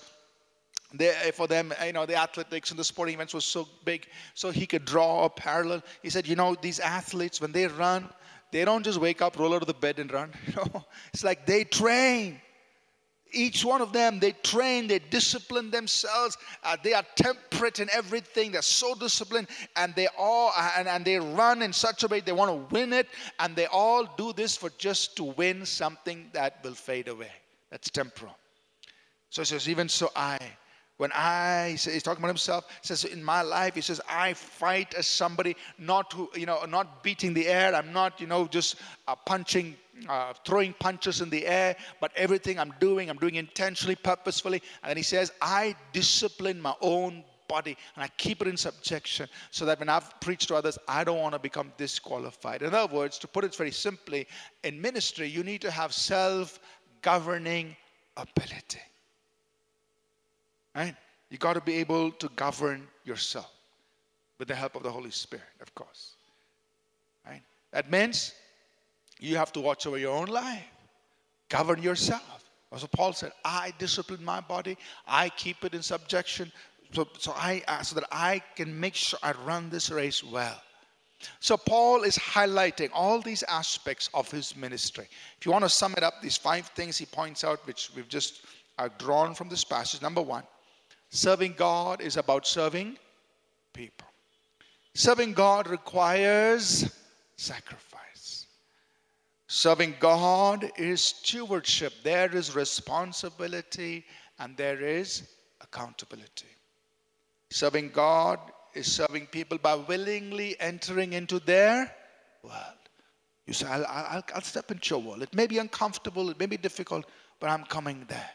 they, 0.93 1.09
eh, 1.09 1.31
for 1.31 1.45
them, 1.47 1.71
eh, 1.77 1.87
you 1.87 1.93
know, 1.93 2.05
the 2.05 2.15
athletics 2.15 2.71
and 2.71 2.79
the 2.79 2.83
sporting 2.83 3.13
events 3.13 3.33
was 3.33 3.45
so 3.45 3.67
big, 3.85 4.07
so 4.33 4.49
he 4.49 4.65
could 4.65 4.85
draw 4.85 5.25
a 5.25 5.29
parallel. 5.29 5.83
He 6.01 6.09
said, 6.09 6.25
you 6.25 6.35
know, 6.35 6.55
these 6.59 6.79
athletes, 6.79 7.39
when 7.39 7.51
they 7.51 7.67
run, 7.67 8.09
they 8.51 8.65
don't 8.65 8.83
just 8.83 8.99
wake 8.99 9.21
up, 9.21 9.37
roll 9.37 9.53
out 9.53 9.61
of 9.61 9.67
the 9.67 9.73
bed 9.75 9.99
and 9.99 10.11
run. 10.11 10.33
You 10.47 10.53
know, 10.55 10.85
it's 11.13 11.23
like 11.23 11.45
they 11.45 11.65
train. 11.65 12.41
Each 13.31 13.63
one 13.63 13.81
of 13.81 13.93
them, 13.93 14.19
they 14.19 14.31
train, 14.31 14.87
they 14.87 14.97
discipline 14.97 15.69
themselves. 15.69 16.35
Uh, 16.63 16.75
they 16.83 16.93
are 16.93 17.05
temperate 17.15 17.79
in 17.79 17.87
everything. 17.93 18.53
They're 18.53 18.63
so 18.63 18.95
disciplined, 18.95 19.49
and 19.75 19.93
they 19.93 20.07
all 20.17 20.51
uh, 20.57 20.71
and, 20.77 20.87
and 20.87 21.05
they 21.05 21.19
run 21.19 21.61
in 21.61 21.71
such 21.71 22.01
a 22.03 22.07
way 22.07 22.21
they 22.21 22.31
want 22.31 22.49
to 22.49 22.73
win 22.73 22.91
it, 22.91 23.07
and 23.39 23.55
they 23.55 23.67
all 23.67 24.05
do 24.17 24.33
this 24.33 24.57
for 24.57 24.71
just 24.79 25.15
to 25.17 25.25
win 25.25 25.63
something 25.67 26.31
that 26.33 26.63
will 26.63 26.73
fade 26.73 27.07
away. 27.07 27.31
That's 27.69 27.91
temporal. 27.91 28.35
So 29.29 29.41
he 29.41 29.45
says, 29.45 29.69
even 29.69 29.89
so, 29.89 30.11
I 30.15 30.39
when 30.99 31.13
I, 31.13 31.77
he's 31.79 32.03
talking 32.03 32.19
about 32.19 32.27
himself, 32.27 32.65
says, 32.81 33.05
in 33.05 33.23
my 33.23 33.41
life, 33.41 33.73
he 33.73 33.79
says, 33.79 34.01
I 34.09 34.33
fight 34.33 34.93
as 34.95 35.07
somebody 35.07 35.55
not 35.77 36.11
who, 36.11 36.29
you 36.35 36.45
know, 36.45 36.65
not 36.65 37.03
beating 37.03 37.33
the 37.33 37.47
air. 37.47 37.73
I'm 37.73 37.93
not, 37.93 38.19
you 38.19 38.27
know, 38.27 38.47
just 38.47 38.75
uh, 39.07 39.15
punching, 39.15 39.77
uh, 40.09 40.33
throwing 40.45 40.73
punches 40.73 41.21
in 41.21 41.29
the 41.29 41.47
air, 41.47 41.77
but 42.01 42.11
everything 42.17 42.59
I'm 42.59 42.73
doing, 42.81 43.09
I'm 43.09 43.15
doing 43.15 43.35
intentionally, 43.35 43.95
purposefully. 43.95 44.61
And 44.83 44.97
he 44.97 45.03
says, 45.03 45.31
I 45.41 45.73
discipline 45.93 46.59
my 46.59 46.75
own 46.81 47.23
body 47.47 47.77
and 47.95 48.03
I 48.03 48.09
keep 48.17 48.41
it 48.41 48.49
in 48.49 48.57
subjection 48.57 49.29
so 49.51 49.63
that 49.67 49.79
when 49.79 49.87
I've 49.87 50.19
preached 50.19 50.49
to 50.49 50.55
others, 50.55 50.77
I 50.85 51.05
don't 51.05 51.19
want 51.19 51.31
to 51.31 51.39
become 51.39 51.71
disqualified. 51.77 52.61
In 52.61 52.75
other 52.75 52.93
words, 52.93 53.17
to 53.19 53.27
put 53.29 53.45
it 53.45 53.55
very 53.55 53.71
simply, 53.71 54.27
in 54.65 54.81
ministry, 54.81 55.27
you 55.27 55.43
need 55.43 55.61
to 55.61 55.71
have 55.71 55.93
self 55.93 56.59
governing 57.01 57.77
ability. 58.17 58.81
Right? 60.75 60.95
You 61.29 61.37
got 61.37 61.53
to 61.53 61.61
be 61.61 61.75
able 61.75 62.11
to 62.11 62.29
govern 62.35 62.87
yourself 63.05 63.51
with 64.37 64.47
the 64.47 64.55
help 64.55 64.75
of 64.75 64.83
the 64.83 64.91
Holy 64.91 65.11
Spirit, 65.11 65.45
of 65.61 65.73
course. 65.75 66.15
Right? 67.25 67.41
That 67.71 67.91
means 67.91 68.33
you 69.19 69.35
have 69.35 69.51
to 69.53 69.59
watch 69.59 69.85
over 69.85 69.97
your 69.97 70.15
own 70.15 70.27
life, 70.27 70.63
govern 71.49 71.81
yourself. 71.81 72.45
As 72.71 72.85
Paul 72.95 73.13
said, 73.13 73.31
I 73.43 73.73
discipline 73.79 74.23
my 74.23 74.39
body, 74.41 74.77
I 75.07 75.29
keep 75.29 75.65
it 75.65 75.73
in 75.73 75.81
subjection, 75.81 76.51
so, 76.93 77.07
so, 77.17 77.33
I, 77.35 77.63
uh, 77.67 77.81
so 77.81 77.95
that 77.95 78.07
I 78.11 78.41
can 78.55 78.79
make 78.79 78.95
sure 78.95 79.19
I 79.21 79.33
run 79.45 79.69
this 79.69 79.89
race 79.89 80.23
well. 80.23 80.59
So 81.39 81.57
Paul 81.57 82.03
is 82.03 82.17
highlighting 82.17 82.89
all 82.93 83.21
these 83.21 83.43
aspects 83.43 84.09
of 84.13 84.31
his 84.31 84.55
ministry. 84.55 85.07
If 85.37 85.45
you 85.45 85.51
want 85.51 85.65
to 85.65 85.69
sum 85.69 85.93
it 85.97 86.03
up, 86.03 86.15
these 86.21 86.37
five 86.37 86.67
things 86.67 86.97
he 86.97 87.05
points 87.05 87.43
out, 87.43 87.65
which 87.67 87.91
we've 87.95 88.07
just 88.07 88.45
uh, 88.77 88.87
drawn 88.97 89.35
from 89.35 89.49
this 89.49 89.63
passage. 89.63 90.01
Number 90.01 90.21
one, 90.21 90.43
Serving 91.09 91.53
God 91.57 92.01
is 92.01 92.17
about 92.17 92.45
serving 92.45 92.97
people. 93.73 94.07
Serving 94.93 95.33
God 95.33 95.67
requires 95.67 96.91
sacrifice. 97.35 98.45
Serving 99.47 99.95
God 99.99 100.69
is 100.77 101.01
stewardship. 101.01 101.93
There 102.03 102.35
is 102.35 102.55
responsibility 102.55 104.05
and 104.37 104.55
there 104.55 104.81
is 104.81 105.23
accountability. 105.61 106.45
Serving 107.49 107.89
God 107.89 108.39
is 108.75 108.91
serving 108.91 109.25
people 109.27 109.57
by 109.57 109.75
willingly 109.75 110.55
entering 110.59 111.13
into 111.13 111.39
their 111.39 111.91
world. 112.43 112.53
You 113.47 113.53
say, 113.53 113.65
I'll, 113.65 113.85
I'll, 113.87 114.23
I'll 114.35 114.41
step 114.41 114.69
into 114.69 114.93
your 114.93 115.01
world. 115.01 115.23
It 115.23 115.33
may 115.33 115.47
be 115.47 115.57
uncomfortable, 115.57 116.29
it 116.29 116.39
may 116.39 116.45
be 116.45 116.57
difficult, 116.57 117.05
but 117.39 117.49
I'm 117.49 117.63
coming 117.63 118.05
there. 118.07 118.29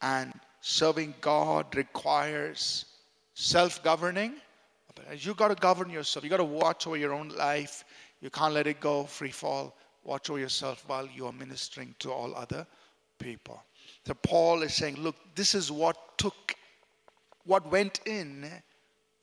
And 0.00 0.32
serving 0.60 1.14
God 1.20 1.74
requires 1.74 2.86
self 3.34 3.82
governing. 3.82 4.34
You 5.18 5.34
got 5.34 5.48
to 5.48 5.54
govern 5.54 5.90
yourself. 5.90 6.24
You 6.24 6.30
got 6.30 6.38
to 6.38 6.44
watch 6.44 6.86
over 6.86 6.96
your 6.96 7.12
own 7.12 7.28
life. 7.28 7.84
You 8.20 8.30
can't 8.30 8.54
let 8.54 8.66
it 8.66 8.80
go 8.80 9.04
free 9.04 9.30
fall. 9.30 9.76
Watch 10.04 10.30
over 10.30 10.38
yourself 10.38 10.84
while 10.86 11.06
you 11.06 11.26
are 11.26 11.32
ministering 11.32 11.94
to 11.98 12.12
all 12.12 12.34
other 12.34 12.66
people. 13.18 13.62
So 14.06 14.14
Paul 14.14 14.62
is 14.62 14.74
saying, 14.74 14.96
look, 14.96 15.16
this 15.34 15.54
is 15.54 15.70
what 15.70 16.16
took, 16.16 16.54
what 17.44 17.70
went 17.70 18.00
in 18.06 18.50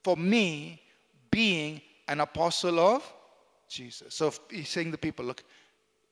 for 0.03 0.15
me 0.17 0.81
being 1.31 1.81
an 2.07 2.19
apostle 2.19 2.79
of 2.79 3.11
Jesus. 3.69 4.13
So 4.13 4.33
he's 4.49 4.69
saying 4.69 4.91
to 4.91 4.97
people, 4.97 5.25
look, 5.25 5.43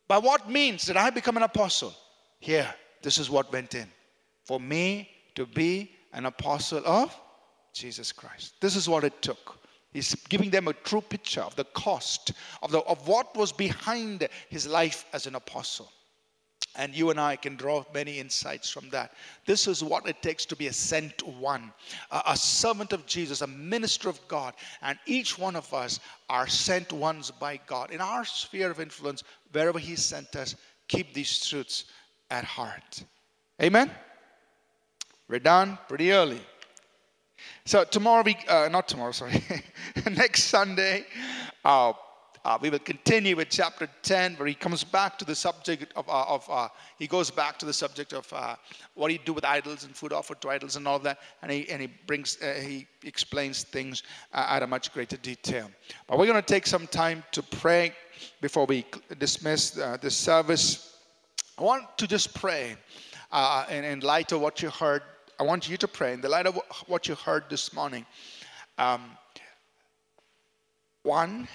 by 0.07 0.17
what 0.17 0.49
means 0.49 0.85
did 0.85 0.97
I 0.97 1.09
become 1.09 1.37
an 1.37 1.43
apostle? 1.43 1.93
Here, 2.39 2.73
this 3.01 3.17
is 3.17 3.29
what 3.29 3.51
went 3.51 3.75
in. 3.75 3.87
For 4.45 4.59
me 4.59 5.09
to 5.35 5.45
be 5.45 5.91
an 6.13 6.25
apostle 6.25 6.81
of 6.85 7.17
Jesus 7.73 8.11
Christ. 8.11 8.55
This 8.61 8.75
is 8.75 8.89
what 8.89 9.03
it 9.03 9.21
took. 9.21 9.57
He's 9.93 10.15
giving 10.29 10.49
them 10.49 10.67
a 10.67 10.73
true 10.73 11.01
picture 11.01 11.41
of 11.41 11.55
the 11.55 11.65
cost 11.65 12.31
of, 12.61 12.71
the, 12.71 12.79
of 12.79 13.07
what 13.07 13.35
was 13.35 13.51
behind 13.51 14.27
his 14.49 14.67
life 14.67 15.05
as 15.13 15.27
an 15.27 15.35
apostle. 15.35 15.91
And 16.77 16.95
you 16.95 17.09
and 17.09 17.19
I 17.19 17.35
can 17.35 17.57
draw 17.57 17.83
many 17.93 18.17
insights 18.17 18.69
from 18.69 18.89
that. 18.91 19.11
This 19.45 19.67
is 19.67 19.83
what 19.83 20.07
it 20.07 20.21
takes 20.21 20.45
to 20.45 20.55
be 20.55 20.67
a 20.67 20.73
sent 20.73 21.21
one, 21.27 21.73
a, 22.11 22.21
a, 22.27 22.37
servant 22.37 22.93
of 22.93 23.05
Jesus, 23.05 23.41
a 23.41 23.47
minister 23.47 24.07
of 24.07 24.25
God. 24.29 24.53
And 24.81 24.97
each 25.05 25.37
one 25.37 25.57
of 25.57 25.73
us 25.73 25.99
are 26.29 26.47
sent 26.47 26.93
ones 26.93 27.29
by 27.29 27.59
God. 27.67 27.91
In 27.91 27.99
our 27.99 28.23
sphere 28.23 28.71
of 28.71 28.79
influence, 28.79 29.23
wherever 29.51 29.79
He 29.79 29.97
sent 29.97 30.33
us, 30.37 30.55
keep 30.87 31.13
these 31.13 31.45
truths 31.45 31.85
at 32.29 32.45
heart. 32.45 33.03
Amen? 33.61 33.91
We're 35.31 35.39
done 35.39 35.79
pretty 35.87 36.11
early. 36.11 36.41
So 37.63 37.85
tomorrow, 37.85 38.21
we, 38.21 38.35
uh, 38.49 38.67
not 38.69 38.89
tomorrow, 38.89 39.13
sorry, 39.13 39.41
next 40.11 40.43
Sunday, 40.43 41.05
uh, 41.63 41.93
uh, 42.43 42.57
we 42.59 42.69
will 42.69 42.79
continue 42.79 43.37
with 43.37 43.47
chapter 43.49 43.87
10, 44.01 44.35
where 44.35 44.47
he 44.49 44.53
comes 44.53 44.83
back 44.83 45.17
to 45.19 45.23
the 45.23 45.33
subject 45.33 45.93
of, 45.95 46.09
uh, 46.09 46.25
of 46.27 46.49
uh, 46.49 46.67
he 46.99 47.07
goes 47.07 47.31
back 47.31 47.57
to 47.59 47.65
the 47.65 47.71
subject 47.71 48.11
of 48.11 48.27
uh, 48.33 48.57
what 48.95 49.07
do 49.07 49.13
you 49.13 49.21
do 49.23 49.31
with 49.31 49.45
idols 49.45 49.85
and 49.85 49.95
food 49.95 50.11
offered 50.11 50.41
to 50.41 50.49
idols 50.49 50.75
and 50.75 50.85
all 50.85 50.99
that, 50.99 51.19
and 51.43 51.49
he, 51.49 51.69
and 51.69 51.81
he 51.81 51.87
brings, 52.07 52.37
he 52.61 52.85
explains 53.05 53.63
things 53.63 54.03
at 54.33 54.63
a 54.63 54.67
much 54.67 54.91
greater 54.91 55.15
detail. 55.15 55.71
But 56.07 56.17
we're 56.19 56.27
going 56.27 56.41
to 56.41 56.45
take 56.45 56.67
some 56.67 56.87
time 56.87 57.23
to 57.31 57.41
pray 57.41 57.93
before 58.41 58.65
we 58.65 58.85
dismiss 59.17 59.71
this 60.01 60.17
service. 60.17 60.97
I 61.57 61.63
want 61.63 61.97
to 61.99 62.05
just 62.05 62.33
pray 62.35 62.75
in, 63.69 63.85
in 63.85 64.01
light 64.01 64.33
of 64.33 64.41
what 64.41 64.61
you 64.61 64.69
heard 64.69 65.03
I 65.41 65.43
want 65.43 65.67
you 65.67 65.75
to 65.77 65.87
pray 65.87 66.13
in 66.13 66.21
the 66.21 66.29
light 66.29 66.45
of 66.45 66.61
what 66.85 67.07
you 67.07 67.15
heard 67.15 67.45
this 67.49 67.73
morning. 67.73 68.05
Um, 68.77 69.01
one, 71.01 71.47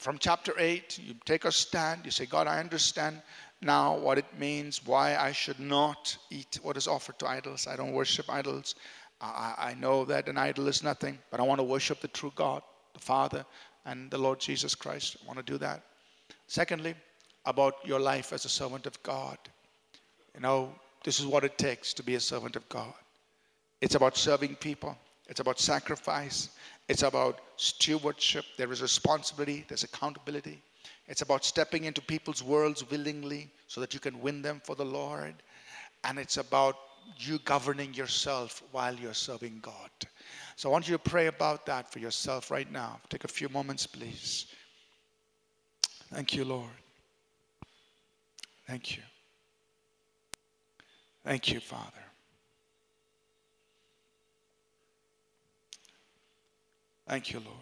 from 0.00 0.18
chapter 0.18 0.52
8, 0.58 0.98
you 0.98 1.14
take 1.24 1.44
a 1.44 1.52
stand. 1.52 2.00
You 2.04 2.10
say, 2.10 2.26
God, 2.26 2.48
I 2.48 2.58
understand 2.58 3.22
now 3.62 3.96
what 3.96 4.18
it 4.18 4.24
means, 4.36 4.84
why 4.84 5.14
I 5.14 5.30
should 5.30 5.60
not 5.60 6.18
eat 6.30 6.58
what 6.64 6.76
is 6.76 6.88
offered 6.88 7.20
to 7.20 7.28
idols. 7.28 7.68
I 7.68 7.76
don't 7.76 7.92
worship 7.92 8.28
idols. 8.28 8.74
I, 9.20 9.54
I 9.56 9.74
know 9.74 10.04
that 10.06 10.28
an 10.28 10.36
idol 10.36 10.66
is 10.66 10.82
nothing, 10.82 11.16
but 11.30 11.38
I 11.38 11.44
want 11.44 11.60
to 11.60 11.64
worship 11.64 12.00
the 12.00 12.08
true 12.08 12.32
God, 12.34 12.62
the 12.94 12.98
Father, 12.98 13.46
and 13.86 14.10
the 14.10 14.18
Lord 14.18 14.40
Jesus 14.40 14.74
Christ. 14.74 15.18
I 15.22 15.26
want 15.28 15.38
to 15.38 15.44
do 15.44 15.58
that. 15.58 15.84
Secondly, 16.48 16.96
about 17.46 17.74
your 17.84 18.00
life 18.00 18.32
as 18.32 18.44
a 18.44 18.48
servant 18.48 18.86
of 18.86 19.00
God. 19.04 19.38
You 20.34 20.40
know, 20.40 20.74
this 21.04 21.20
is 21.20 21.26
what 21.26 21.44
it 21.44 21.58
takes 21.58 21.94
to 21.94 22.02
be 22.02 22.16
a 22.16 22.20
servant 22.20 22.56
of 22.56 22.68
God. 22.68 22.92
It's 23.80 23.94
about 23.94 24.16
serving 24.16 24.56
people, 24.56 24.96
it's 25.28 25.40
about 25.40 25.58
sacrifice, 25.58 26.50
it's 26.88 27.02
about 27.02 27.40
stewardship. 27.56 28.44
There 28.56 28.72
is 28.72 28.82
responsibility, 28.82 29.64
there's 29.68 29.84
accountability. 29.84 30.62
It's 31.06 31.22
about 31.22 31.44
stepping 31.44 31.84
into 31.84 32.00
people's 32.00 32.42
worlds 32.42 32.88
willingly 32.88 33.50
so 33.66 33.80
that 33.80 33.94
you 33.94 34.00
can 34.00 34.20
win 34.20 34.42
them 34.42 34.60
for 34.64 34.76
the 34.76 34.84
Lord. 34.84 35.34
And 36.04 36.18
it's 36.18 36.36
about 36.36 36.76
you 37.18 37.38
governing 37.44 37.92
yourself 37.94 38.62
while 38.70 38.94
you're 38.94 39.14
serving 39.14 39.58
God. 39.60 39.90
So 40.56 40.68
I 40.68 40.72
want 40.72 40.88
you 40.88 40.96
to 40.96 41.10
pray 41.10 41.26
about 41.26 41.66
that 41.66 41.90
for 41.90 41.98
yourself 41.98 42.50
right 42.50 42.70
now. 42.70 43.00
Take 43.08 43.24
a 43.24 43.28
few 43.28 43.48
moments, 43.48 43.86
please. 43.86 44.46
Thank 46.12 46.34
you, 46.34 46.44
Lord. 46.44 46.70
Thank 48.66 48.96
you. 48.96 49.02
Thank 51.24 51.50
you, 51.50 51.60
Father. 51.60 52.09
Thank 57.10 57.32
you, 57.32 57.40
Lord. 57.40 57.56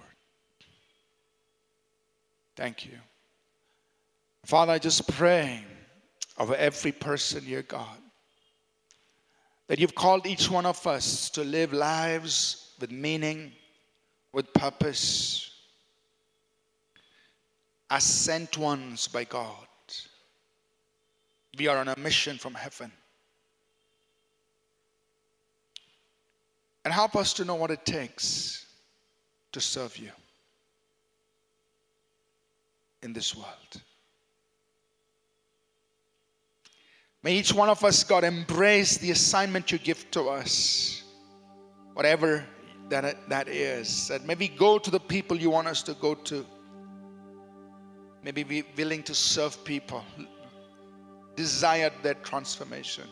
Thank 2.55 2.84
you. 2.84 2.99
Father, 4.44 4.74
I 4.74 4.78
just 4.78 5.09
pray 5.09 5.64
over 6.36 6.55
every 6.55 6.92
person 6.92 7.42
here, 7.42 7.62
God, 7.62 7.96
that 9.68 9.78
you've 9.78 9.94
called 9.94 10.26
each 10.26 10.51
one 10.51 10.66
of 10.66 10.86
us 10.86 11.30
to 11.30 11.44
live 11.44 11.72
lives 11.72 12.74
with 12.78 12.92
meaning, 12.92 13.53
with 14.34 14.53
purpose, 14.53 15.51
as 17.88 18.05
sent 18.05 18.59
ones 18.59 19.09
by 19.09 19.24
God. 19.24 19.66
We 21.59 21.68
are 21.68 21.78
on 21.78 21.88
a 21.88 21.99
mission 21.99 22.36
from 22.36 22.53
heaven. 22.53 22.92
And 26.84 26.92
help 26.92 27.16
us 27.16 27.32
to 27.32 27.46
know 27.46 27.55
what 27.55 27.70
it 27.70 27.86
takes 27.86 28.66
to 29.59 29.64
serve 29.64 29.96
you 29.96 30.11
in 33.02 33.12
this 33.12 33.34
world. 33.34 33.82
May 37.24 37.34
each 37.34 37.52
one 37.52 37.68
of 37.68 37.82
us, 37.82 38.04
God, 38.04 38.22
embrace 38.22 38.98
the 38.98 39.11
assignment 39.11 39.72
you 39.72 39.78
give 39.78 40.09
to 40.12 40.28
us, 40.28 41.02
whatever 41.94 42.44
that, 42.88 43.28
that 43.28 43.48
is. 43.48 44.06
That 44.06 44.24
maybe 44.24 44.46
go 44.46 44.78
to 44.78 44.90
the 44.92 45.00
people 45.00 45.36
you 45.36 45.50
want 45.50 45.66
us 45.66 45.82
to 45.82 45.94
go 45.94 46.14
to. 46.14 46.46
Maybe 48.22 48.44
be 48.44 48.62
willing 48.76 49.02
to 49.04 49.14
serve 49.14 49.64
people, 49.64 50.04
desire 51.34 51.90
their 52.02 52.14
transformation. 52.14 53.09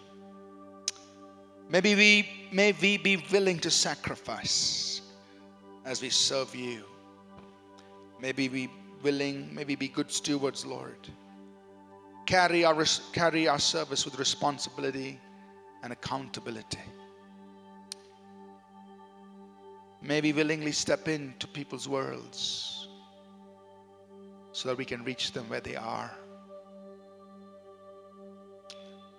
Maybe 1.68 1.96
we 1.96 2.28
may 2.52 2.72
we 2.80 2.98
be 2.98 3.16
willing 3.32 3.58
to 3.60 3.70
sacrifice 3.70 4.95
as 5.86 6.02
we 6.02 6.10
serve 6.10 6.54
you. 6.54 6.82
Maybe 8.20 8.48
we 8.48 8.68
willing, 9.02 9.54
maybe 9.54 9.76
be 9.76 9.88
good 9.88 10.10
stewards, 10.10 10.66
Lord. 10.66 11.08
Carry 12.26 12.64
our 12.64 12.84
carry 13.12 13.46
our 13.46 13.60
service 13.60 14.04
with 14.04 14.18
responsibility 14.18 15.20
and 15.84 15.92
accountability. 15.92 16.80
Maybe 20.02 20.32
willingly 20.32 20.72
step 20.72 21.06
into 21.08 21.46
people's 21.46 21.88
worlds 21.88 22.88
so 24.50 24.68
that 24.68 24.78
we 24.78 24.84
can 24.84 25.04
reach 25.04 25.32
them 25.32 25.48
where 25.48 25.60
they 25.60 25.76
are. 25.76 26.10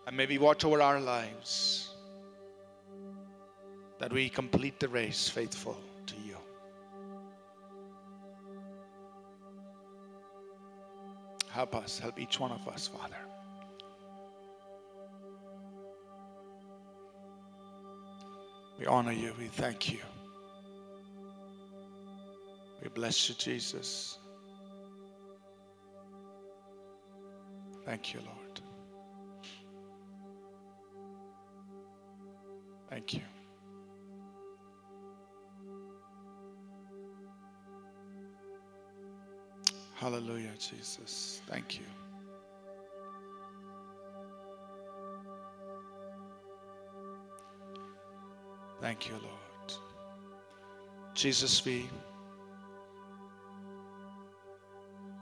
And 0.05 0.17
maybe 0.17 0.37
watch 0.37 0.65
over 0.65 0.81
our 0.81 0.99
lives 0.99 1.89
that 3.99 4.11
we 4.11 4.29
complete 4.29 4.79
the 4.79 4.87
race 4.89 5.29
faithful 5.29 5.77
Help 11.57 11.73
us, 11.73 11.97
help 11.97 12.19
each 12.19 12.39
one 12.39 12.51
of 12.51 12.67
us, 12.67 12.87
Father. 12.87 13.17
We 18.77 18.85
honor 18.85 19.11
you, 19.11 19.33
we 19.39 19.47
thank 19.47 19.91
you. 19.91 19.97
We 22.83 22.89
bless 22.89 23.27
you, 23.27 23.33
Jesus. 23.33 24.19
Thank 27.85 28.13
you, 28.13 28.19
Lord. 28.19 28.61
Thank 32.87 33.15
you. 33.15 33.21
Hallelujah, 39.99 40.51
Jesus. 40.59 41.41
Thank 41.47 41.79
you. 41.79 41.85
Thank 48.79 49.07
you, 49.07 49.13
Lord. 49.13 49.73
Jesus, 51.15 51.65
we 51.65 51.89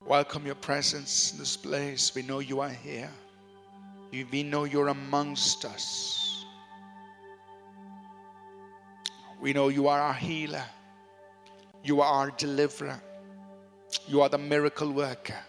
welcome 0.05 0.45
your 0.45 0.55
presence 0.55 1.31
in 1.31 1.39
this 1.39 1.55
place. 1.55 2.13
We 2.13 2.23
know 2.23 2.39
you 2.39 2.59
are 2.59 2.67
here. 2.67 3.09
We 4.11 4.43
know 4.43 4.65
you're 4.65 4.89
amongst 4.89 5.63
us. 5.63 6.43
We 9.39 9.53
know 9.53 9.69
you 9.69 9.87
are 9.87 10.01
our 10.01 10.13
healer. 10.13 10.65
You 11.81 12.01
are 12.01 12.11
our 12.11 12.31
deliverer. 12.31 13.01
You 14.07 14.21
are 14.21 14.29
the 14.29 14.37
miracle 14.37 14.91
worker. 14.91 15.39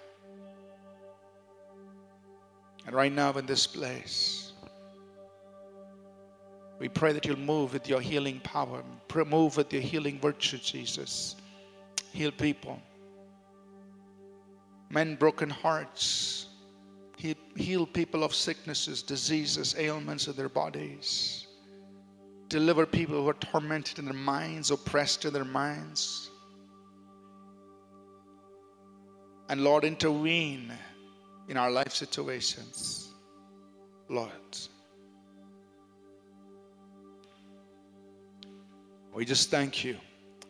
And 2.86 2.94
right 2.94 3.12
now, 3.12 3.32
in 3.32 3.46
this 3.46 3.66
place, 3.66 4.52
we 6.78 6.88
pray 6.88 7.12
that 7.12 7.26
you'll 7.26 7.38
move 7.38 7.72
with 7.72 7.88
your 7.88 8.00
healing 8.00 8.40
power, 8.40 8.82
move 9.26 9.57
with 9.57 9.72
your 9.72 9.82
healing 9.82 10.20
virtue, 10.20 10.59
Jesus. 10.59 11.36
Heal 12.12 12.30
people. 12.30 12.80
Men, 14.90 15.16
broken 15.16 15.50
hearts. 15.50 16.46
Heal 17.57 17.86
people 17.86 18.22
of 18.22 18.34
sicknesses, 18.34 19.02
diseases, 19.02 19.74
ailments 19.78 20.28
of 20.28 20.36
their 20.36 20.48
bodies. 20.50 21.46
Deliver 22.48 22.86
people 22.86 23.16
who 23.20 23.28
are 23.28 23.34
tormented 23.34 23.98
in 23.98 24.04
their 24.04 24.14
minds, 24.14 24.70
oppressed 24.70 25.24
in 25.24 25.32
their 25.32 25.44
minds. 25.44 26.30
And 29.49 29.62
Lord, 29.62 29.84
intervene 29.84 30.72
in 31.49 31.57
our 31.57 31.70
life 31.70 31.92
situations. 31.92 33.12
Lord. 34.09 34.30
We 39.14 39.24
just 39.24 39.51
thank 39.51 39.84
you. 39.84 39.97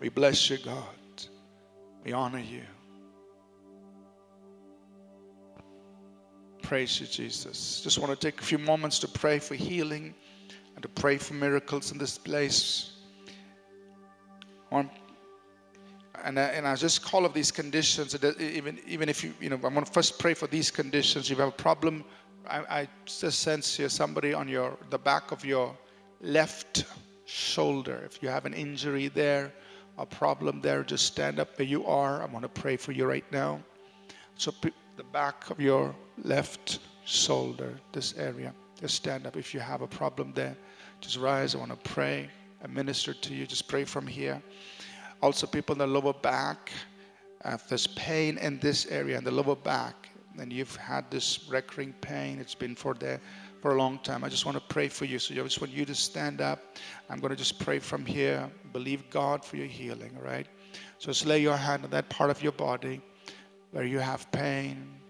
We 0.01 0.09
bless 0.09 0.51
you, 0.51 0.59
God. 0.59 0.82
We 2.05 2.12
honor 2.12 2.40
you. 2.40 2.62
Praise 6.62 7.01
you, 7.01 7.07
Jesus. 7.07 7.80
Just 7.82 7.99
want 7.99 8.11
to 8.11 8.18
take 8.18 8.40
a 8.40 8.44
few 8.44 8.59
moments 8.59 8.99
to 8.99 9.09
pray 9.09 9.38
for 9.38 9.55
healing 9.55 10.14
and 10.74 10.82
to 10.82 10.88
pray 10.88 11.16
for 11.16 11.34
miracles 11.34 11.92
in 11.92 11.99
this 11.99 12.18
place. 12.18 12.92
I 14.72 14.90
and, 16.24 16.38
I, 16.38 16.44
and 16.44 16.66
I 16.66 16.74
just 16.74 17.02
call 17.02 17.24
of 17.24 17.32
these 17.32 17.50
conditions, 17.50 18.16
even, 18.38 18.78
even 18.86 19.08
if 19.08 19.22
you, 19.24 19.32
you 19.40 19.50
know, 19.50 19.58
I 19.62 19.68
want 19.68 19.86
to 19.86 19.92
first 19.92 20.18
pray 20.18 20.34
for 20.34 20.46
these 20.46 20.70
conditions. 20.70 21.30
If 21.30 21.36
you 21.36 21.44
have 21.44 21.52
a 21.52 21.62
problem, 21.62 22.04
I, 22.48 22.58
I 22.80 22.88
just 23.04 23.40
sense 23.40 23.76
here 23.76 23.88
somebody 23.88 24.32
on 24.34 24.48
your, 24.48 24.76
the 24.90 24.98
back 24.98 25.32
of 25.32 25.44
your 25.44 25.76
left 26.20 26.84
shoulder. 27.24 28.02
If 28.04 28.22
you 28.22 28.28
have 28.28 28.46
an 28.46 28.54
injury 28.54 29.08
there, 29.08 29.52
a 29.98 30.06
problem 30.06 30.60
there, 30.60 30.82
just 30.84 31.06
stand 31.06 31.40
up 31.40 31.58
where 31.58 31.66
you 31.66 31.86
are. 31.86 32.22
I 32.22 32.26
want 32.26 32.42
to 32.42 32.48
pray 32.48 32.76
for 32.76 32.92
you 32.92 33.06
right 33.06 33.24
now. 33.32 33.60
So 34.36 34.52
the 34.62 35.04
back 35.12 35.50
of 35.50 35.60
your 35.60 35.94
left 36.22 36.80
shoulder, 37.04 37.74
this 37.92 38.14
area, 38.16 38.52
just 38.80 38.94
stand 38.94 39.26
up. 39.26 39.36
If 39.36 39.54
you 39.54 39.60
have 39.60 39.80
a 39.80 39.86
problem 39.86 40.32
there, 40.34 40.56
just 41.00 41.16
rise. 41.16 41.54
I 41.54 41.58
want 41.58 41.70
to 41.70 41.90
pray 41.90 42.28
and 42.62 42.72
minister 42.74 43.14
to 43.14 43.34
you. 43.34 43.46
Just 43.46 43.68
pray 43.68 43.84
from 43.84 44.06
here. 44.06 44.42
Also, 45.22 45.46
people 45.46 45.72
in 45.72 45.78
the 45.78 45.86
lower 45.86 46.12
back, 46.12 46.70
if 47.44 47.68
there's 47.68 47.86
pain 47.88 48.38
in 48.38 48.58
this 48.58 48.86
area, 48.86 49.18
in 49.18 49.24
the 49.24 49.30
lower 49.30 49.56
back, 49.56 50.08
and 50.38 50.52
you've 50.52 50.76
had 50.76 51.10
this 51.10 51.48
recurring 51.48 51.94
pain, 52.00 52.38
it's 52.38 52.54
been 52.54 52.74
for 52.74 52.94
there 52.94 53.20
for 53.62 53.74
a 53.74 53.78
long 53.78 53.98
time. 54.00 54.22
I 54.22 54.28
just 54.28 54.44
want 54.44 54.56
to 54.56 54.62
pray 54.68 54.88
for 54.88 55.06
you. 55.06 55.18
So 55.18 55.34
I 55.34 55.38
just 55.38 55.60
want 55.60 55.72
you 55.72 55.84
to 55.86 55.94
stand 55.94 56.40
up. 56.40 56.76
I'm 57.08 57.18
going 57.20 57.30
to 57.30 57.36
just 57.36 57.58
pray 57.58 57.78
from 57.78 58.04
here. 58.04 58.50
Believe 58.72 59.08
God 59.10 59.44
for 59.44 59.56
your 59.56 59.66
healing, 59.66 60.12
all 60.16 60.22
right? 60.22 60.46
So 60.98 61.06
just 61.06 61.26
lay 61.26 61.40
your 61.40 61.56
hand 61.56 61.84
on 61.84 61.90
that 61.90 62.08
part 62.08 62.30
of 62.30 62.42
your 62.42 62.52
body 62.52 63.00
where 63.70 63.84
you 63.84 63.98
have 63.98 64.30
pain. 64.30 65.00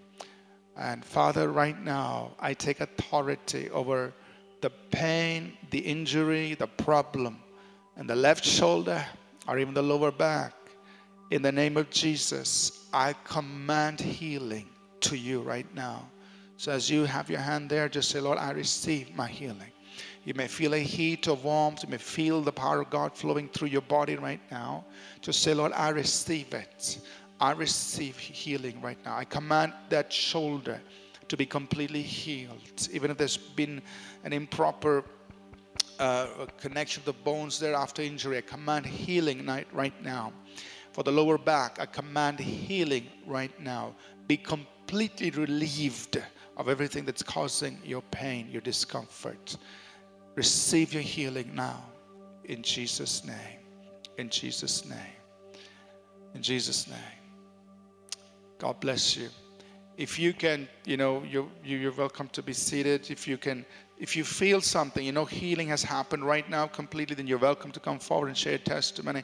And 0.77 1.03
Father, 1.03 1.49
right 1.49 1.79
now, 1.83 2.31
I 2.39 2.53
take 2.53 2.79
authority 2.79 3.69
over 3.71 4.13
the 4.61 4.69
pain, 4.69 5.53
the 5.71 5.79
injury, 5.79 6.55
the 6.55 6.67
problem, 6.67 7.39
and 7.95 8.09
the 8.09 8.15
left 8.15 8.45
shoulder 8.45 9.05
or 9.47 9.59
even 9.59 9.73
the 9.73 9.81
lower 9.81 10.11
back. 10.11 10.53
In 11.31 11.41
the 11.41 11.51
name 11.51 11.77
of 11.77 11.89
Jesus, 11.89 12.87
I 12.93 13.13
command 13.23 13.99
healing 13.99 14.67
to 15.01 15.17
you 15.17 15.41
right 15.41 15.67
now. 15.75 16.09
So 16.57 16.71
as 16.71 16.89
you 16.89 17.05
have 17.05 17.29
your 17.29 17.39
hand 17.39 17.69
there, 17.69 17.87
just 17.89 18.09
say, 18.09 18.19
Lord, 18.19 18.37
I 18.37 18.51
receive 18.51 19.15
my 19.15 19.27
healing. 19.27 19.71
You 20.23 20.33
may 20.33 20.47
feel 20.47 20.73
a 20.73 20.79
heat 20.79 21.27
or 21.27 21.35
warmth. 21.35 21.83
You 21.83 21.89
may 21.89 21.97
feel 21.97 22.41
the 22.41 22.51
power 22.51 22.81
of 22.81 22.89
God 22.89 23.15
flowing 23.15 23.47
through 23.49 23.69
your 23.69 23.81
body 23.81 24.15
right 24.15 24.41
now. 24.51 24.85
Just 25.21 25.41
say, 25.41 25.53
Lord, 25.53 25.71
I 25.73 25.89
receive 25.89 26.53
it. 26.53 26.99
I 27.39 27.51
receive 27.51 28.17
healing 28.17 28.81
right 28.81 28.97
now. 29.05 29.15
I 29.15 29.25
command 29.25 29.73
that 29.89 30.11
shoulder 30.11 30.81
to 31.27 31.37
be 31.37 31.45
completely 31.45 32.01
healed. 32.01 32.89
Even 32.91 33.11
if 33.11 33.17
there's 33.17 33.37
been 33.37 33.81
an 34.23 34.33
improper 34.33 35.03
uh, 35.99 36.27
connection 36.59 37.01
of 37.01 37.05
the 37.05 37.13
bones 37.13 37.59
there 37.59 37.75
after 37.75 38.01
injury. 38.01 38.37
I 38.37 38.41
command 38.41 38.85
healing 38.85 39.45
right, 39.45 39.67
right 39.73 40.03
now. 40.03 40.33
For 40.91 41.03
the 41.03 41.11
lower 41.11 41.37
back, 41.37 41.79
I 41.79 41.85
command 41.85 42.39
healing 42.39 43.07
right 43.25 43.51
now. 43.59 43.95
Be 44.27 44.37
completely 44.37 45.29
relieved 45.31 46.21
of 46.57 46.69
everything 46.69 47.05
that's 47.05 47.23
causing 47.23 47.79
your 47.83 48.01
pain, 48.11 48.49
your 48.49 48.61
discomfort. 48.61 49.57
Receive 50.35 50.93
your 50.93 51.03
healing 51.03 51.51
now 51.53 51.83
in 52.45 52.63
Jesus' 52.63 53.23
name. 53.25 53.59
In 54.17 54.29
Jesus' 54.29 54.85
name. 54.85 54.97
In 56.33 56.41
Jesus' 56.41 56.87
name. 56.87 56.97
God 58.57 58.79
bless 58.79 59.15
you. 59.15 59.29
if 59.97 60.19
you 60.19 60.31
can, 60.31 60.67
you 60.85 60.95
know, 60.95 61.23
you, 61.23 61.49
you're 61.63 61.91
welcome 61.91 62.29
to 62.29 62.43
be 62.43 62.53
seated. 62.53 63.09
If 63.09 63.27
you 63.27 63.37
can, 63.37 63.65
if 63.99 64.15
you 64.15 64.23
feel 64.23 64.61
something, 64.61 65.03
you 65.03 65.11
know, 65.11 65.25
healing 65.25 65.67
has 65.69 65.81
happened 65.81 66.23
right 66.23 66.47
now 66.49 66.67
completely, 66.67 67.15
then 67.15 67.27
you're 67.27 67.39
welcome 67.39 67.71
to 67.71 67.79
come 67.79 67.99
forward 67.99 68.27
and 68.27 68.37
share 68.37 68.57
testimony. 68.57 69.23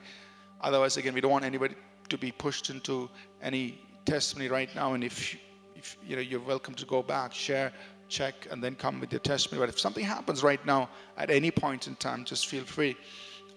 Otherwise, 0.61 0.97
again, 0.97 1.13
we 1.13 1.21
don't 1.21 1.31
want 1.31 1.45
anybody 1.45 1.75
to 2.09 2.17
be 2.17 2.31
pushed 2.31 2.69
into 2.69 3.09
any 3.41 3.79
testimony 4.05 4.49
right 4.49 4.73
now. 4.75 4.93
And 4.93 5.03
if, 5.03 5.37
if 5.75 5.97
you 6.05 6.15
know, 6.15 6.21
you're 6.21 6.39
welcome 6.39 6.73
to 6.75 6.85
go 6.85 7.03
back, 7.03 7.33
share, 7.33 7.71
check, 8.09 8.47
and 8.49 8.63
then 8.63 8.75
come 8.75 8.99
with 8.99 9.11
your 9.11 9.19
testimony. 9.19 9.59
But 9.59 9.69
if 9.69 9.79
something 9.79 10.03
happens 10.03 10.41
right 10.41 10.63
now 10.65 10.89
at 11.17 11.29
any 11.29 11.51
point 11.51 11.87
in 11.87 11.95
time, 11.97 12.25
just 12.25 12.47
feel 12.47 12.63
free 12.63 12.95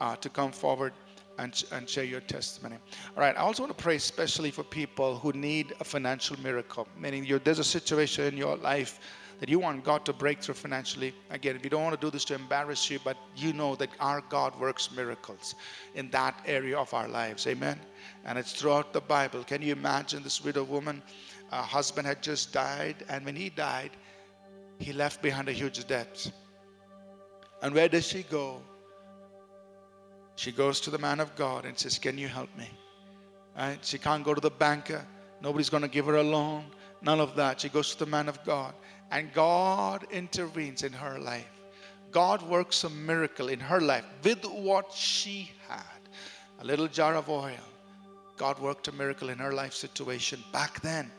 uh, 0.00 0.16
to 0.16 0.28
come 0.28 0.52
forward 0.52 0.92
and, 1.38 1.64
and 1.72 1.88
share 1.88 2.04
your 2.04 2.20
testimony. 2.20 2.76
All 3.16 3.22
right, 3.22 3.36
I 3.36 3.40
also 3.40 3.62
want 3.62 3.76
to 3.76 3.82
pray 3.82 3.96
especially 3.96 4.50
for 4.50 4.64
people 4.64 5.18
who 5.18 5.32
need 5.32 5.74
a 5.80 5.84
financial 5.84 6.38
miracle, 6.40 6.86
meaning 6.98 7.26
there's 7.44 7.58
a 7.58 7.64
situation 7.64 8.26
in 8.26 8.36
your 8.36 8.56
life 8.56 9.00
that 9.38 9.48
you 9.48 9.58
want 9.58 9.84
God 9.84 10.04
to 10.06 10.12
break 10.12 10.40
through 10.40 10.54
financially. 10.54 11.14
Again, 11.30 11.58
we 11.62 11.68
don't 11.68 11.82
want 11.82 11.98
to 11.98 12.06
do 12.06 12.10
this 12.10 12.24
to 12.26 12.34
embarrass 12.34 12.90
you, 12.90 12.98
but 13.04 13.16
you 13.36 13.52
know 13.52 13.74
that 13.76 13.90
our 14.00 14.22
God 14.28 14.58
works 14.58 14.90
miracles 14.90 15.54
in 15.94 16.10
that 16.10 16.40
area 16.46 16.78
of 16.78 16.92
our 16.94 17.08
lives. 17.08 17.46
Amen. 17.46 17.78
And 18.24 18.38
it's 18.38 18.52
throughout 18.52 18.92
the 18.92 19.00
Bible. 19.00 19.44
Can 19.44 19.62
you 19.62 19.72
imagine 19.72 20.22
this 20.22 20.42
widow 20.42 20.64
woman? 20.64 21.02
Her 21.50 21.62
husband 21.62 22.06
had 22.06 22.22
just 22.22 22.52
died, 22.52 22.96
and 23.08 23.24
when 23.24 23.36
he 23.36 23.50
died, 23.50 23.90
he 24.78 24.92
left 24.92 25.22
behind 25.22 25.48
a 25.48 25.52
huge 25.52 25.86
debt. 25.86 26.30
And 27.62 27.74
where 27.74 27.88
does 27.88 28.06
she 28.06 28.22
go? 28.24 28.62
She 30.36 30.52
goes 30.52 30.80
to 30.82 30.90
the 30.90 30.98
man 30.98 31.20
of 31.20 31.34
God 31.34 31.64
and 31.64 31.78
says, 31.78 31.98
Can 31.98 32.18
you 32.18 32.28
help 32.28 32.54
me? 32.58 32.68
Right? 33.56 33.78
She 33.82 33.98
can't 33.98 34.22
go 34.22 34.34
to 34.34 34.40
the 34.40 34.50
banker. 34.50 35.06
Nobody's 35.42 35.70
going 35.70 35.82
to 35.82 35.88
give 35.88 36.06
her 36.06 36.16
a 36.16 36.22
loan. 36.22 36.64
None 37.02 37.20
of 37.20 37.36
that. 37.36 37.60
She 37.60 37.68
goes 37.68 37.92
to 37.92 38.04
the 38.04 38.10
man 38.10 38.28
of 38.28 38.42
God. 38.44 38.74
And 39.10 39.32
God 39.32 40.06
intervenes 40.10 40.82
in 40.82 40.92
her 40.92 41.18
life. 41.18 41.46
God 42.10 42.42
works 42.42 42.84
a 42.84 42.90
miracle 42.90 43.48
in 43.48 43.60
her 43.60 43.80
life 43.80 44.04
with 44.22 44.44
what 44.44 44.92
she 44.92 45.50
had 45.68 45.82
a 46.60 46.64
little 46.64 46.88
jar 46.88 47.14
of 47.14 47.28
oil. 47.28 47.52
God 48.36 48.58
worked 48.58 48.88
a 48.88 48.92
miracle 48.92 49.28
in 49.30 49.38
her 49.38 49.52
life 49.52 49.72
situation 49.72 50.42
back 50.52 50.80
then, 50.80 51.10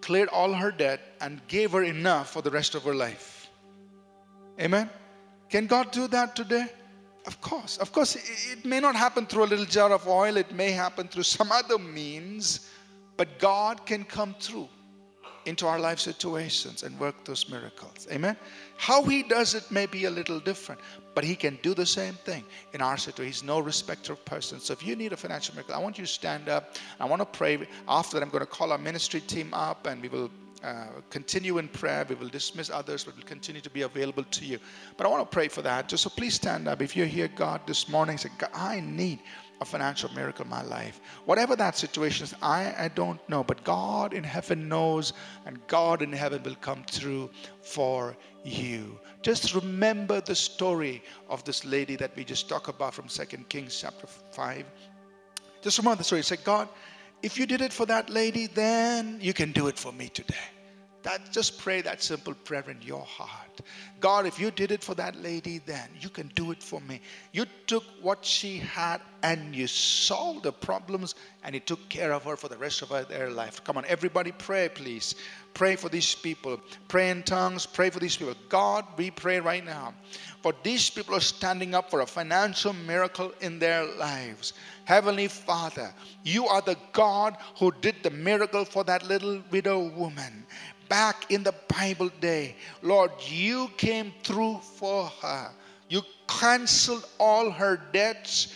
cleared 0.00 0.28
all 0.28 0.52
her 0.52 0.70
debt, 0.70 1.00
and 1.20 1.40
gave 1.48 1.72
her 1.72 1.82
enough 1.82 2.30
for 2.30 2.42
the 2.42 2.50
rest 2.50 2.74
of 2.74 2.82
her 2.84 2.94
life. 2.94 3.48
Amen? 4.60 4.90
Can 5.48 5.66
God 5.66 5.90
do 5.90 6.06
that 6.08 6.36
today? 6.36 6.66
Of 7.26 7.40
course. 7.40 7.78
Of 7.78 7.92
course, 7.92 8.16
it 8.16 8.64
may 8.64 8.80
not 8.80 8.96
happen 8.96 9.26
through 9.26 9.44
a 9.44 9.46
little 9.46 9.64
jar 9.64 9.92
of 9.92 10.08
oil, 10.08 10.36
it 10.36 10.52
may 10.52 10.72
happen 10.72 11.08
through 11.08 11.22
some 11.24 11.52
other 11.52 11.78
means, 11.78 12.68
but 13.16 13.38
God 13.38 13.86
can 13.86 14.04
come 14.04 14.34
through 14.40 14.68
into 15.46 15.66
our 15.66 15.78
life 15.78 15.98
situations 15.98 16.82
and 16.82 16.98
work 16.98 17.14
those 17.24 17.48
miracles. 17.48 18.06
Amen. 18.10 18.36
How 18.76 19.02
he 19.04 19.22
does 19.22 19.54
it 19.54 19.70
may 19.70 19.86
be 19.86 20.04
a 20.04 20.10
little 20.10 20.40
different, 20.40 20.80
but 21.14 21.24
he 21.24 21.34
can 21.34 21.58
do 21.62 21.74
the 21.74 21.86
same 21.86 22.14
thing 22.14 22.44
in 22.72 22.80
our 22.80 22.96
situation. 22.96 23.32
He's 23.32 23.42
no 23.42 23.60
respecter 23.60 24.12
of 24.12 24.24
persons. 24.24 24.64
So 24.64 24.72
if 24.72 24.84
you 24.84 24.96
need 24.96 25.12
a 25.12 25.16
financial 25.16 25.54
miracle, 25.54 25.74
I 25.74 25.78
want 25.78 25.98
you 25.98 26.04
to 26.04 26.10
stand 26.10 26.48
up. 26.48 26.76
I 27.00 27.04
want 27.04 27.20
to 27.20 27.26
pray. 27.26 27.66
After 27.88 28.18
that, 28.18 28.22
I'm 28.22 28.30
going 28.30 28.44
to 28.44 28.50
call 28.50 28.72
our 28.72 28.78
ministry 28.78 29.20
team 29.20 29.52
up 29.52 29.86
and 29.86 30.02
we 30.02 30.08
will 30.08 30.30
uh, 30.64 30.86
continue 31.10 31.58
in 31.58 31.66
prayer. 31.68 32.06
We 32.08 32.14
will 32.14 32.28
dismiss 32.28 32.70
others, 32.70 33.02
but 33.04 33.16
we'll 33.16 33.26
continue 33.26 33.60
to 33.60 33.70
be 33.70 33.82
available 33.82 34.24
to 34.24 34.44
you. 34.44 34.58
But 34.96 35.06
I 35.06 35.10
want 35.10 35.28
to 35.28 35.34
pray 35.34 35.48
for 35.48 35.60
that. 35.62 35.88
Just 35.88 36.04
so 36.04 36.10
please 36.10 36.34
stand 36.34 36.68
up. 36.68 36.80
If 36.80 36.96
you're 36.96 37.06
here, 37.06 37.28
God, 37.28 37.62
this 37.66 37.88
morning, 37.88 38.16
say, 38.16 38.30
I 38.54 38.80
need 38.80 39.18
a 39.62 39.64
financial 39.64 40.12
miracle 40.12 40.44
in 40.44 40.50
my 40.50 40.62
life. 40.62 41.00
Whatever 41.24 41.56
that 41.56 41.76
situation 41.76 42.24
is, 42.24 42.34
I, 42.42 42.74
I 42.78 42.88
don't 42.88 43.20
know. 43.28 43.42
But 43.42 43.64
God 43.64 44.12
in 44.12 44.24
heaven 44.24 44.68
knows, 44.68 45.12
and 45.46 45.66
God 45.66 46.02
in 46.02 46.12
heaven 46.12 46.42
will 46.42 46.56
come 46.56 46.84
through 46.84 47.30
for 47.62 48.16
you. 48.44 48.98
Just 49.22 49.54
remember 49.54 50.20
the 50.20 50.34
story 50.34 51.02
of 51.28 51.44
this 51.44 51.64
lady 51.64 51.96
that 51.96 52.14
we 52.16 52.24
just 52.24 52.48
talked 52.48 52.68
about 52.68 52.92
from 52.92 53.08
Second 53.08 53.48
Kings 53.48 53.80
chapter 53.80 54.06
5. 54.06 54.66
Just 55.62 55.78
remember 55.78 55.98
the 55.98 56.04
story. 56.04 56.22
Say, 56.22 56.36
God, 56.44 56.68
if 57.22 57.38
you 57.38 57.46
did 57.46 57.60
it 57.60 57.72
for 57.72 57.86
that 57.86 58.10
lady, 58.10 58.48
then 58.48 59.18
you 59.20 59.32
can 59.32 59.52
do 59.52 59.68
it 59.68 59.78
for 59.78 59.92
me 59.92 60.08
today. 60.08 60.48
That 61.02 61.32
just 61.32 61.58
pray 61.58 61.80
that 61.82 62.02
simple 62.02 62.34
prayer 62.34 62.64
in 62.68 62.80
your 62.80 63.04
heart. 63.04 63.60
God, 64.00 64.26
if 64.26 64.38
you 64.38 64.50
did 64.50 64.72
it 64.72 64.82
for 64.82 64.94
that 64.96 65.20
lady, 65.20 65.60
then 65.64 65.88
you 66.00 66.08
can 66.08 66.30
do 66.34 66.50
it 66.52 66.62
for 66.62 66.80
me. 66.80 67.00
You 67.32 67.46
took 67.66 67.84
what 68.00 68.24
she 68.24 68.58
had 68.58 69.00
and 69.22 69.54
you 69.54 69.66
solved 69.66 70.42
the 70.42 70.52
problems 70.52 71.14
and 71.44 71.54
you 71.54 71.60
took 71.60 71.88
care 71.88 72.12
of 72.12 72.24
her 72.24 72.36
for 72.36 72.48
the 72.48 72.56
rest 72.56 72.82
of 72.82 72.88
her 72.90 73.04
their 73.04 73.30
life. 73.30 73.62
Come 73.64 73.76
on, 73.76 73.84
everybody 73.86 74.32
pray, 74.32 74.68
please. 74.68 75.14
Pray 75.54 75.76
for 75.76 75.88
these 75.88 76.14
people. 76.14 76.60
Pray 76.88 77.10
in 77.10 77.22
tongues. 77.22 77.66
Pray 77.66 77.90
for 77.90 78.00
these 78.00 78.16
people. 78.16 78.34
God, 78.48 78.84
we 78.96 79.10
pray 79.10 79.38
right 79.38 79.64
now. 79.64 79.94
For 80.42 80.54
these 80.62 80.90
people 80.90 81.14
are 81.14 81.20
standing 81.20 81.74
up 81.74 81.90
for 81.90 82.00
a 82.00 82.06
financial 82.06 82.72
miracle 82.72 83.32
in 83.40 83.58
their 83.58 83.84
lives. 83.84 84.54
Heavenly 84.84 85.28
Father, 85.28 85.92
you 86.24 86.46
are 86.46 86.62
the 86.62 86.76
God 86.92 87.36
who 87.58 87.72
did 87.80 87.96
the 88.02 88.10
miracle 88.10 88.64
for 88.64 88.82
that 88.84 89.06
little 89.06 89.40
widow 89.50 89.88
woman 89.90 90.44
back 90.92 91.30
in 91.30 91.42
the 91.42 91.54
Bible 91.68 92.10
day. 92.20 92.54
Lord, 92.82 93.12
you 93.26 93.70
came 93.78 94.12
through 94.22 94.58
for 94.58 95.06
her. 95.22 95.50
You 95.88 96.02
canceled 96.28 97.08
all 97.18 97.50
her 97.50 97.80
debts 97.94 98.54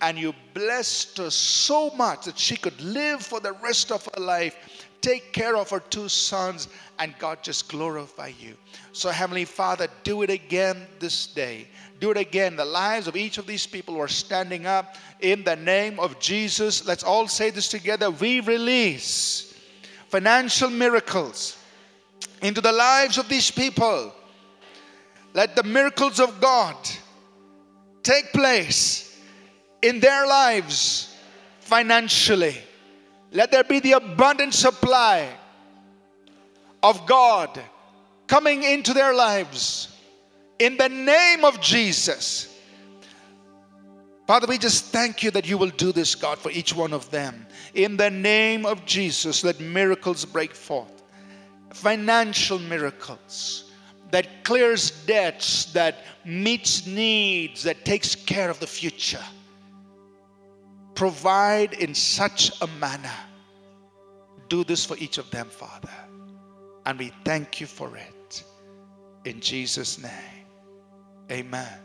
and 0.00 0.18
you 0.18 0.34
blessed 0.52 1.18
her 1.18 1.30
so 1.30 1.90
much 1.90 2.24
that 2.24 2.36
she 2.36 2.56
could 2.56 2.80
live 2.80 3.22
for 3.22 3.38
the 3.38 3.52
rest 3.52 3.92
of 3.92 4.04
her 4.12 4.20
life, 4.20 4.56
take 5.00 5.32
care 5.32 5.56
of 5.56 5.70
her 5.70 5.78
two 5.78 6.08
sons, 6.08 6.66
and 6.98 7.14
God 7.20 7.44
just 7.44 7.68
glorify 7.68 8.32
you. 8.40 8.56
So, 8.90 9.10
Heavenly 9.10 9.44
Father, 9.44 9.86
do 10.02 10.22
it 10.22 10.30
again 10.30 10.88
this 10.98 11.28
day. 11.28 11.68
Do 12.00 12.10
it 12.10 12.16
again. 12.16 12.56
The 12.56 12.64
lives 12.64 13.06
of 13.06 13.14
each 13.14 13.38
of 13.38 13.46
these 13.46 13.64
people 13.64 13.94
who 13.94 14.00
are 14.00 14.08
standing 14.08 14.66
up 14.66 14.96
in 15.20 15.44
the 15.44 15.54
name 15.54 16.00
of 16.00 16.18
Jesus. 16.18 16.84
Let's 16.84 17.04
all 17.04 17.28
say 17.28 17.50
this 17.50 17.68
together. 17.68 18.10
We 18.10 18.40
release 18.40 19.54
financial 20.08 20.68
miracles 20.68 21.58
into 22.42 22.60
the 22.60 22.72
lives 22.72 23.18
of 23.18 23.28
these 23.28 23.50
people. 23.50 24.12
Let 25.34 25.56
the 25.56 25.62
miracles 25.62 26.20
of 26.20 26.40
God 26.40 26.76
take 28.02 28.32
place 28.32 29.18
in 29.82 30.00
their 30.00 30.26
lives 30.26 31.14
financially. 31.60 32.56
Let 33.32 33.50
there 33.52 33.64
be 33.64 33.80
the 33.80 33.92
abundant 33.92 34.54
supply 34.54 35.28
of 36.82 37.06
God 37.06 37.60
coming 38.26 38.62
into 38.62 38.94
their 38.94 39.14
lives 39.14 39.88
in 40.58 40.76
the 40.76 40.88
name 40.88 41.44
of 41.44 41.60
Jesus. 41.60 42.52
Father, 44.26 44.46
we 44.46 44.58
just 44.58 44.86
thank 44.86 45.22
you 45.22 45.30
that 45.32 45.46
you 45.48 45.58
will 45.58 45.70
do 45.70 45.92
this, 45.92 46.14
God, 46.14 46.38
for 46.38 46.50
each 46.50 46.74
one 46.74 46.92
of 46.92 47.10
them. 47.10 47.46
In 47.74 47.96
the 47.96 48.10
name 48.10 48.66
of 48.66 48.84
Jesus, 48.84 49.44
let 49.44 49.60
miracles 49.60 50.24
break 50.24 50.54
forth 50.54 50.95
financial 51.76 52.58
miracles, 52.58 53.70
that 54.10 54.44
clears 54.44 54.90
debts, 55.06 55.72
that 55.72 56.04
meets 56.24 56.86
needs, 56.86 57.62
that 57.62 57.84
takes 57.84 58.14
care 58.14 58.50
of 58.50 58.58
the 58.60 58.66
future. 58.66 59.24
Provide 60.94 61.74
in 61.74 61.94
such 61.94 62.50
a 62.62 62.66
manner. 62.78 63.18
Do 64.48 64.64
this 64.64 64.84
for 64.84 64.96
each 64.96 65.18
of 65.18 65.30
them, 65.30 65.48
Father. 65.48 65.90
And 66.86 66.98
we 66.98 67.12
thank 67.24 67.60
you 67.60 67.66
for 67.66 67.96
it. 67.96 68.44
In 69.24 69.40
Jesus' 69.40 69.98
name. 70.00 70.46
Amen. 71.30 71.78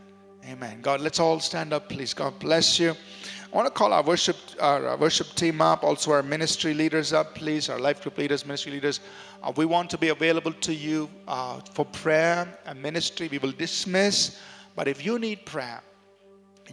Amen. 0.46 0.82
God, 0.82 1.02
let's 1.02 1.20
all 1.20 1.40
stand 1.40 1.74
up, 1.74 1.90
please. 1.90 2.14
God 2.14 2.40
bless 2.40 2.80
you. 2.80 2.92
I 2.92 3.56
want 3.56 3.68
to 3.68 3.74
call 3.74 3.92
our 3.94 4.04
worship, 4.04 4.38
our 4.60 4.96
worship 4.96 5.28
team 5.36 5.62
up, 5.62 5.84
also 5.84 6.12
our 6.12 6.24
ministry 6.24 6.74
leaders 6.74 7.12
up, 7.12 7.36
please, 7.36 7.70
our 7.70 7.80
life 7.80 8.02
group 8.02 8.18
leaders, 8.18 8.46
ministry 8.46 8.72
leaders. 8.72 9.02
Uh, 9.44 9.52
we 9.56 9.66
want 9.66 9.90
to 9.90 9.98
be 9.98 10.10
available 10.10 10.54
to 10.54 10.74
you 10.74 11.10
uh, 11.28 11.60
for 11.74 11.86
prayer 11.86 12.48
and 12.66 12.82
ministry. 12.82 13.28
We 13.28 13.40
will 13.40 13.52
dismiss, 13.52 14.40
but 14.76 14.88
if 14.88 15.04
you 15.04 15.18
need 15.18 15.46
prayer, 15.46 15.82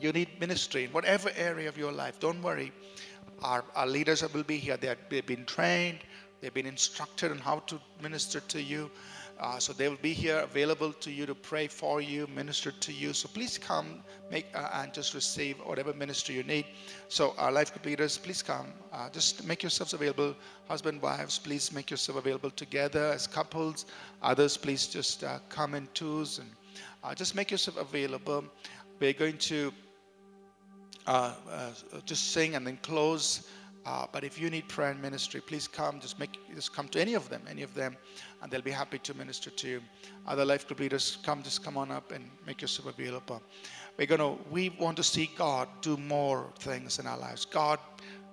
you 0.01 0.12
need 0.12 0.29
ministry 0.39 0.85
in 0.85 0.91
whatever 0.91 1.31
area 1.37 1.69
of 1.69 1.79
your 1.79 1.93
life, 1.93 2.21
don't 2.21 2.43
worry. 2.43 2.73
Our, 3.43 3.64
our 3.75 3.87
leaders 3.87 4.23
will 4.35 4.43
be 4.43 4.59
here. 4.59 4.77
They 4.77 4.89
have, 4.89 4.99
they've 5.09 5.25
been 5.25 5.47
trained, 5.47 6.01
they've 6.41 6.53
been 6.53 6.66
instructed 6.66 7.31
on 7.31 7.39
how 7.39 7.61
to 7.61 7.81
minister 8.03 8.41
to 8.41 8.62
you. 8.62 8.91
Uh, 9.41 9.59
so 9.59 9.72
they 9.72 9.89
will 9.89 9.97
be 10.03 10.12
here 10.12 10.41
available 10.41 10.93
to 10.95 11.12
you 11.12 11.24
to 11.24 11.34
pray 11.34 11.68
for 11.68 12.01
you, 12.01 12.26
minister 12.34 12.72
to 12.72 12.93
you. 12.93 13.12
So 13.12 13.28
please 13.28 13.57
come 13.57 14.03
make 14.30 14.47
uh, 14.55 14.68
and 14.74 14.93
just 14.93 15.14
receive 15.14 15.59
whatever 15.59 15.95
ministry 15.95 16.34
you 16.34 16.43
need. 16.43 16.66
So 17.09 17.34
our 17.39 17.53
life 17.53 17.72
group 17.72 17.86
leaders, 17.86 18.18
please 18.18 18.43
come. 18.43 18.72
Uh, 18.93 19.09
just 19.11 19.45
make 19.45 19.62
yourselves 19.62 19.95
available. 19.95 20.34
Husband, 20.66 21.01
wives, 21.01 21.39
please 21.39 21.72
make 21.72 21.91
yourself 21.91 22.18
available 22.18 22.51
together 22.51 23.12
as 23.12 23.26
couples. 23.28 23.86
Others, 24.22 24.57
please 24.57 24.89
just 24.89 25.22
uh, 25.22 25.39
come 25.49 25.74
in 25.74 25.89
twos 25.95 26.39
and 26.41 26.51
uh, 27.05 27.14
just 27.14 27.36
make 27.36 27.51
yourself 27.53 27.76
available. 27.76 28.45
We're 28.99 29.12
going 29.12 29.39
to 29.39 29.72
uh, 31.07 31.34
just 32.05 32.32
sing 32.32 32.57
and 32.57 32.66
then 32.66 32.78
close 32.82 33.49
Uh, 33.89 34.07
but 34.12 34.22
if 34.22 34.39
you 34.39 34.51
need 34.51 34.68
prayer 34.68 34.91
and 34.91 35.01
ministry, 35.01 35.41
please 35.41 35.66
come. 35.66 35.99
Just 35.99 36.18
make 36.18 36.39
just 36.55 36.74
come 36.74 36.89
to 36.89 37.01
any 37.01 37.14
of 37.14 37.30
them, 37.30 37.41
any 37.49 37.62
of 37.62 37.72
them, 37.72 37.97
and 38.43 38.51
they'll 38.51 38.61
be 38.61 38.70
happy 38.70 38.99
to 38.99 39.14
minister 39.14 39.49
to 39.49 39.66
you. 39.66 39.82
Other 40.26 40.45
life 40.45 40.66
group 40.66 40.80
leaders, 40.80 41.16
come 41.22 41.43
just 41.43 41.64
come 41.64 41.78
on 41.78 41.91
up 41.91 42.12
and 42.12 42.30
make 42.47 42.61
yourself 42.61 42.86
available. 42.89 43.43
We're 43.97 44.07
gonna 44.07 44.36
we 44.51 44.68
want 44.68 44.99
to 44.99 45.03
see 45.03 45.30
God 45.39 45.68
do 45.80 45.97
more 45.97 46.53
things 46.59 46.99
in 46.99 47.07
our 47.07 47.16
lives. 47.16 47.47
God 47.47 47.78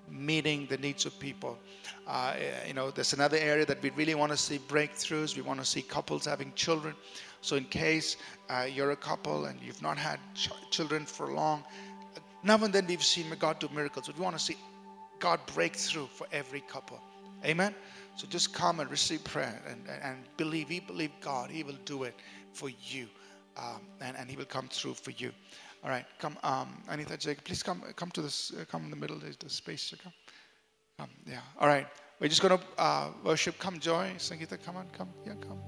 meeting 0.10 0.68
the 0.70 0.78
needs 0.78 1.06
of 1.06 1.18
people. 1.20 1.58
Uh, 2.06 2.34
you 2.68 2.74
know, 2.74 2.91
there's 2.91 3.14
another 3.14 3.38
area 3.38 3.66
that 3.66 3.82
we 3.82 3.91
really 3.91 4.14
want 4.14 4.34
to 4.34 4.38
see 4.38 4.60
breakthroughs. 4.60 5.38
We 5.38 5.41
want 5.41 5.62
to 5.62 5.66
see 5.66 5.82
couples 5.82 6.26
having 6.26 6.51
children. 6.56 6.95
So, 7.39 7.56
in 7.56 7.64
case 7.64 8.18
uh, 8.49 8.68
you're 8.70 8.91
a 8.91 8.97
couple 8.97 9.45
and 9.45 9.58
you've 9.62 9.82
not 9.82 9.97
had 9.97 10.20
ch- 10.34 10.49
children 10.70 11.06
for 11.06 11.32
long, 11.32 11.64
now 12.43 12.62
and 12.62 12.74
then 12.74 12.88
we've 12.88 13.01
seen 13.01 13.26
God 13.39 13.60
do 13.60 13.70
miracles. 13.74 14.12
We 14.14 14.22
want 14.22 14.38
to 14.38 14.43
see 14.43 14.58
God 15.20 15.39
break 15.53 15.76
through 15.76 16.07
for 16.07 16.28
every 16.32 16.61
couple. 16.61 16.99
Amen. 17.43 17.74
So 18.16 18.28
just 18.28 18.53
come 18.53 18.80
and 18.80 18.89
receive 18.89 19.24
prayer 19.24 19.61
and, 19.68 19.82
and, 19.89 20.01
and 20.03 20.18
believe. 20.38 20.70
We 20.70 20.80
believe 20.80 21.11
God. 21.22 21.49
He 21.49 21.63
will 21.63 21.78
do 21.86 22.03
it 22.03 22.16
for 22.53 22.70
you. 22.70 23.07
Um, 23.57 23.82
and, 24.01 24.18
and 24.18 24.30
He 24.30 24.36
will 24.36 24.45
come 24.45 24.68
through 24.68 24.95
for 24.95 25.11
you. 25.11 25.32
All 25.84 25.91
right, 25.91 26.05
come, 26.18 26.36
um, 26.41 26.82
Anita, 26.89 27.16
Jake, 27.16 27.43
please 27.43 27.61
come, 27.61 27.84
come 27.95 28.09
to 28.11 28.22
this, 28.24 28.51
uh, 28.59 28.66
come 28.66 28.86
in 28.86 28.89
the 28.89 28.95
middle. 28.95 29.20
There's 29.20 29.38
the 29.38 29.49
space 29.49 29.93
come. 30.01 30.11
Come, 30.97 31.09
yeah. 31.28 31.41
All 31.59 31.68
right, 31.68 31.86
we're 32.20 32.28
just 32.28 32.41
gonna 32.41 32.59
uh, 32.80 33.09
worship. 33.24 33.59
Come, 33.59 33.80
Joy, 33.80 34.13
Sangeeta, 34.18 34.57
come 34.66 34.78
on, 34.78 34.88
come, 34.97 35.09
yeah, 35.28 35.34
come. 35.39 35.59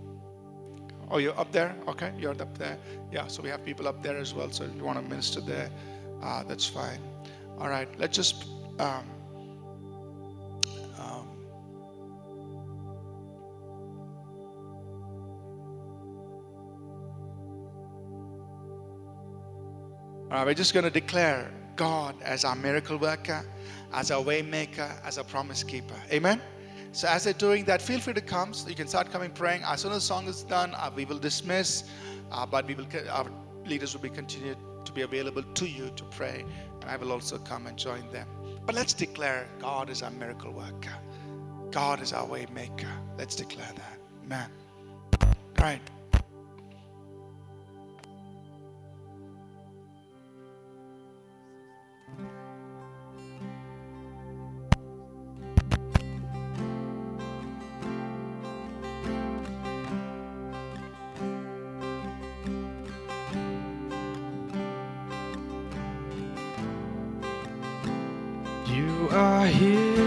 Oh, 1.12 1.20
you're 1.20 1.40
up 1.40 1.52
there? 1.52 1.76
Okay, 1.88 2.12
you're 2.18 2.32
up 2.32 2.58
there. 2.58 2.80
Yeah, 3.12 3.28
so 3.28 3.44
we 3.44 3.50
have 3.50 3.64
people 3.64 3.88
up 3.88 4.02
there 4.02 4.18
as 4.18 4.34
well. 4.34 4.50
So 4.52 4.64
if 4.64 4.76
you 4.76 4.84
want 4.84 4.98
to 4.98 5.08
minister 5.08 5.40
there, 5.40 5.70
uh, 6.24 6.44
that's 6.44 6.66
fine. 6.66 7.00
All 7.60 7.70
right, 7.70 7.88
let's 8.00 8.16
just. 8.16 8.46
Um, 8.80 9.06
we're 20.46 20.54
just 20.54 20.74
going 20.74 20.84
to 20.84 20.92
declare 20.92 21.52
God 21.76 22.16
as 22.22 22.44
our 22.44 22.56
miracle 22.56 22.98
worker, 22.98 23.46
as 23.94 24.12
our 24.12 24.22
way 24.22 24.42
maker, 24.42 24.90
as 25.04 25.18
our 25.18 25.24
promise 25.24 25.64
keeper. 25.64 25.96
Amen. 26.12 26.42
So 26.92 27.08
as 27.08 27.24
they're 27.24 27.34
doing 27.34 27.64
that, 27.66 27.82
feel 27.82 28.00
free 28.00 28.14
to 28.14 28.22
come. 28.22 28.54
So 28.54 28.70
you 28.70 28.76
can 28.76 28.88
start 28.88 29.12
coming 29.12 29.32
praying. 29.32 29.64
As 29.64 29.82
soon 29.82 29.92
as 29.92 29.98
the 29.98 30.08
song 30.08 30.28
is 30.28 30.44
done, 30.44 30.74
uh, 30.74 30.92
we 30.96 31.06
will 31.06 31.20
dismiss, 31.20 31.84
uh, 32.32 32.46
but 32.46 32.68
we 32.68 32.76
will 32.76 32.88
our 33.12 33.28
leaders 33.66 33.94
will 33.94 34.02
be 34.02 34.10
continued 34.10 34.58
to 34.86 34.92
be 34.92 35.02
available 35.02 35.44
to 35.44 35.68
you 35.68 35.92
to 35.96 36.04
pray, 36.06 36.46
and 36.82 36.90
I 36.90 36.96
will 36.98 37.12
also 37.12 37.38
come 37.38 37.68
and 37.68 37.78
join 37.78 38.10
them. 38.12 38.28
But 38.66 38.76
let's 38.76 38.94
declare 38.94 39.48
God 39.60 39.90
is 39.90 40.02
our 40.02 40.12
miracle 40.12 40.52
worker. 40.52 40.96
God 41.72 42.02
is 42.02 42.14
our 42.14 42.26
way 42.26 42.48
maker. 42.54 42.92
Let's 43.18 43.36
declare 43.36 43.72
that. 43.76 44.00
Amen. 44.24 44.50
Right. 45.60 45.82
Are 69.18 69.48
here, 69.48 70.07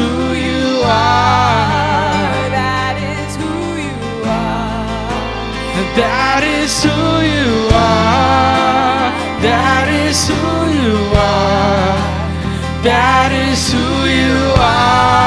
who 0.00 0.12
you 0.48 0.82
are. 0.84 2.48
That 2.56 2.96
is 2.96 3.32
who 3.40 3.54
you 3.84 3.96
are. 4.38 4.88
That 5.96 6.42
is 6.58 6.72
who 6.84 6.98
you 7.36 7.52
are. 7.74 9.10
That 9.46 9.88
is 10.06 10.18
who 10.28 10.42
you 10.80 10.96
are. 11.28 12.00
That 12.82 13.30
is 13.46 13.62
who 13.72 13.88
you 14.20 14.38
are. 14.56 15.20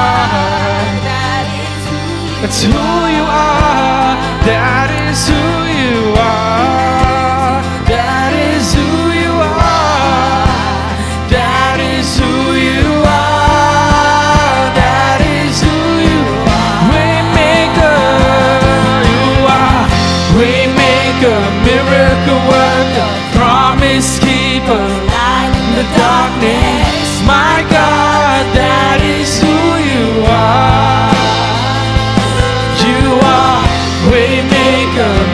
That's 2.42 2.62
who 2.64 2.84
you 3.18 3.24
are. 3.24 4.14
That 4.50 4.90
is 5.08 5.20
who 5.30 5.44
you 5.82 5.98
are. 6.18 6.73
My 27.26 27.64
God, 27.70 28.44
that 28.60 29.00
is 29.02 29.32
who 29.41 29.58
you 29.94 30.08
are. 30.28 31.14
You 32.84 33.20
are 33.24 33.64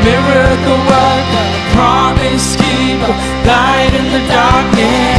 miracle 0.03 0.79
worker, 0.89 1.47
promise 1.73 2.55
keeper, 2.55 3.13
light 3.45 3.93
in 3.93 4.05
the 4.13 4.21
darkness. 4.27 5.18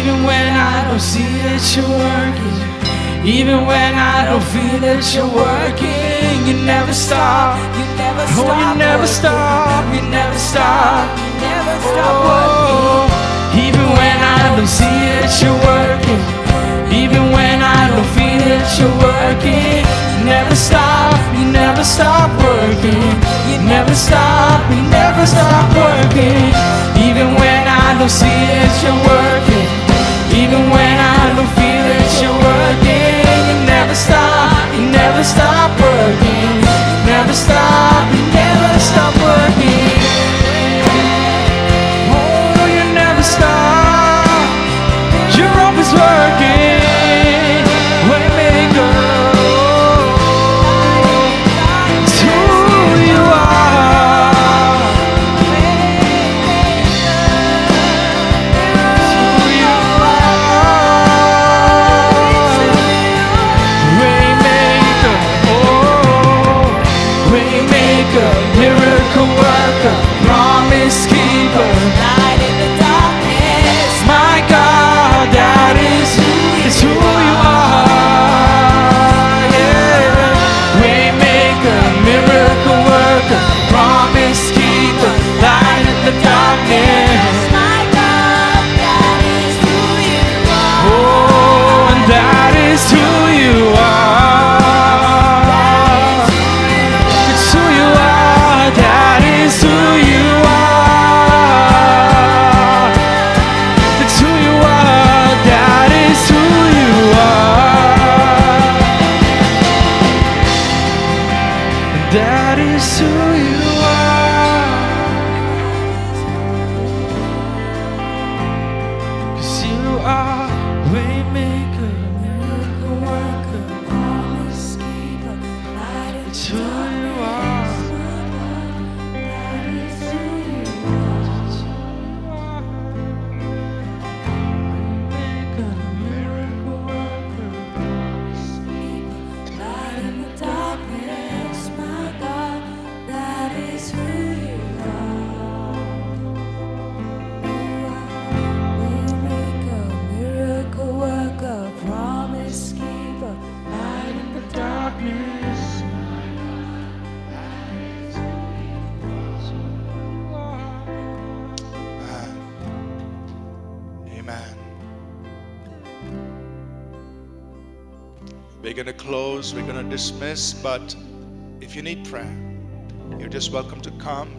Even 0.00 0.24
when 0.24 0.48
I 0.56 0.88
don't 0.88 0.96
see 0.98 1.28
that 1.44 1.60
you're 1.76 1.84
working. 1.84 2.56
Even 3.20 3.68
when 3.68 3.92
I 4.00 4.24
don't 4.32 4.40
feel 4.48 4.80
that 4.80 5.04
you're 5.12 5.28
working, 5.28 6.48
you 6.48 6.56
never 6.64 6.96
stop. 6.96 7.60
You 7.76 7.84
never 8.00 8.24
Oh, 8.24 8.32
stop. 8.32 8.56
you 8.56 8.68
never 8.80 9.04
stop, 9.04 9.84
you 9.92 10.00
never 10.08 10.40
stop. 10.40 11.04
You 11.20 11.52
never 11.52 11.76
stop 11.84 12.16
working. 12.24 13.12
Oh, 13.12 13.60
even 13.60 13.84
when 13.92 14.16
I 14.24 14.56
don't 14.56 14.64
see 14.64 14.88
that 14.88 15.28
you're 15.36 15.60
working, 15.68 16.22
even 16.88 17.28
when 17.36 17.60
I 17.60 17.92
don't 17.92 18.08
feel 18.16 18.40
that 18.40 18.72
you're 18.80 18.96
working, 19.04 19.84
you 19.84 20.24
never 20.24 20.56
stop, 20.56 21.12
you 21.36 21.44
never 21.52 21.84
stop 21.84 22.32
working, 22.40 23.04
you 23.52 23.60
never 23.68 23.92
stop, 23.92 24.64
you 24.72 24.80
never 24.88 25.28
stop 25.28 25.68
working, 25.76 26.56
even 27.04 27.36
when 27.36 27.62
I 27.68 28.00
don't 28.00 28.08
see 28.08 28.32
that 28.48 28.72
you're 28.80 28.96
working, 29.04 29.68
even 30.50 30.68
when 30.68 30.98
I 30.98 31.30
don't 31.36 31.46
feel 31.54 31.84
that 31.94 32.10
you're 32.18 32.34
working, 32.34 33.22
you 33.46 33.56
never 33.70 33.94
stop, 33.94 34.66
you 34.74 34.82
never 34.90 35.22
stop 35.22 35.70
working, 35.78 36.58
you 36.58 36.96
never 37.06 37.32
stop, 37.32 38.02
you 38.10 38.22
never 38.34 38.80
stop 38.80 39.19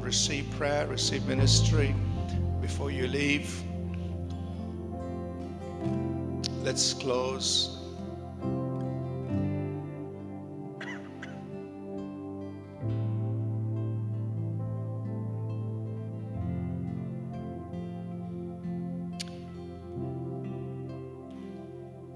receive 0.01 0.49
prayer, 0.51 0.87
receive 0.87 1.25
ministry 1.27 1.95
before 2.61 2.91
you 2.91 3.07
leave. 3.07 3.63
Let's 6.63 6.93
close. 6.93 7.77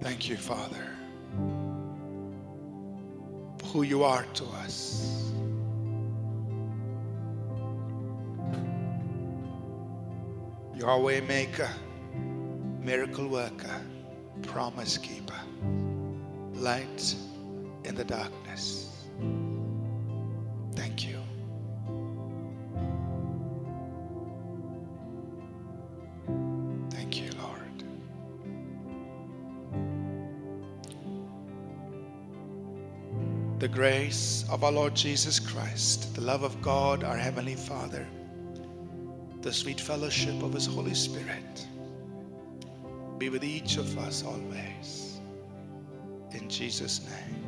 Thank 0.02 0.30
you, 0.30 0.38
Father, 0.38 0.88
for 3.58 3.66
who 3.66 3.82
you 3.82 4.04
are 4.04 4.24
to 4.36 4.46
us. 4.64 5.25
You 10.86 10.92
are 10.92 11.00
way 11.00 11.20
maker, 11.20 11.68
miracle 12.80 13.28
worker, 13.28 13.82
promise 14.44 15.00
keeper, 15.00 15.40
light 16.54 17.16
in 17.86 17.96
the 17.96 18.04
darkness. 18.04 19.08
Thank 20.76 21.08
you. 21.08 21.18
Thank 26.92 27.20
you, 27.20 27.32
Lord. 27.42 27.84
The 33.58 33.68
grace 33.68 34.46
of 34.52 34.64
our 34.64 34.72
Lord 34.72 34.94
Jesus 34.94 35.40
Christ, 35.40 36.14
the 36.14 36.22
love 36.22 36.44
of 36.44 36.62
God, 36.62 37.04
our 37.04 37.18
Heavenly 37.18 37.56
Father, 37.56 38.06
the 39.46 39.54
sweet 39.54 39.80
fellowship 39.80 40.42
of 40.42 40.52
His 40.54 40.66
Holy 40.66 40.96
Spirit 40.96 41.68
be 43.20 43.30
with 43.30 43.44
each 43.44 43.78
of 43.78 43.96
us 44.00 44.24
always. 44.24 45.22
In 46.32 46.50
Jesus' 46.50 47.08
name, 47.08 47.46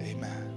amen. 0.00 0.54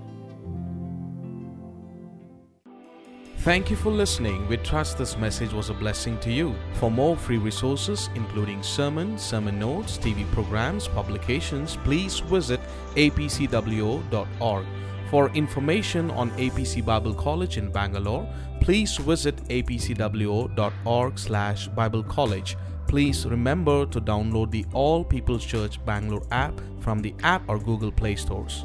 Thank 3.40 3.70
you 3.70 3.76
for 3.76 3.92
listening. 3.92 4.48
We 4.48 4.56
trust 4.56 4.98
this 4.98 5.18
message 5.18 5.52
was 5.52 5.70
a 5.70 5.74
blessing 5.74 6.18
to 6.20 6.32
you. 6.32 6.56
For 6.76 6.90
more 6.90 7.18
free 7.18 7.38
resources, 7.38 8.10
including 8.16 8.64
sermons, 8.64 9.22
sermon 9.22 9.60
notes, 9.60 9.98
TV 9.98 10.26
programs, 10.32 10.88
publications, 10.88 11.78
please 11.84 12.20
visit 12.20 12.62
apcwo.org. 12.96 14.66
For 15.12 15.30
information 15.32 16.10
on 16.12 16.32
APC 16.40 16.86
Bible 16.86 17.14
College 17.14 17.58
in 17.58 17.70
Bangalore, 17.70 18.26
please 18.62 18.96
visit 18.96 19.36
apcwo.org/bible 19.50 22.04
college. 22.04 22.56
Please 22.88 23.26
remember 23.26 23.86
to 23.88 24.00
download 24.00 24.52
the 24.52 24.66
All 24.72 25.04
People's 25.04 25.44
Church 25.44 25.84
Bangalore 25.84 26.24
app 26.32 26.62
from 26.80 27.02
the 27.02 27.14
App 27.24 27.44
or 27.50 27.60
Google 27.60 27.92
Play 27.92 28.16
stores. 28.16 28.64